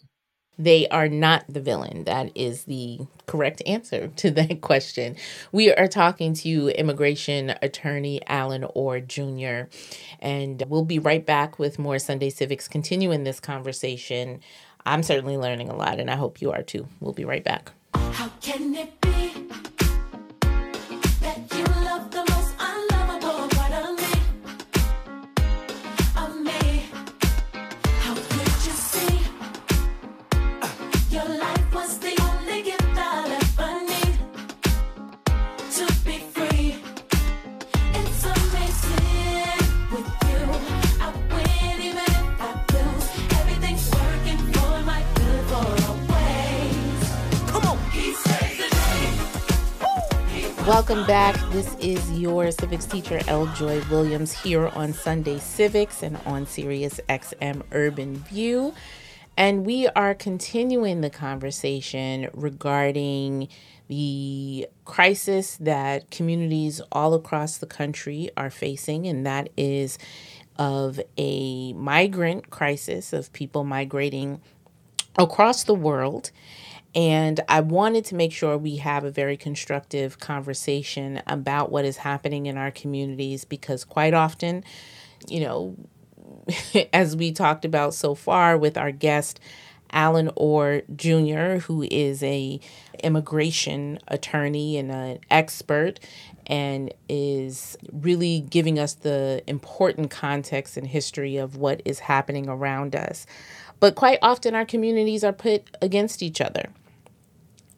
They 0.58 0.88
are 0.90 1.08
not 1.08 1.46
the 1.50 1.62
villain. 1.62 2.04
That 2.04 2.32
is 2.36 2.66
the 2.66 3.00
correct 3.26 3.64
answer 3.66 4.10
to 4.10 4.32
that 4.32 4.62
question. 4.62 5.16
We 5.52 5.74
are 5.74 5.88
talking 5.88 6.34
to 6.36 6.70
immigration 6.70 7.56
attorney 7.62 8.22
Allen 8.28 8.66
Orr 8.76 9.00
Jr., 9.00 9.64
and 10.20 10.64
we'll 10.68 10.86
be 10.86 11.00
right 11.00 11.26
back 11.26 11.58
with 11.58 11.80
more 11.80 11.98
Sunday 11.98 12.30
Civics 12.30 12.68
continuing 12.68 13.24
this 13.24 13.40
conversation. 13.40 14.42
I'm 14.86 15.04
certainly 15.04 15.38
learning 15.38 15.70
a 15.70 15.76
lot, 15.76 16.00
and 16.00 16.10
I 16.10 16.15
hope 16.15 16.41
you 16.41 16.52
are 16.52 16.63
too. 16.63 16.88
We'll 17.00 17.13
be 17.13 17.26
right 17.26 17.44
back. 17.44 17.72
Welcome 50.72 51.06
back. 51.06 51.36
This 51.52 51.76
is 51.80 52.18
your 52.18 52.50
civics 52.50 52.86
teacher, 52.86 53.20
L. 53.28 53.46
Joy 53.56 53.82
Williams, 53.92 54.32
here 54.32 54.68
on 54.70 54.94
Sunday 54.94 55.38
Civics 55.38 56.02
and 56.02 56.16
on 56.26 56.48
Sirius 56.48 57.02
XM 57.10 57.64
Urban 57.74 58.16
View. 58.16 58.74
And 59.36 59.66
we 59.66 59.90
are 59.90 60.14
continuing 60.16 61.02
the 61.02 61.10
conversation 61.10 62.30
regarding 62.34 63.50
the 63.90 64.70
crisis 64.86 65.58
that 65.58 66.10
communities 66.10 66.80
all 66.94 67.16
across 67.16 67.58
the 67.58 67.68
country 67.68 68.30
are 68.38 68.50
facing, 68.50 69.08
and 69.08 69.26
that 69.26 69.50
is 69.58 69.98
of 70.56 71.02
a 71.18 71.74
migrant 71.74 72.50
crisis 72.50 73.12
of 73.12 73.34
people 73.34 73.66
migrating 73.66 74.40
across 75.18 75.66
the 75.66 75.76
world 75.76 76.32
and 76.94 77.40
I 77.48 77.62
wanted 77.62 78.04
to 78.06 78.16
make 78.16 78.34
sure 78.34 78.58
we 78.58 78.78
have 78.78 79.06
a 79.06 79.12
very 79.12 79.38
constructive 79.38 80.20
conversation 80.20 81.22
about 81.26 81.72
what 81.72 81.86
is 81.86 81.98
happening 81.98 82.48
in 82.48 82.58
our 82.58 82.72
communities 82.72 83.46
because 83.46 83.86
quite 83.86 84.14
often, 84.14 84.66
you 85.28 85.40
know, 85.40 85.76
as 86.94 87.16
we 87.16 87.32
talked 87.32 87.64
about 87.64 87.94
so 87.94 88.14
far 88.14 88.58
with 88.58 88.78
our 88.78 88.92
guest, 88.92 89.40
Allen 89.94 90.32
Orr 90.36 90.82
Jr., 90.96 91.60
who 91.66 91.86
is 91.90 92.24
a 92.24 92.60
immigration 93.04 94.00
attorney 94.08 94.78
and 94.78 94.92
an 94.92 95.20
expert 95.30 96.00
and 96.48 96.94
is 97.08 97.78
really 97.92 98.42
giving 98.42 98.80
us 98.80 98.96
the 98.96 99.44
important 99.48 100.10
context 100.12 100.76
and 100.76 100.88
history 100.88 101.38
of 101.38 101.56
what 101.56 101.82
is 101.86 102.00
happening 102.00 102.50
around 102.50 102.96
us. 102.96 103.26
But 103.80 103.96
quite 103.96 104.20
often 104.22 104.56
our 104.56 104.66
communities 104.66 105.24
are 105.24 105.34
put 105.34 105.76
against 105.82 106.22
each 106.22 106.40
other 106.42 106.70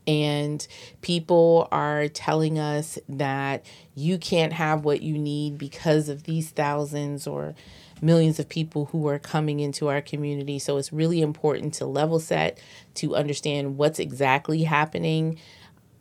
and 0.07 0.65
people 1.01 1.67
are 1.71 2.07
telling 2.07 2.59
us 2.59 2.99
that 3.07 3.65
you 3.95 4.17
can't 4.17 4.53
have 4.53 4.83
what 4.83 5.01
you 5.01 5.17
need 5.17 5.57
because 5.57 6.09
of 6.09 6.23
these 6.23 6.49
thousands 6.49 7.27
or 7.27 7.55
millions 8.01 8.37
of 8.39 8.49
people 8.49 8.85
who 8.85 9.07
are 9.07 9.19
coming 9.19 9.59
into 9.61 9.87
our 9.87 10.01
community. 10.01 10.59
So 10.59 10.77
it's 10.77 10.91
really 10.91 11.21
important 11.21 11.73
to 11.75 11.85
level 11.85 12.19
set, 12.19 12.59
to 12.95 13.15
understand 13.15 13.77
what's 13.77 13.99
exactly 13.99 14.63
happening, 14.63 15.39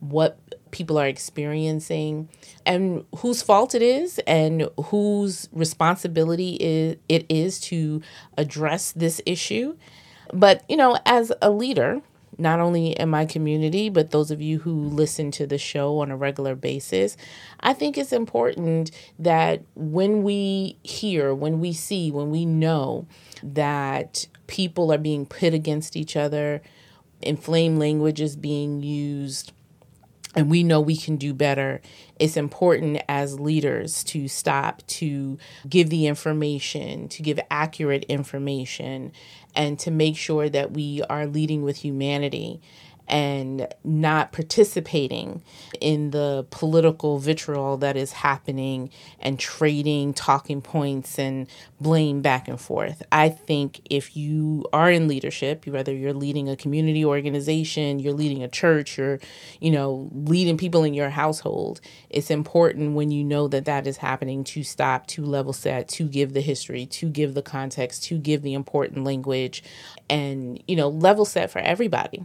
what 0.00 0.36
people 0.72 0.98
are 0.98 1.06
experiencing, 1.06 2.28
and 2.66 3.04
whose 3.18 3.42
fault 3.42 3.74
it 3.74 3.82
is, 3.82 4.18
and 4.26 4.68
whose 4.86 5.48
responsibility 5.52 6.56
is, 6.58 6.96
it 7.08 7.24
is 7.28 7.60
to 7.60 8.02
address 8.36 8.90
this 8.92 9.20
issue. 9.24 9.76
But, 10.32 10.64
you 10.68 10.76
know, 10.76 10.98
as 11.06 11.30
a 11.40 11.50
leader, 11.50 12.00
not 12.38 12.60
only 12.60 12.92
in 12.92 13.08
my 13.08 13.26
community, 13.26 13.88
but 13.88 14.10
those 14.10 14.30
of 14.30 14.40
you 14.40 14.60
who 14.60 14.72
listen 14.72 15.30
to 15.32 15.46
the 15.46 15.58
show 15.58 15.98
on 15.98 16.10
a 16.10 16.16
regular 16.16 16.54
basis, 16.54 17.16
I 17.60 17.72
think 17.72 17.98
it's 17.98 18.12
important 18.12 18.90
that 19.18 19.62
when 19.74 20.22
we 20.22 20.78
hear, 20.82 21.34
when 21.34 21.60
we 21.60 21.72
see, 21.72 22.10
when 22.10 22.30
we 22.30 22.46
know 22.46 23.06
that 23.42 24.26
people 24.46 24.92
are 24.92 24.98
being 24.98 25.26
pit 25.26 25.54
against 25.54 25.96
each 25.96 26.16
other, 26.16 26.62
inflamed 27.20 27.78
language 27.78 28.20
is 28.20 28.36
being 28.36 28.82
used, 28.82 29.52
and 30.34 30.50
we 30.50 30.62
know 30.62 30.80
we 30.80 30.96
can 30.96 31.16
do 31.16 31.34
better, 31.34 31.80
it's 32.18 32.36
important 32.36 33.02
as 33.08 33.38
leaders 33.38 34.02
to 34.04 34.28
stop, 34.28 34.82
to 34.86 35.38
give 35.68 35.90
the 35.90 36.06
information, 36.06 37.08
to 37.08 37.22
give 37.22 37.38
accurate 37.50 38.04
information, 38.04 39.12
and 39.54 39.78
to 39.80 39.90
make 39.90 40.16
sure 40.16 40.48
that 40.48 40.72
we 40.72 41.02
are 41.10 41.26
leading 41.26 41.62
with 41.62 41.78
humanity 41.78 42.60
and 43.12 43.68
not 43.85 44.33
participating 44.33 45.42
in 45.83 46.12
the 46.12 46.46
political 46.51 47.18
vitriol 47.18 47.77
that 47.77 47.94
is 47.94 48.11
happening 48.11 48.88
and 49.20 49.38
trading 49.38 50.14
talking 50.14 50.62
points 50.62 51.18
and 51.18 51.46
blame 51.79 52.22
back 52.22 52.48
and 52.48 52.59
forth. 52.59 53.03
I 53.12 53.29
think 53.29 53.83
if 53.90 54.16
you 54.16 54.64
are 54.72 54.90
in 54.90 55.09
leadership, 55.09 55.66
whether 55.66 55.92
you're 55.92 56.14
leading 56.14 56.48
a 56.48 56.57
community 56.57 57.05
organization, 57.05 57.98
you're 57.98 58.14
leading 58.14 58.42
a 58.42 58.48
church, 58.48 58.96
you're, 58.96 59.20
you 59.61 59.70
know, 59.70 60.09
leading 60.14 60.57
people 60.57 60.83
in 60.83 60.94
your 60.94 61.11
household, 61.11 61.83
it's 62.09 62.31
important 62.31 62.94
when 62.94 63.11
you 63.11 63.22
know 63.25 63.46
that 63.46 63.66
that 63.66 63.87
is 63.87 63.98
happening 63.98 64.42
to 64.44 64.64
stop, 64.64 65.07
to 65.09 65.22
level 65.22 65.53
set, 65.53 65.87
to 65.88 66.09
give 66.09 66.33
the 66.33 66.40
history, 66.40 66.87
to 66.87 67.11
give 67.11 67.35
the 67.35 67.42
context, 67.42 68.05
to 68.05 68.16
give 68.16 68.40
the 68.40 68.55
important 68.55 69.05
language 69.05 69.62
and, 70.09 70.62
you 70.66 70.77
know, 70.77 70.88
level 70.88 71.27
set 71.27 71.51
for 71.51 71.59
everybody. 71.59 72.25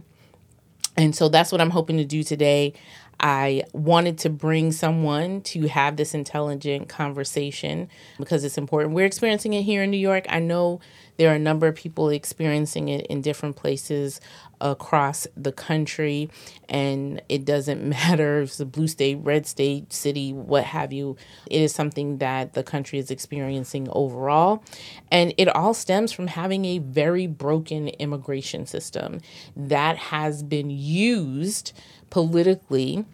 And 0.98 1.14
so 1.14 1.28
that's 1.28 1.52
what 1.52 1.60
I'm 1.60 1.70
hoping 1.70 1.96
to 1.98 2.04
do 2.04 2.24
today. 2.24 2.74
I 3.20 3.62
wanted 3.72 4.18
to 4.18 4.30
bring 4.30 4.72
someone 4.72 5.42
to 5.42 5.68
have 5.68 5.96
this 5.96 6.12
intelligent 6.12 6.88
conversation 6.88 7.88
because 8.18 8.44
it's 8.44 8.58
important. 8.58 8.94
We're 8.94 9.06
experiencing 9.06 9.54
it 9.54 9.62
here 9.62 9.84
in 9.84 9.90
New 9.90 9.96
York. 9.96 10.26
I 10.28 10.40
know 10.40 10.80
there 11.16 11.30
are 11.30 11.36
a 11.36 11.40
number 11.40 11.68
of 11.68 11.76
people 11.76 12.10
experiencing 12.10 12.88
it 12.88 13.06
in 13.06 13.22
different 13.22 13.56
places 13.56 14.20
across 14.60 15.26
the 15.36 15.52
country, 15.52 16.30
and 16.68 17.22
it 17.28 17.44
doesn't 17.44 17.82
matter 17.88 18.40
if 18.40 18.50
it's 18.50 18.60
a 18.60 18.66
blue 18.66 18.88
state, 18.88 19.16
red 19.16 19.46
state, 19.46 19.92
city, 19.92 20.32
what 20.32 20.64
have 20.64 20.92
you. 20.92 21.16
It 21.50 21.60
is 21.60 21.74
something 21.74 22.18
that 22.18 22.54
the 22.54 22.62
country 22.62 22.98
is 22.98 23.10
experiencing 23.10 23.88
overall. 23.90 24.62
And 25.10 25.32
it 25.36 25.48
all 25.48 25.74
stems 25.74 26.12
from 26.12 26.28
having 26.28 26.64
a 26.64 26.78
very 26.78 27.26
broken 27.26 27.88
immigration 27.88 28.66
system 28.66 29.20
that 29.56 29.96
has 29.96 30.42
been 30.42 30.70
used 30.70 31.72
politically 32.10 33.04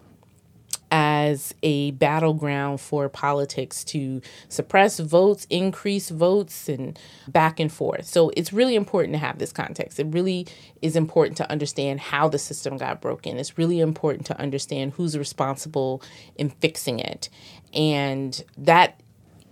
as 0.96 1.52
a 1.64 1.90
battleground 1.90 2.80
for 2.80 3.08
politics 3.08 3.82
to 3.82 4.22
suppress 4.48 5.00
votes, 5.00 5.44
increase 5.50 6.08
votes, 6.08 6.68
and 6.68 6.96
back 7.26 7.58
and 7.58 7.72
forth. 7.72 8.06
So 8.06 8.30
it's 8.36 8.52
really 8.52 8.76
important 8.76 9.12
to 9.14 9.18
have 9.18 9.38
this 9.38 9.50
context. 9.50 9.98
It 9.98 10.06
really 10.06 10.46
is 10.82 10.94
important 10.94 11.36
to 11.38 11.50
understand 11.50 11.98
how 11.98 12.28
the 12.28 12.38
system 12.38 12.76
got 12.76 13.00
broken. 13.00 13.38
It's 13.38 13.58
really 13.58 13.80
important 13.80 14.24
to 14.26 14.38
understand 14.38 14.92
who's 14.92 15.18
responsible 15.18 16.00
in 16.36 16.50
fixing 16.50 17.00
it. 17.00 17.28
And 17.72 18.40
that 18.56 19.00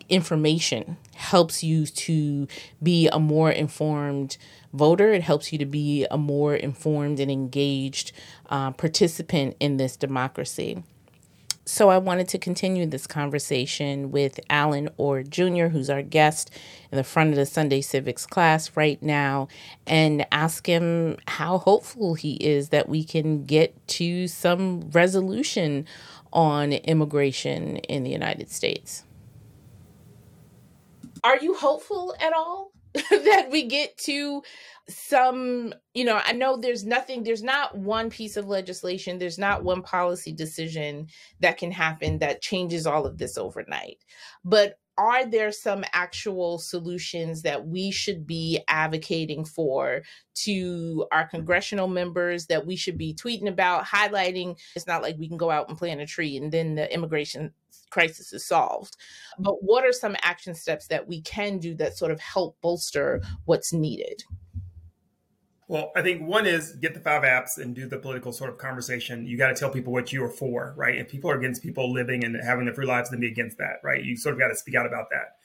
information 0.08 0.96
helps 1.16 1.64
you 1.64 1.86
to 1.86 2.46
be 2.80 3.08
a 3.08 3.18
more 3.18 3.50
informed 3.50 4.36
voter. 4.72 5.12
It 5.12 5.24
helps 5.24 5.52
you 5.52 5.58
to 5.58 5.66
be 5.66 6.06
a 6.08 6.16
more 6.16 6.54
informed 6.54 7.18
and 7.18 7.32
engaged 7.32 8.12
uh, 8.48 8.70
participant 8.70 9.56
in 9.58 9.76
this 9.76 9.96
democracy. 9.96 10.84
So 11.64 11.90
I 11.90 11.98
wanted 11.98 12.26
to 12.28 12.38
continue 12.38 12.86
this 12.86 13.06
conversation 13.06 14.10
with 14.10 14.40
Allen 14.50 14.88
Orr 14.96 15.22
Jr., 15.22 15.66
who's 15.66 15.88
our 15.88 16.02
guest 16.02 16.50
in 16.90 16.96
the 16.96 17.04
front 17.04 17.30
of 17.30 17.36
the 17.36 17.46
Sunday 17.46 17.80
Civics 17.80 18.26
class 18.26 18.76
right 18.76 19.00
now, 19.00 19.46
and 19.86 20.26
ask 20.32 20.66
him 20.66 21.16
how 21.28 21.58
hopeful 21.58 22.14
he 22.14 22.34
is 22.34 22.70
that 22.70 22.88
we 22.88 23.04
can 23.04 23.44
get 23.44 23.86
to 23.88 24.26
some 24.26 24.90
resolution 24.90 25.86
on 26.32 26.72
immigration 26.72 27.76
in 27.76 28.02
the 28.02 28.10
United 28.10 28.50
States. 28.50 29.04
Are 31.22 31.38
you 31.38 31.54
hopeful 31.54 32.16
at 32.20 32.32
all 32.32 32.71
that 33.10 33.48
we 33.50 33.62
get 33.64 33.96
to 33.96 34.42
some 34.88 35.72
you 35.94 36.04
know 36.04 36.20
i 36.26 36.32
know 36.32 36.56
there's 36.56 36.84
nothing 36.84 37.22
there's 37.22 37.42
not 37.42 37.76
one 37.78 38.10
piece 38.10 38.36
of 38.36 38.48
legislation 38.48 39.18
there's 39.18 39.38
not 39.38 39.62
one 39.62 39.80
policy 39.80 40.32
decision 40.32 41.06
that 41.40 41.56
can 41.56 41.70
happen 41.70 42.18
that 42.18 42.42
changes 42.42 42.86
all 42.86 43.06
of 43.06 43.18
this 43.18 43.38
overnight. 43.38 43.98
But 44.44 44.78
are 44.98 45.24
there 45.24 45.52
some 45.52 45.84
actual 45.92 46.58
solutions 46.58 47.42
that 47.42 47.66
we 47.66 47.90
should 47.90 48.26
be 48.26 48.60
advocating 48.68 49.44
for 49.44 50.02
to 50.34 51.06
our 51.10 51.22
mm-hmm. 51.22 51.36
congressional 51.36 51.88
members 51.88 52.46
that 52.46 52.66
we 52.66 52.76
should 52.76 52.98
be 52.98 53.14
tweeting 53.14 53.48
about 53.48 53.84
highlighting? 53.84 54.58
It's 54.76 54.86
not 54.86 55.02
like 55.02 55.16
we 55.18 55.28
can 55.28 55.36
go 55.36 55.50
out 55.50 55.68
and 55.68 55.78
plant 55.78 56.00
a 56.00 56.06
tree 56.06 56.36
and 56.36 56.52
then 56.52 56.74
the 56.74 56.92
immigration 56.92 57.52
crisis 57.90 58.32
is 58.32 58.44
solved. 58.44 58.96
But 59.38 59.62
what 59.62 59.84
are 59.84 59.92
some 59.92 60.16
action 60.22 60.54
steps 60.54 60.86
that 60.88 61.06
we 61.06 61.20
can 61.22 61.58
do 61.58 61.74
that 61.76 61.96
sort 61.96 62.10
of 62.10 62.20
help 62.20 62.56
bolster 62.60 63.22
what's 63.44 63.72
needed 63.72 64.22
well, 65.72 65.90
I 65.96 66.02
think 66.02 66.20
one 66.20 66.44
is 66.44 66.72
get 66.72 66.92
the 66.92 67.00
five 67.00 67.22
apps 67.22 67.56
and 67.56 67.74
do 67.74 67.88
the 67.88 67.96
political 67.96 68.30
sort 68.30 68.50
of 68.50 68.58
conversation. 68.58 69.24
You 69.24 69.38
got 69.38 69.48
to 69.48 69.54
tell 69.54 69.70
people 69.70 69.90
what 69.90 70.12
you 70.12 70.22
are 70.22 70.28
for, 70.28 70.74
right? 70.76 70.96
If 70.96 71.08
people 71.08 71.30
are 71.30 71.38
against 71.38 71.62
people 71.62 71.90
living 71.90 72.24
and 72.24 72.36
having 72.44 72.66
their 72.66 72.74
free 72.74 72.84
lives, 72.84 73.08
then 73.08 73.20
be 73.20 73.26
against 73.26 73.56
that, 73.56 73.80
right? 73.82 74.04
You 74.04 74.14
sort 74.18 74.34
of 74.34 74.38
got 74.38 74.48
to 74.48 74.54
speak 74.54 74.74
out 74.74 74.84
about 74.84 75.06
that. 75.12 75.36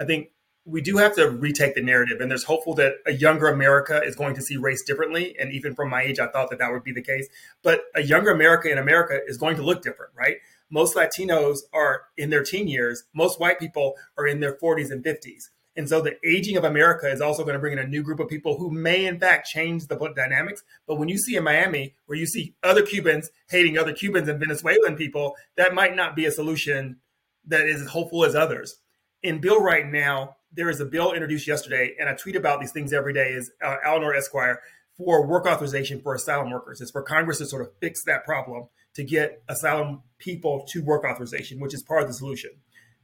I 0.00 0.06
think 0.06 0.30
we 0.64 0.80
do 0.80 0.96
have 0.96 1.14
to 1.16 1.28
retake 1.28 1.74
the 1.74 1.82
narrative, 1.82 2.22
and 2.22 2.30
there's 2.30 2.44
hopeful 2.44 2.72
that 2.76 2.94
a 3.04 3.12
younger 3.12 3.46
America 3.46 4.00
is 4.02 4.16
going 4.16 4.34
to 4.36 4.40
see 4.40 4.56
race 4.56 4.82
differently. 4.82 5.36
And 5.38 5.52
even 5.52 5.74
from 5.74 5.90
my 5.90 6.00
age, 6.00 6.18
I 6.18 6.28
thought 6.28 6.48
that 6.48 6.60
that 6.60 6.72
would 6.72 6.82
be 6.82 6.92
the 6.92 7.02
case. 7.02 7.28
But 7.62 7.82
a 7.94 8.02
younger 8.02 8.30
America 8.30 8.72
in 8.72 8.78
America 8.78 9.20
is 9.26 9.36
going 9.36 9.56
to 9.56 9.62
look 9.62 9.82
different, 9.82 10.12
right? 10.16 10.38
Most 10.70 10.96
Latinos 10.96 11.58
are 11.74 12.04
in 12.16 12.30
their 12.30 12.42
teen 12.42 12.68
years. 12.68 13.04
Most 13.14 13.38
white 13.38 13.60
people 13.60 13.96
are 14.16 14.26
in 14.26 14.40
their 14.40 14.56
40s 14.56 14.90
and 14.90 15.04
50s. 15.04 15.50
And 15.76 15.88
so 15.88 16.00
the 16.00 16.16
aging 16.24 16.56
of 16.56 16.64
America 16.64 17.10
is 17.10 17.20
also 17.20 17.42
going 17.42 17.54
to 17.54 17.58
bring 17.58 17.72
in 17.72 17.80
a 17.80 17.86
new 17.86 18.02
group 18.02 18.20
of 18.20 18.28
people 18.28 18.56
who 18.58 18.70
may, 18.70 19.06
in 19.06 19.18
fact, 19.18 19.48
change 19.48 19.86
the 19.86 19.96
dynamics. 20.14 20.62
But 20.86 20.96
when 20.96 21.08
you 21.08 21.18
see 21.18 21.36
in 21.36 21.44
Miami, 21.44 21.94
where 22.06 22.18
you 22.18 22.26
see 22.26 22.54
other 22.62 22.82
Cubans 22.82 23.30
hating 23.48 23.76
other 23.76 23.92
Cubans 23.92 24.28
and 24.28 24.38
Venezuelan 24.38 24.96
people, 24.96 25.34
that 25.56 25.74
might 25.74 25.96
not 25.96 26.14
be 26.14 26.26
a 26.26 26.30
solution 26.30 26.98
that 27.46 27.66
is 27.66 27.82
as 27.82 27.88
hopeful 27.88 28.24
as 28.24 28.34
others. 28.34 28.76
In 29.22 29.40
bill 29.40 29.60
right 29.60 29.86
now, 29.86 30.36
there 30.52 30.70
is 30.70 30.80
a 30.80 30.84
bill 30.84 31.12
introduced 31.12 31.48
yesterday, 31.48 31.94
and 31.98 32.08
I 32.08 32.14
tweet 32.14 32.36
about 32.36 32.60
these 32.60 32.72
things 32.72 32.92
every 32.92 33.12
day. 33.12 33.32
Is 33.32 33.50
uh, 33.62 33.76
Eleanor 33.84 34.14
Esquire 34.14 34.60
for 34.96 35.26
work 35.26 35.46
authorization 35.46 36.00
for 36.00 36.14
asylum 36.14 36.50
workers? 36.50 36.80
It's 36.80 36.92
for 36.92 37.02
Congress 37.02 37.38
to 37.38 37.46
sort 37.46 37.62
of 37.62 37.72
fix 37.80 38.04
that 38.04 38.24
problem 38.24 38.68
to 38.94 39.02
get 39.02 39.42
asylum 39.48 40.02
people 40.18 40.64
to 40.68 40.84
work 40.84 41.04
authorization, 41.04 41.58
which 41.58 41.74
is 41.74 41.82
part 41.82 42.02
of 42.02 42.08
the 42.08 42.14
solution. 42.14 42.50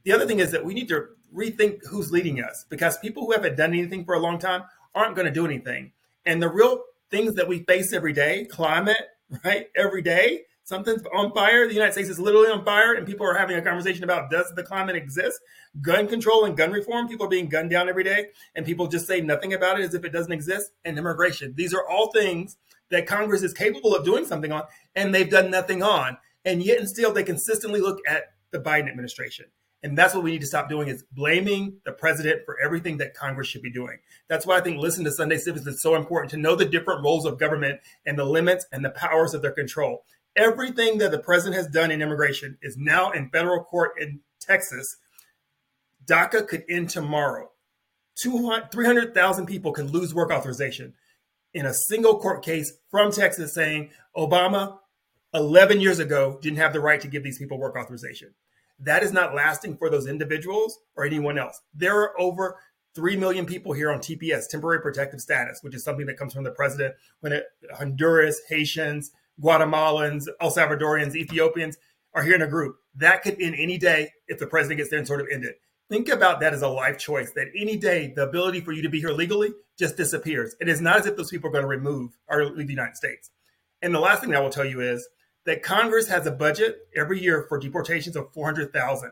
The 0.03 0.13
other 0.13 0.25
thing 0.25 0.39
is 0.39 0.51
that 0.51 0.63
we 0.65 0.73
need 0.73 0.87
to 0.87 1.07
rethink 1.35 1.85
who's 1.89 2.11
leading 2.11 2.41
us 2.41 2.65
because 2.69 2.97
people 2.97 3.25
who 3.25 3.31
haven't 3.31 3.57
done 3.57 3.73
anything 3.73 4.05
for 4.05 4.15
a 4.15 4.19
long 4.19 4.39
time 4.39 4.63
aren't 4.93 5.15
going 5.15 5.27
to 5.27 5.33
do 5.33 5.45
anything. 5.45 5.91
And 6.25 6.41
the 6.41 6.49
real 6.49 6.83
things 7.09 7.35
that 7.35 7.47
we 7.47 7.63
face 7.63 7.93
every 7.93 8.13
day, 8.13 8.45
climate, 8.45 9.01
right? 9.45 9.67
Every 9.75 10.01
day, 10.01 10.41
something's 10.63 11.03
on 11.13 11.31
fire. 11.33 11.67
The 11.67 11.73
United 11.73 11.93
States 11.93 12.09
is 12.09 12.19
literally 12.19 12.49
on 12.49 12.63
fire, 12.63 12.93
and 12.93 13.07
people 13.07 13.25
are 13.25 13.37
having 13.37 13.57
a 13.57 13.61
conversation 13.61 14.03
about 14.03 14.29
does 14.29 14.51
the 14.55 14.63
climate 14.63 14.95
exist? 14.95 15.39
Gun 15.81 16.07
control 16.07 16.45
and 16.45 16.57
gun 16.57 16.71
reform, 16.71 17.07
people 17.07 17.25
are 17.25 17.29
being 17.29 17.49
gunned 17.49 17.69
down 17.69 17.89
every 17.89 18.03
day, 18.03 18.27
and 18.55 18.65
people 18.65 18.87
just 18.87 19.07
say 19.07 19.21
nothing 19.21 19.53
about 19.53 19.79
it 19.79 19.83
as 19.83 19.93
if 19.93 20.03
it 20.03 20.11
doesn't 20.11 20.31
exist. 20.31 20.71
And 20.85 20.97
immigration. 20.97 21.53
These 21.55 21.73
are 21.73 21.87
all 21.87 22.11
things 22.11 22.57
that 22.89 23.07
Congress 23.07 23.41
is 23.41 23.53
capable 23.53 23.95
of 23.95 24.05
doing 24.05 24.25
something 24.25 24.51
on, 24.51 24.63
and 24.95 25.15
they've 25.15 25.29
done 25.29 25.49
nothing 25.49 25.81
on. 25.81 26.17
And 26.43 26.63
yet 26.63 26.79
and 26.79 26.89
still 26.89 27.13
they 27.13 27.23
consistently 27.23 27.79
look 27.79 27.99
at 28.07 28.33
the 28.51 28.59
Biden 28.59 28.89
administration 28.89 29.45
and 29.83 29.97
that's 29.97 30.13
what 30.13 30.23
we 30.23 30.31
need 30.31 30.41
to 30.41 30.47
stop 30.47 30.69
doing 30.69 30.87
is 30.87 31.03
blaming 31.11 31.77
the 31.85 31.91
president 31.91 32.41
for 32.45 32.59
everything 32.59 32.97
that 32.97 33.15
Congress 33.15 33.47
should 33.47 33.63
be 33.63 33.71
doing. 33.71 33.97
That's 34.27 34.45
why 34.45 34.57
I 34.57 34.61
think 34.61 34.77
listen 34.77 35.03
to 35.05 35.11
Sunday 35.11 35.37
Civics 35.37 35.65
is 35.65 35.81
so 35.81 35.95
important 35.95 36.29
to 36.31 36.37
know 36.37 36.55
the 36.55 36.65
different 36.65 37.03
roles 37.03 37.25
of 37.25 37.39
government 37.39 37.79
and 38.05 38.17
the 38.17 38.25
limits 38.25 38.65
and 38.71 38.85
the 38.85 38.91
powers 38.91 39.33
of 39.33 39.41
their 39.41 39.51
control. 39.51 40.03
Everything 40.35 40.99
that 40.99 41.11
the 41.11 41.19
president 41.19 41.55
has 41.55 41.67
done 41.67 41.89
in 41.89 42.01
immigration 42.01 42.57
is 42.61 42.77
now 42.77 43.11
in 43.11 43.29
federal 43.29 43.63
court 43.63 43.93
in 43.99 44.19
Texas. 44.39 44.97
DACA 46.05 46.47
could 46.47 46.63
end 46.69 46.89
tomorrow. 46.89 47.49
300,000 48.17 49.45
people 49.47 49.71
could 49.71 49.89
lose 49.89 50.13
work 50.13 50.31
authorization 50.31 50.93
in 51.53 51.65
a 51.65 51.73
single 51.73 52.19
court 52.19 52.43
case 52.43 52.73
from 52.91 53.11
Texas 53.11 53.55
saying 53.55 53.89
Obama 54.15 54.77
11 55.33 55.81
years 55.81 55.97
ago 55.99 56.37
didn't 56.41 56.59
have 56.59 56.73
the 56.73 56.79
right 56.79 57.01
to 57.01 57.07
give 57.07 57.23
these 57.23 57.39
people 57.39 57.57
work 57.57 57.75
authorization 57.75 58.33
that 58.81 59.03
is 59.03 59.13
not 59.13 59.35
lasting 59.35 59.77
for 59.77 59.89
those 59.89 60.07
individuals 60.07 60.79
or 60.95 61.05
anyone 61.05 61.37
else. 61.37 61.61
There 61.73 61.97
are 61.99 62.19
over 62.19 62.57
3 62.95 63.15
million 63.15 63.45
people 63.45 63.73
here 63.73 63.91
on 63.91 63.99
TPS, 63.99 64.49
temporary 64.49 64.81
protective 64.81 65.21
status, 65.21 65.59
which 65.61 65.75
is 65.75 65.83
something 65.83 66.05
that 66.07 66.17
comes 66.17 66.33
from 66.33 66.43
the 66.43 66.51
president 66.51 66.95
when 67.21 67.31
it, 67.31 67.45
Honduras, 67.73 68.41
Haitians, 68.49 69.11
Guatemalans, 69.41 70.27
El 70.41 70.51
Salvadorians, 70.51 71.15
Ethiopians 71.15 71.77
are 72.13 72.23
here 72.23 72.35
in 72.35 72.41
a 72.41 72.47
group. 72.47 72.77
That 72.95 73.23
could 73.23 73.41
end 73.41 73.55
any 73.57 73.77
day 73.77 74.11
if 74.27 74.39
the 74.39 74.47
president 74.47 74.79
gets 74.79 74.89
there 74.89 74.99
and 74.99 75.07
sort 75.07 75.21
of 75.21 75.27
end 75.31 75.45
it. 75.45 75.61
Think 75.89 76.09
about 76.09 76.39
that 76.39 76.53
as 76.53 76.61
a 76.61 76.67
life 76.67 76.97
choice 76.97 77.31
that 77.33 77.47
any 77.55 77.77
day 77.77 78.13
the 78.15 78.23
ability 78.23 78.61
for 78.61 78.71
you 78.71 78.81
to 78.81 78.89
be 78.89 78.99
here 78.99 79.11
legally 79.11 79.51
just 79.77 79.97
disappears. 79.97 80.55
It 80.59 80.69
is 80.69 80.81
not 80.81 80.99
as 80.99 81.05
if 81.05 81.17
those 81.17 81.29
people 81.29 81.49
are 81.49 81.53
going 81.53 81.63
to 81.63 81.67
remove 81.67 82.17
or 82.27 82.45
leave 82.45 82.67
the 82.67 82.73
United 82.73 82.95
States. 82.95 83.29
And 83.81 83.93
the 83.93 83.99
last 83.99 84.21
thing 84.21 84.35
I 84.35 84.39
will 84.39 84.49
tell 84.49 84.65
you 84.65 84.81
is 84.81 85.07
that 85.45 85.63
Congress 85.63 86.07
has 86.07 86.25
a 86.25 86.31
budget 86.31 86.87
every 86.95 87.19
year 87.19 87.45
for 87.47 87.57
deportations 87.57 88.15
of 88.15 88.31
400,000. 88.33 89.11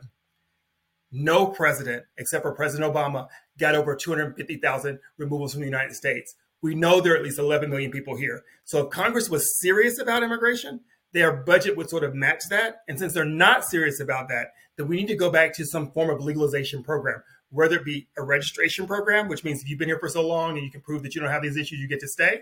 No 1.12 1.48
president, 1.48 2.04
except 2.18 2.44
for 2.44 2.52
President 2.52 2.94
Obama, 2.94 3.28
got 3.58 3.76
over 3.76 3.96
250,000 3.96 5.00
removals 5.18 5.54
from 5.54 5.62
the 5.62 5.68
United 5.68 5.96
States. 5.96 6.36
We 6.62 6.76
know 6.76 7.02
there 7.02 7.14
are 7.14 7.18
at 7.18 7.24
least 7.24 7.40
11 7.40 7.70
million 7.70 7.90
people 7.90 8.16
here. 8.16 8.44
So 8.64 8.86
if 8.86 8.92
Congress 8.92 9.30
was 9.30 9.60
serious 9.60 10.00
about 10.00 10.24
immigration, 10.24 10.82
their 11.14 11.32
budget 11.32 11.76
would 11.78 11.90
sort 11.90 12.04
of 12.04 12.14
match 12.14 12.44
that. 12.50 12.82
And 12.88 13.00
since 13.00 13.14
they're 13.14 13.26
not 13.26 13.66
serious 13.66 14.00
about 14.00 14.28
that, 14.30 14.50
then 14.78 14.88
we 14.88 14.98
need 14.98 15.08
to 15.08 15.16
go 15.16 15.32
back 15.32 15.54
to 15.56 15.66
some 15.66 15.92
form 15.92 16.10
of 16.10 16.24
legalization 16.24 16.84
program, 16.84 17.24
whether 17.50 17.78
it 17.78 17.86
be 17.86 18.08
a 18.18 18.24
registration 18.24 18.86
program, 18.86 19.28
which 19.28 19.44
means 19.44 19.62
if 19.62 19.70
you've 19.70 19.80
been 19.80 19.90
here 19.90 20.00
for 20.00 20.10
so 20.10 20.26
long 20.26 20.58
and 20.58 20.66
you 20.66 20.72
can 20.72 20.82
prove 20.82 21.02
that 21.04 21.16
you 21.16 21.22
don't 21.22 21.32
have 21.32 21.42
these 21.42 21.58
issues, 21.58 21.80
you 21.80 21.88
get 21.88 22.02
to 22.02 22.08
stay. 22.08 22.42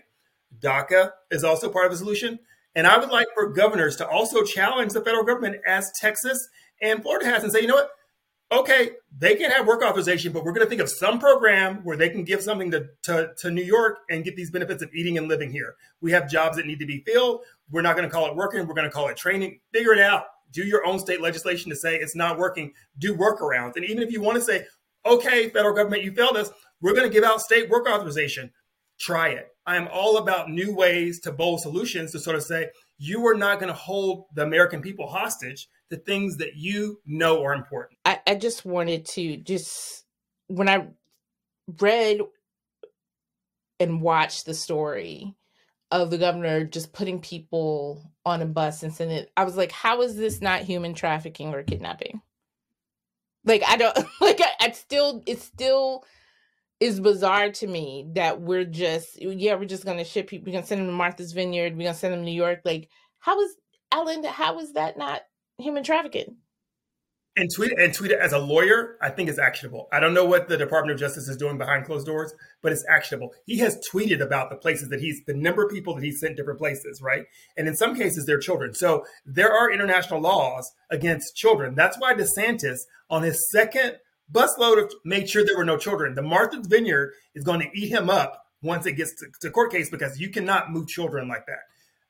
DACA 0.59 1.11
is 1.31 1.43
also 1.43 1.69
part 1.69 1.85
of 1.85 1.91
the 1.91 1.97
solution. 1.97 2.39
And 2.77 2.85
I 2.85 2.99
would 2.99 3.09
like 3.09 3.25
for 3.33 3.49
governors 3.49 3.95
to 3.95 4.07
also 4.07 4.43
challenge 4.43 4.93
the 4.93 5.01
federal 5.01 5.23
government 5.23 5.57
as 5.65 5.91
Texas 5.99 6.47
and 6.79 7.01
Florida 7.01 7.25
has 7.25 7.41
and 7.41 7.51
say, 7.51 7.61
you 7.61 7.67
know 7.67 7.73
what? 7.73 7.89
Okay, 8.51 8.91
they 9.17 9.33
can 9.35 9.49
have 9.49 9.65
work 9.65 9.81
authorization, 9.81 10.31
but 10.31 10.45
we're 10.45 10.51
going 10.51 10.63
to 10.63 10.69
think 10.69 10.79
of 10.79 10.89
some 10.89 11.17
program 11.19 11.83
where 11.83 11.97
they 11.97 12.07
can 12.07 12.23
give 12.23 12.43
something 12.43 12.69
to, 12.69 12.85
to, 13.05 13.31
to 13.39 13.49
New 13.49 13.63
York 13.63 13.97
and 14.11 14.23
get 14.23 14.35
these 14.35 14.51
benefits 14.51 14.83
of 14.83 14.93
eating 14.93 15.17
and 15.17 15.27
living 15.27 15.51
here. 15.51 15.73
We 16.01 16.11
have 16.11 16.29
jobs 16.29 16.57
that 16.57 16.67
need 16.67 16.79
to 16.79 16.85
be 16.85 17.03
filled. 17.03 17.41
We're 17.71 17.81
not 17.81 17.97
going 17.97 18.07
to 18.07 18.13
call 18.13 18.27
it 18.27 18.35
working. 18.35 18.59
We're 18.67 18.75
going 18.75 18.87
to 18.87 18.93
call 18.93 19.07
it 19.07 19.17
training. 19.17 19.59
Figure 19.73 19.91
it 19.91 19.99
out. 19.99 20.25
Do 20.53 20.63
your 20.63 20.85
own 20.85 20.99
state 20.99 21.19
legislation 21.19 21.71
to 21.71 21.75
say 21.75 21.95
it's 21.95 22.15
not 22.15 22.37
working. 22.37 22.73
Do 22.99 23.15
workarounds. 23.15 23.75
And 23.75 23.85
even 23.85 24.03
if 24.03 24.11
you 24.11 24.21
want 24.21 24.37
to 24.37 24.43
say, 24.43 24.65
okay, 25.03 25.49
federal 25.49 25.75
government, 25.75 26.03
you 26.03 26.11
failed 26.11 26.37
us, 26.37 26.51
we're 26.79 26.93
going 26.93 27.07
to 27.07 27.13
give 27.13 27.23
out 27.23 27.41
state 27.41 27.69
work 27.69 27.89
authorization 27.89 28.51
try 28.99 29.29
it. 29.29 29.47
I 29.67 29.75
am 29.75 29.89
all 29.91 30.17
about 30.17 30.49
new 30.49 30.73
ways 30.73 31.19
to 31.21 31.31
bold 31.33 31.59
solutions 31.59 32.13
to 32.13 32.19
sort 32.19 32.37
of 32.37 32.43
say, 32.43 32.69
you 32.97 33.27
are 33.27 33.35
not 33.35 33.59
going 33.59 33.67
to 33.67 33.77
hold 33.77 34.23
the 34.33 34.43
American 34.43 34.81
people 34.81 35.07
hostage 35.07 35.67
to 35.89 35.97
things 35.97 36.37
that 36.37 36.55
you 36.55 37.01
know 37.05 37.43
are 37.43 37.53
important. 37.53 37.99
I, 38.05 38.21
I 38.25 38.35
just 38.35 38.65
wanted 38.65 39.05
to 39.07 39.35
just, 39.35 40.05
when 40.47 40.69
I 40.69 40.87
read 41.81 42.21
and 43.77 44.01
watched 44.01 44.45
the 44.45 44.53
story 44.53 45.35
of 45.91 46.11
the 46.11 46.17
governor 46.17 46.63
just 46.63 46.93
putting 46.93 47.19
people 47.19 48.09
on 48.25 48.41
a 48.41 48.45
bus 48.45 48.83
and 48.83 48.93
sending 48.93 49.17
it, 49.17 49.31
I 49.35 49.43
was 49.43 49.57
like, 49.57 49.73
how 49.73 50.01
is 50.01 50.15
this 50.15 50.41
not 50.41 50.61
human 50.61 50.93
trafficking 50.93 51.53
or 51.53 51.61
kidnapping? 51.63 52.21
Like, 53.43 53.63
I 53.67 53.75
don't, 53.75 53.97
like, 54.21 54.39
I, 54.39 54.49
I 54.61 54.71
still, 54.71 55.23
it's 55.25 55.43
still, 55.43 56.05
is 56.79 56.99
bizarre 56.99 57.51
to 57.51 57.67
me 57.67 58.05
that 58.13 58.41
we're 58.41 58.63
just 58.63 59.19
yeah 59.21 59.55
we're 59.55 59.65
just 59.65 59.85
gonna 59.85 60.05
ship 60.05 60.27
people 60.27 60.45
we're 60.45 60.53
gonna 60.53 60.65
send 60.65 60.79
them 60.79 60.87
to 60.87 60.93
martha's 60.93 61.33
vineyard 61.33 61.75
we're 61.75 61.83
gonna 61.83 61.93
send 61.93 62.13
them 62.13 62.21
to 62.21 62.25
new 62.25 62.31
york 62.31 62.61
like 62.65 62.89
how 63.19 63.39
is 63.41 63.55
Allen 63.91 64.23
how 64.23 64.59
is 64.59 64.73
that 64.73 64.97
not 64.97 65.21
human 65.57 65.83
trafficking 65.83 66.37
and 67.37 67.51
tweet 67.53 67.71
and 67.77 67.93
tweet 67.93 68.11
it 68.11 68.19
as 68.19 68.33
a 68.33 68.39
lawyer, 68.39 68.97
I 68.99 69.09
think 69.09 69.29
is 69.29 69.37
actionable. 69.37 69.87
I 69.91 69.99
don't 69.99 70.15
know 70.15 70.25
what 70.25 70.49
the 70.49 70.57
Department 70.57 70.93
of 70.93 70.99
Justice 70.99 71.27
is 71.27 71.37
doing 71.37 71.59
behind 71.59 71.85
closed 71.85 72.07
doors, 72.07 72.33
but 72.63 72.71
it's 72.71 72.83
actionable. 72.89 73.31
He 73.45 73.59
has 73.59 73.79
tweeted 73.93 74.21
about 74.21 74.49
the 74.49 74.55
places 74.55 74.89
that 74.89 74.99
he's 74.99 75.21
the 75.25 75.35
number 75.35 75.63
of 75.63 75.69
people 75.69 75.93
that 75.93 76.03
he 76.03 76.11
sent 76.11 76.35
different 76.35 76.57
places, 76.57 76.99
right? 76.99 77.25
And 77.55 77.67
in 77.67 77.75
some 77.75 77.95
cases, 77.95 78.25
they're 78.25 78.39
children. 78.39 78.73
So 78.73 79.05
there 79.23 79.53
are 79.53 79.71
international 79.71 80.19
laws 80.19 80.73
against 80.89 81.35
children. 81.35 81.75
That's 81.75 81.97
why 81.99 82.15
DeSantis, 82.15 82.79
on 83.07 83.21
his 83.21 83.47
second 83.51 83.97
busload 84.31 84.83
of 84.83 84.93
made 85.03 85.29
sure 85.29 85.45
there 85.45 85.57
were 85.57 85.65
no 85.65 85.77
children. 85.77 86.15
The 86.15 86.21
Martha's 86.21 86.67
Vineyard 86.67 87.13
is 87.35 87.43
going 87.43 87.59
to 87.61 87.69
eat 87.73 87.89
him 87.89 88.09
up 88.09 88.45
once 88.61 88.85
it 88.85 88.93
gets 88.93 89.13
to, 89.15 89.27
to 89.41 89.51
court 89.51 89.71
case 89.71 89.89
because 89.89 90.19
you 90.19 90.29
cannot 90.29 90.71
move 90.71 90.87
children 90.87 91.27
like 91.27 91.45
that 91.45 91.59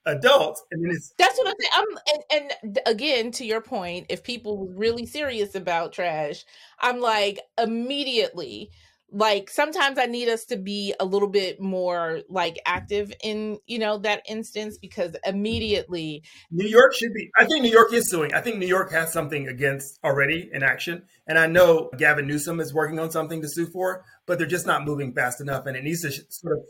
adults 0.07 0.63
and 0.71 0.83
then 0.83 0.91
it's 0.91 1.13
that's 1.17 1.37
what 1.37 1.47
i'm 1.47 1.53
saying 1.59 1.71
I'm, 1.73 2.15
and, 2.31 2.51
and 2.65 2.79
again 2.85 3.31
to 3.31 3.45
your 3.45 3.61
point 3.61 4.05
if 4.09 4.23
people 4.23 4.57
were 4.57 4.73
really 4.73 5.05
serious 5.05 5.53
about 5.53 5.91
trash 5.91 6.45
i'm 6.79 7.01
like 7.01 7.39
immediately 7.57 8.71
like 9.11 9.49
sometimes 9.49 9.97
i 9.97 10.05
need 10.05 10.27
us 10.27 10.43
to 10.43 10.57
be 10.57 10.93
a 10.99 11.05
little 11.05 11.29
bit 11.29 11.61
more 11.61 12.21
like 12.29 12.59
active 12.65 13.11
in 13.23 13.57
you 13.65 13.79
know 13.79 13.97
that 13.97 14.21
instance 14.27 14.77
because 14.77 15.15
immediately 15.25 16.21
new 16.51 16.67
york 16.67 16.93
should 16.93 17.13
be 17.13 17.29
i 17.37 17.45
think 17.45 17.61
new 17.63 17.71
york 17.71 17.93
is 17.93 18.09
suing. 18.09 18.33
I 18.33 18.41
think 18.41 18.57
new 18.57 18.67
york 18.67 18.91
has 18.91 19.13
something 19.13 19.47
against 19.47 19.99
already 20.03 20.49
in 20.51 20.61
action. 20.61 21.03
And 21.25 21.39
i 21.39 21.47
know 21.47 21.89
gavin 21.97 22.27
newsom 22.27 22.59
is 22.59 22.73
working 22.73 22.99
on 22.99 23.11
something 23.11 23.41
to 23.41 23.47
sue 23.47 23.67
for 23.67 24.03
but 24.25 24.37
they're 24.37 24.47
just 24.47 24.67
not 24.67 24.83
moving 24.83 25.13
fast 25.13 25.39
enough. 25.39 25.65
And 25.65 25.77
it 25.77 25.83
needs 25.83 26.01
to 26.01 26.11
sort 26.11 26.57
of 26.57 26.63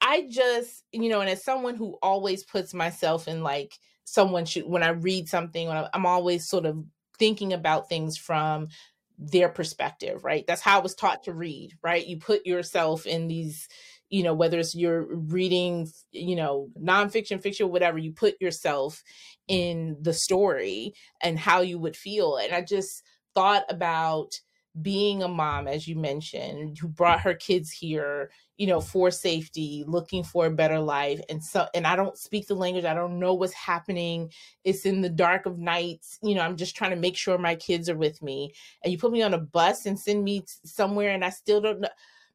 i 0.00 0.26
just 0.30 0.84
you 0.92 1.08
know 1.08 1.20
and 1.20 1.28
as 1.28 1.44
someone 1.44 1.76
who 1.76 1.98
always 2.02 2.42
puts 2.42 2.72
myself 2.72 3.28
in 3.28 3.42
like 3.42 3.78
someone 4.04 4.44
should 4.44 4.64
when 4.64 4.82
i 4.82 4.88
read 4.88 5.28
something 5.28 5.68
when 5.68 5.86
i'm 5.92 6.06
always 6.06 6.48
sort 6.48 6.66
of 6.66 6.82
thinking 7.18 7.52
about 7.52 7.88
things 7.88 8.16
from 8.16 8.68
their 9.30 9.48
perspective, 9.48 10.24
right? 10.24 10.44
That's 10.46 10.62
how 10.62 10.78
I 10.78 10.82
was 10.82 10.94
taught 10.94 11.24
to 11.24 11.32
read, 11.32 11.72
right? 11.82 12.06
You 12.06 12.18
put 12.18 12.46
yourself 12.46 13.06
in 13.06 13.28
these, 13.28 13.68
you 14.08 14.22
know, 14.22 14.34
whether 14.34 14.58
it's 14.58 14.74
you're 14.74 15.06
reading, 15.14 15.88
you 16.10 16.36
know, 16.36 16.68
nonfiction, 16.80 17.42
fiction, 17.42 17.70
whatever, 17.70 17.98
you 17.98 18.12
put 18.12 18.34
yourself 18.40 19.02
mm. 19.50 19.54
in 19.56 19.96
the 20.00 20.14
story 20.14 20.92
and 21.22 21.38
how 21.38 21.60
you 21.60 21.78
would 21.78 21.96
feel. 21.96 22.36
And 22.36 22.52
I 22.52 22.62
just 22.62 23.02
thought 23.34 23.64
about 23.68 24.32
being 24.80 25.22
a 25.22 25.28
mom, 25.28 25.68
as 25.68 25.86
you 25.86 25.96
mentioned, 25.96 26.78
who 26.78 26.88
brought 26.88 27.20
her 27.20 27.34
kids 27.34 27.70
here, 27.70 28.30
you 28.56 28.66
know, 28.66 28.80
for 28.80 29.10
safety, 29.10 29.84
looking 29.86 30.24
for 30.24 30.46
a 30.46 30.50
better 30.50 30.78
life. 30.78 31.20
And 31.28 31.44
so, 31.44 31.66
and 31.74 31.86
I 31.86 31.94
don't 31.94 32.16
speak 32.16 32.46
the 32.46 32.54
language. 32.54 32.86
I 32.86 32.94
don't 32.94 33.18
know 33.18 33.34
what's 33.34 33.52
happening. 33.52 34.30
It's 34.64 34.86
in 34.86 35.02
the 35.02 35.10
dark 35.10 35.44
of 35.44 35.58
nights. 35.58 36.18
You 36.22 36.34
know, 36.34 36.40
I'm 36.40 36.56
just 36.56 36.74
trying 36.74 36.92
to 36.92 36.96
make 36.96 37.16
sure 37.16 37.36
my 37.36 37.54
kids 37.54 37.90
are 37.90 37.96
with 37.96 38.22
me. 38.22 38.54
And 38.82 38.90
you 38.90 38.98
put 38.98 39.12
me 39.12 39.22
on 39.22 39.34
a 39.34 39.38
bus 39.38 39.84
and 39.84 39.98
send 39.98 40.24
me 40.24 40.44
somewhere, 40.64 41.10
and 41.10 41.24
I 41.24 41.30
still 41.30 41.60
don't 41.60 41.80
know. 41.80 41.88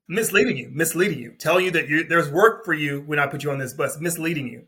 Misleading 0.07 0.57
you, 0.57 0.69
misleading 0.71 1.19
you, 1.19 1.31
telling 1.37 1.65
you 1.65 1.71
that 1.71 2.05
there's 2.07 2.29
work 2.29 2.63
for 2.63 2.73
you 2.73 3.01
when 3.07 3.19
I 3.19 3.27
put 3.27 3.43
you 3.43 3.51
on 3.51 3.57
this 3.57 3.73
bus, 3.73 3.99
misleading 3.99 4.47
you. 4.47 4.63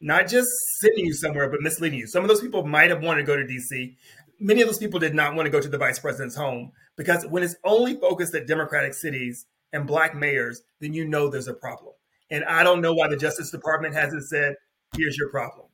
Not 0.00 0.26
just 0.26 0.48
sending 0.80 1.06
you 1.06 1.14
somewhere, 1.14 1.48
but 1.48 1.60
misleading 1.60 1.98
you. 1.98 2.06
Some 2.06 2.24
of 2.24 2.28
those 2.28 2.40
people 2.40 2.66
might 2.66 2.90
have 2.90 3.02
wanted 3.02 3.20
to 3.20 3.26
go 3.26 3.36
to 3.36 3.44
DC 3.44 3.94
many 4.40 4.60
of 4.60 4.68
those 4.68 4.78
people 4.78 5.00
did 5.00 5.14
not 5.14 5.34
want 5.34 5.46
to 5.46 5.50
go 5.50 5.60
to 5.60 5.68
the 5.68 5.78
vice 5.78 5.98
president's 5.98 6.34
home 6.34 6.72
because 6.96 7.26
when 7.26 7.42
it's 7.42 7.56
only 7.64 7.94
focused 7.94 8.34
at 8.34 8.46
Democratic 8.46 8.94
cities 8.94 9.46
and 9.72 9.86
black 9.86 10.14
mayors, 10.14 10.62
then 10.80 10.92
you 10.92 11.04
know 11.04 11.28
there's 11.28 11.48
a 11.48 11.54
problem. 11.54 11.92
And 12.30 12.44
I 12.44 12.62
don't 12.62 12.80
know 12.80 12.94
why 12.94 13.08
the 13.08 13.16
Justice 13.16 13.50
Department 13.50 13.94
hasn't 13.94 14.24
said, 14.24 14.56
here's 14.96 15.16
your 15.16 15.30
problem. 15.30 15.66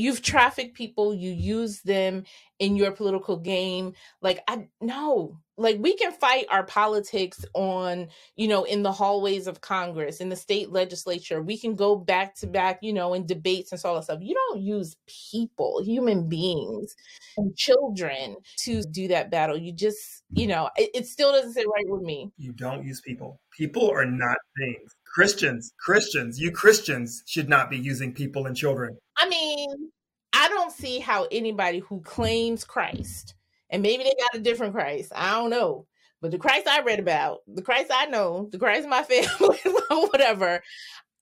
You've 0.00 0.22
trafficked 0.22 0.74
people, 0.74 1.14
you 1.14 1.30
use 1.30 1.82
them 1.82 2.24
in 2.58 2.76
your 2.76 2.92
political 2.92 3.36
game. 3.36 3.94
Like, 4.20 4.42
I 4.48 4.68
no, 4.80 5.38
like 5.60 5.78
we 5.78 5.94
can 5.94 6.12
fight 6.12 6.46
our 6.48 6.64
politics 6.64 7.44
on 7.54 8.08
you 8.34 8.48
know 8.48 8.64
in 8.64 8.82
the 8.82 8.92
hallways 8.92 9.46
of 9.46 9.60
congress 9.60 10.20
in 10.20 10.30
the 10.30 10.36
state 10.36 10.70
legislature. 10.70 11.42
We 11.42 11.58
can 11.58 11.74
go 11.74 11.96
back 11.96 12.34
to 12.36 12.46
back 12.46 12.78
you 12.82 12.92
know 12.92 13.14
in 13.14 13.26
debates 13.26 13.70
and 13.70 13.80
all 13.84 13.96
that 13.96 14.04
stuff. 14.04 14.20
You 14.22 14.34
don't 14.34 14.62
use 14.62 14.96
people 15.06 15.82
human 15.84 16.28
beings 16.28 16.96
and 17.36 17.54
children 17.56 18.36
to 18.64 18.82
do 18.82 19.08
that 19.08 19.30
battle. 19.30 19.58
You 19.58 19.72
just 19.72 20.22
you 20.30 20.46
know 20.46 20.70
it, 20.76 20.90
it 20.94 21.06
still 21.06 21.32
doesn't 21.32 21.52
sit 21.52 21.66
right 21.66 21.88
with 21.88 22.02
me. 22.02 22.30
You 22.38 22.52
don't 22.52 22.84
use 22.84 23.00
people. 23.02 23.38
People 23.56 23.90
are 23.90 24.06
not 24.06 24.38
things. 24.58 24.94
Christians 25.04 25.72
christians 25.76 26.38
you 26.38 26.52
christians 26.52 27.24
should 27.26 27.48
not 27.48 27.68
be 27.68 27.76
using 27.76 28.14
people 28.14 28.46
and 28.46 28.56
children 28.56 28.96
i 29.20 29.28
mean 29.28 29.90
i 30.32 30.48
don't 30.48 30.72
see 30.72 30.98
how 30.98 31.26
anybody 31.30 31.78
who 31.78 32.00
claims 32.00 32.64
christ 32.64 33.34
and 33.70 33.82
maybe 33.82 34.02
they 34.02 34.14
got 34.18 34.34
a 34.34 34.42
different 34.42 34.74
Christ. 34.74 35.12
I 35.14 35.32
don't 35.32 35.50
know. 35.50 35.86
But 36.20 36.32
the 36.32 36.38
Christ 36.38 36.68
I 36.68 36.82
read 36.82 37.00
about, 37.00 37.38
the 37.46 37.62
Christ 37.62 37.90
I 37.92 38.06
know, 38.06 38.48
the 38.52 38.58
Christ 38.58 38.86
my 38.86 39.02
family, 39.04 39.58
whatever, 39.88 40.62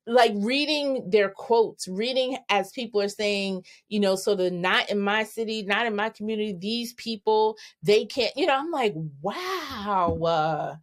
like 0.06 0.32
reading 0.36 1.08
their 1.08 1.28
quotes, 1.30 1.86
reading 1.86 2.36
as 2.48 2.72
people 2.72 3.00
are 3.00 3.08
saying, 3.08 3.64
you 3.88 4.00
know, 4.00 4.16
so 4.16 4.34
the 4.34 4.50
not 4.50 4.90
in 4.90 4.98
my 4.98 5.22
city, 5.22 5.62
not 5.62 5.86
in 5.86 5.94
my 5.94 6.08
community, 6.08 6.56
these 6.58 6.94
people, 6.94 7.56
they 7.82 8.06
can't, 8.06 8.36
you 8.36 8.46
know, 8.46 8.56
I'm 8.58 8.72
like, 8.72 8.94
wow. 9.20 10.18
Uh, 10.20 10.76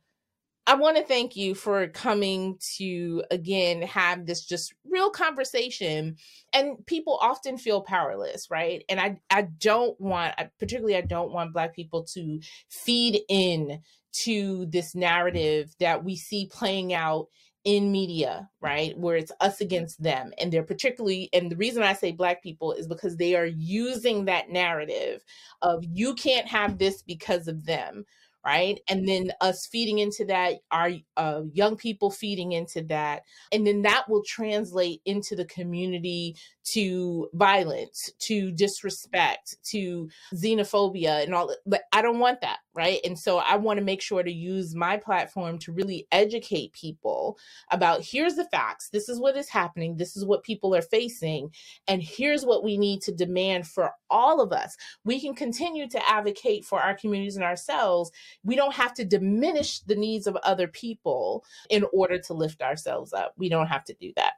I 0.67 0.73
want 0.75 0.97
to 0.97 1.03
thank 1.03 1.35
you 1.35 1.53
for 1.53 1.87
coming 1.89 2.57
to 2.77 3.23
again 3.29 3.83
have 3.83 4.25
this 4.25 4.45
just 4.45 4.73
real 4.89 5.11
conversation. 5.11 6.17
And 6.53 6.83
people 6.87 7.19
often 7.21 7.57
feel 7.57 7.81
powerless, 7.81 8.49
right? 8.49 8.83
And 8.89 8.99
I 8.99 9.19
I 9.29 9.43
don't 9.43 9.99
want 10.01 10.33
particularly 10.59 10.95
I 10.95 11.01
don't 11.01 11.31
want 11.31 11.53
black 11.53 11.75
people 11.75 12.03
to 12.13 12.39
feed 12.69 13.21
in 13.29 13.81
to 14.23 14.65
this 14.67 14.95
narrative 14.95 15.75
that 15.79 16.03
we 16.03 16.15
see 16.15 16.49
playing 16.51 16.93
out 16.93 17.27
in 17.65 17.91
media, 17.91 18.47
right? 18.61 18.97
Where 18.97 19.17
it's 19.17 19.31
us 19.41 19.59
against 19.59 20.01
them. 20.01 20.31
And 20.37 20.53
they're 20.53 20.63
particularly, 20.63 21.29
and 21.33 21.51
the 21.51 21.55
reason 21.55 21.81
I 21.81 21.93
say 21.93 22.11
Black 22.11 22.43
people 22.43 22.71
is 22.73 22.87
because 22.87 23.17
they 23.17 23.35
are 23.35 23.47
using 23.47 24.25
that 24.25 24.51
narrative 24.51 25.23
of 25.63 25.83
you 25.83 26.13
can't 26.13 26.47
have 26.47 26.77
this 26.77 27.01
because 27.01 27.47
of 27.47 27.65
them, 27.65 28.05
right? 28.45 28.79
And 28.87 29.07
then 29.07 29.31
us 29.41 29.65
feeding 29.65 29.99
into 29.99 30.23
that, 30.25 30.59
our 30.71 30.91
uh, 31.17 31.41
young 31.51 31.75
people 31.75 32.11
feeding 32.11 32.51
into 32.51 32.83
that. 32.83 33.23
And 33.51 33.65
then 33.65 33.81
that 33.81 34.07
will 34.07 34.23
translate 34.23 35.01
into 35.05 35.35
the 35.35 35.45
community 35.45 36.37
to 36.65 37.27
violence, 37.33 38.11
to 38.19 38.51
disrespect, 38.51 39.57
to 39.71 40.09
xenophobia, 40.33 41.23
and 41.23 41.33
all. 41.33 41.53
But 41.65 41.83
I 41.91 42.01
don't 42.01 42.19
want 42.19 42.41
that, 42.41 42.59
right? 42.75 42.99
And 43.05 43.17
so 43.17 43.37
I 43.37 43.55
want 43.55 43.79
to 43.79 43.85
make 43.85 44.01
sure 44.01 44.21
to 44.21 44.31
use 44.31 44.75
my 44.75 44.97
platform 44.97 45.57
to 45.59 45.71
really 45.71 46.07
educate 46.11 46.73
people 46.73 47.37
about 47.71 48.03
here's 48.03 48.35
the 48.35 48.45
facts, 48.45 48.89
this 48.89 49.07
is 49.07 49.19
what 49.19 49.37
is 49.37 49.49
happening, 49.49 49.95
this 49.95 50.17
is 50.17 50.25
what 50.25 50.43
people 50.43 50.75
are 50.75 50.81
facing, 50.81 51.49
and 51.87 52.03
here's 52.03 52.45
what 52.45 52.63
we 52.63 52.77
need 52.77 53.01
to 53.03 53.13
demand 53.13 53.65
for 53.65 53.91
all 54.09 54.41
of 54.41 54.51
us. 54.51 54.75
We 55.05 55.21
can 55.21 55.33
continue 55.33 55.87
to 55.89 56.09
advocate 56.09 56.65
for 56.65 56.81
our 56.81 56.95
communities 56.95 57.37
and 57.37 57.45
ourselves. 57.45 58.11
We 58.43 58.55
don't 58.55 58.75
have 58.75 58.93
to 58.95 59.05
diminish 59.05 59.79
the 59.79 59.95
needs 59.95 60.27
of 60.27 60.35
other 60.37 60.67
people 60.67 61.45
in 61.69 61.85
order 61.93 62.19
to 62.19 62.33
lift 62.33 62.61
ourselves 62.61 63.13
up. 63.13 63.33
We 63.37 63.47
don't 63.47 63.67
have 63.67 63.85
to 63.85 63.93
do 63.93 64.11
that. 64.17 64.33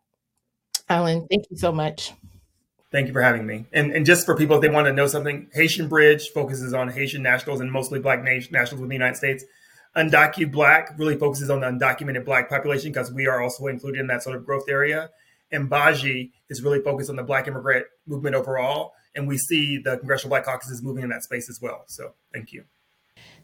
Allen, 0.90 1.28
thank 1.30 1.46
you 1.50 1.58
so 1.58 1.72
much. 1.72 2.14
Thank 2.92 3.08
you 3.08 3.14
for 3.14 3.22
having 3.22 3.46
me. 3.46 3.66
And, 3.74 3.92
and 3.92 4.06
just 4.06 4.26
for 4.26 4.36
people, 4.36 4.56
if 4.56 4.62
they 4.62 4.70
want 4.70 4.88
to 4.88 4.94
know 4.94 5.08
something, 5.08 5.50
Haitian 5.54 5.90
Bridge 5.90 6.30
focuses 6.30 6.74
on 6.74 6.90
Haitian 6.90 7.22
nationals 7.22 7.60
and 7.60 7.72
mostly 7.72 8.00
Black 8.00 8.24
nationals 8.24 8.72
within 8.72 8.88
the 8.88 8.96
United 8.96 9.18
States. 9.18 9.44
Undocumented 9.96 10.52
Black 10.52 10.94
really 10.98 11.18
focuses 11.18 11.50
on 11.50 11.60
the 11.62 11.68
undocumented 11.68 12.24
Black 12.24 12.50
population 12.50 12.92
because 12.92 13.12
we 13.12 13.28
are 13.28 13.42
also 13.42 13.68
included 13.68 14.00
in 14.00 14.08
that 14.08 14.24
sort 14.24 14.38
of 14.38 14.46
growth 14.46 14.70
area. 14.70 15.10
And 15.52 15.70
Baji 15.70 16.32
is 16.50 16.62
really 16.62 16.82
focused 16.82 17.10
on 17.10 17.18
the 17.18 17.24
Black 17.24 17.48
immigrant 17.48 17.88
movement 18.06 18.36
overall. 18.36 18.94
And 19.16 19.28
we 19.28 19.38
see 19.38 19.80
the 19.80 19.98
Congressional 19.98 20.30
Black 20.30 20.46
Caucus 20.46 20.70
is 20.70 20.82
moving 20.82 21.04
in 21.04 21.10
that 21.10 21.24
space 21.24 21.50
as 21.50 21.60
well. 21.62 21.84
So 21.88 22.14
thank 22.34 22.54
you. 22.54 22.64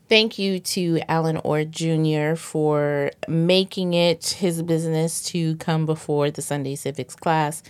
Thank 0.10 0.38
you 0.38 0.60
to 0.60 1.00
Allen 1.08 1.38
Orr 1.38 1.64
Jr. 1.64 2.36
for 2.36 3.12
making 3.28 3.94
it 3.94 4.36
his 4.38 4.62
business 4.62 5.24
to 5.30 5.56
come 5.58 5.86
before 5.86 6.30
the 6.30 6.42
Sunday 6.42 6.76
Civics 6.76 7.16
class. 7.16 7.64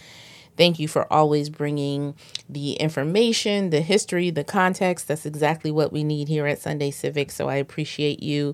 Thank 0.56 0.80
you 0.80 0.88
for 0.88 1.12
always 1.12 1.50
bringing 1.50 2.16
the 2.48 2.74
information, 2.74 3.72
the 3.72 3.82
history, 3.82 4.30
the 4.30 4.44
context. 4.44 5.08
That's 5.08 5.26
exactly 5.26 5.72
what 5.72 5.92
we 5.92 6.04
need 6.04 6.28
here 6.28 6.46
at 6.46 6.62
Sunday 6.62 6.92
Civics. 6.92 7.36
So 7.36 7.50
I 7.50 7.56
appreciate 7.56 8.22
you, 8.22 8.54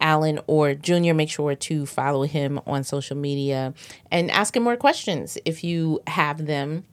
Allen 0.00 0.40
Orr 0.46 0.74
Jr. 0.74 1.14
Make 1.14 1.30
sure 1.30 1.54
to 1.54 1.86
follow 1.86 2.22
him 2.22 2.60
on 2.66 2.84
social 2.84 3.16
media 3.16 3.74
and 4.10 4.30
ask 4.30 4.56
him 4.56 4.62
more 4.62 4.76
questions 4.76 5.38
if 5.44 5.64
you 5.64 6.00
have 6.06 6.46
them 6.46 6.84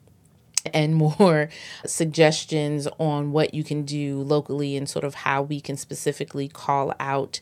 and 0.73 0.95
more 1.19 1.49
suggestions 1.85 2.87
on 2.99 3.31
what 3.31 3.53
you 3.53 3.63
can 3.63 3.83
do 3.83 4.21
locally 4.21 4.75
and 4.75 4.89
sort 4.89 5.05
of 5.05 5.15
how 5.15 5.41
we 5.41 5.61
can 5.61 5.77
specifically 5.77 6.47
call 6.47 6.93
out 6.99 7.39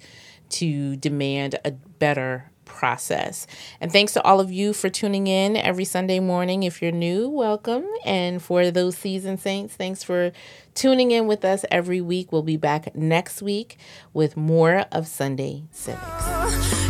to 0.49 0.95
demand 0.97 1.55
a 1.65 1.71
better 1.71 2.51
process. 2.65 3.47
And 3.79 3.91
thanks 3.91 4.13
to 4.13 4.23
all 4.23 4.39
of 4.39 4.51
you 4.51 4.73
for 4.73 4.89
tuning 4.89 5.27
in 5.27 5.55
every 5.55 5.85
Sunday 5.85 6.19
morning. 6.19 6.63
If 6.63 6.81
you're 6.81 6.91
new, 6.91 7.29
welcome. 7.29 7.85
And 8.05 8.41
for 8.41 8.71
those 8.71 8.97
seasoned 8.97 9.39
saints, 9.39 9.75
thanks 9.75 10.03
for 10.03 10.31
tuning 10.73 11.11
in 11.11 11.27
with 11.27 11.45
us 11.45 11.65
every 11.71 12.01
week. 12.01 12.31
We'll 12.31 12.43
be 12.43 12.57
back 12.57 12.95
next 12.95 13.41
week 13.41 13.77
with 14.13 14.35
more 14.35 14.85
of 14.91 15.07
Sunday 15.07 15.63
Civics. 15.71 16.84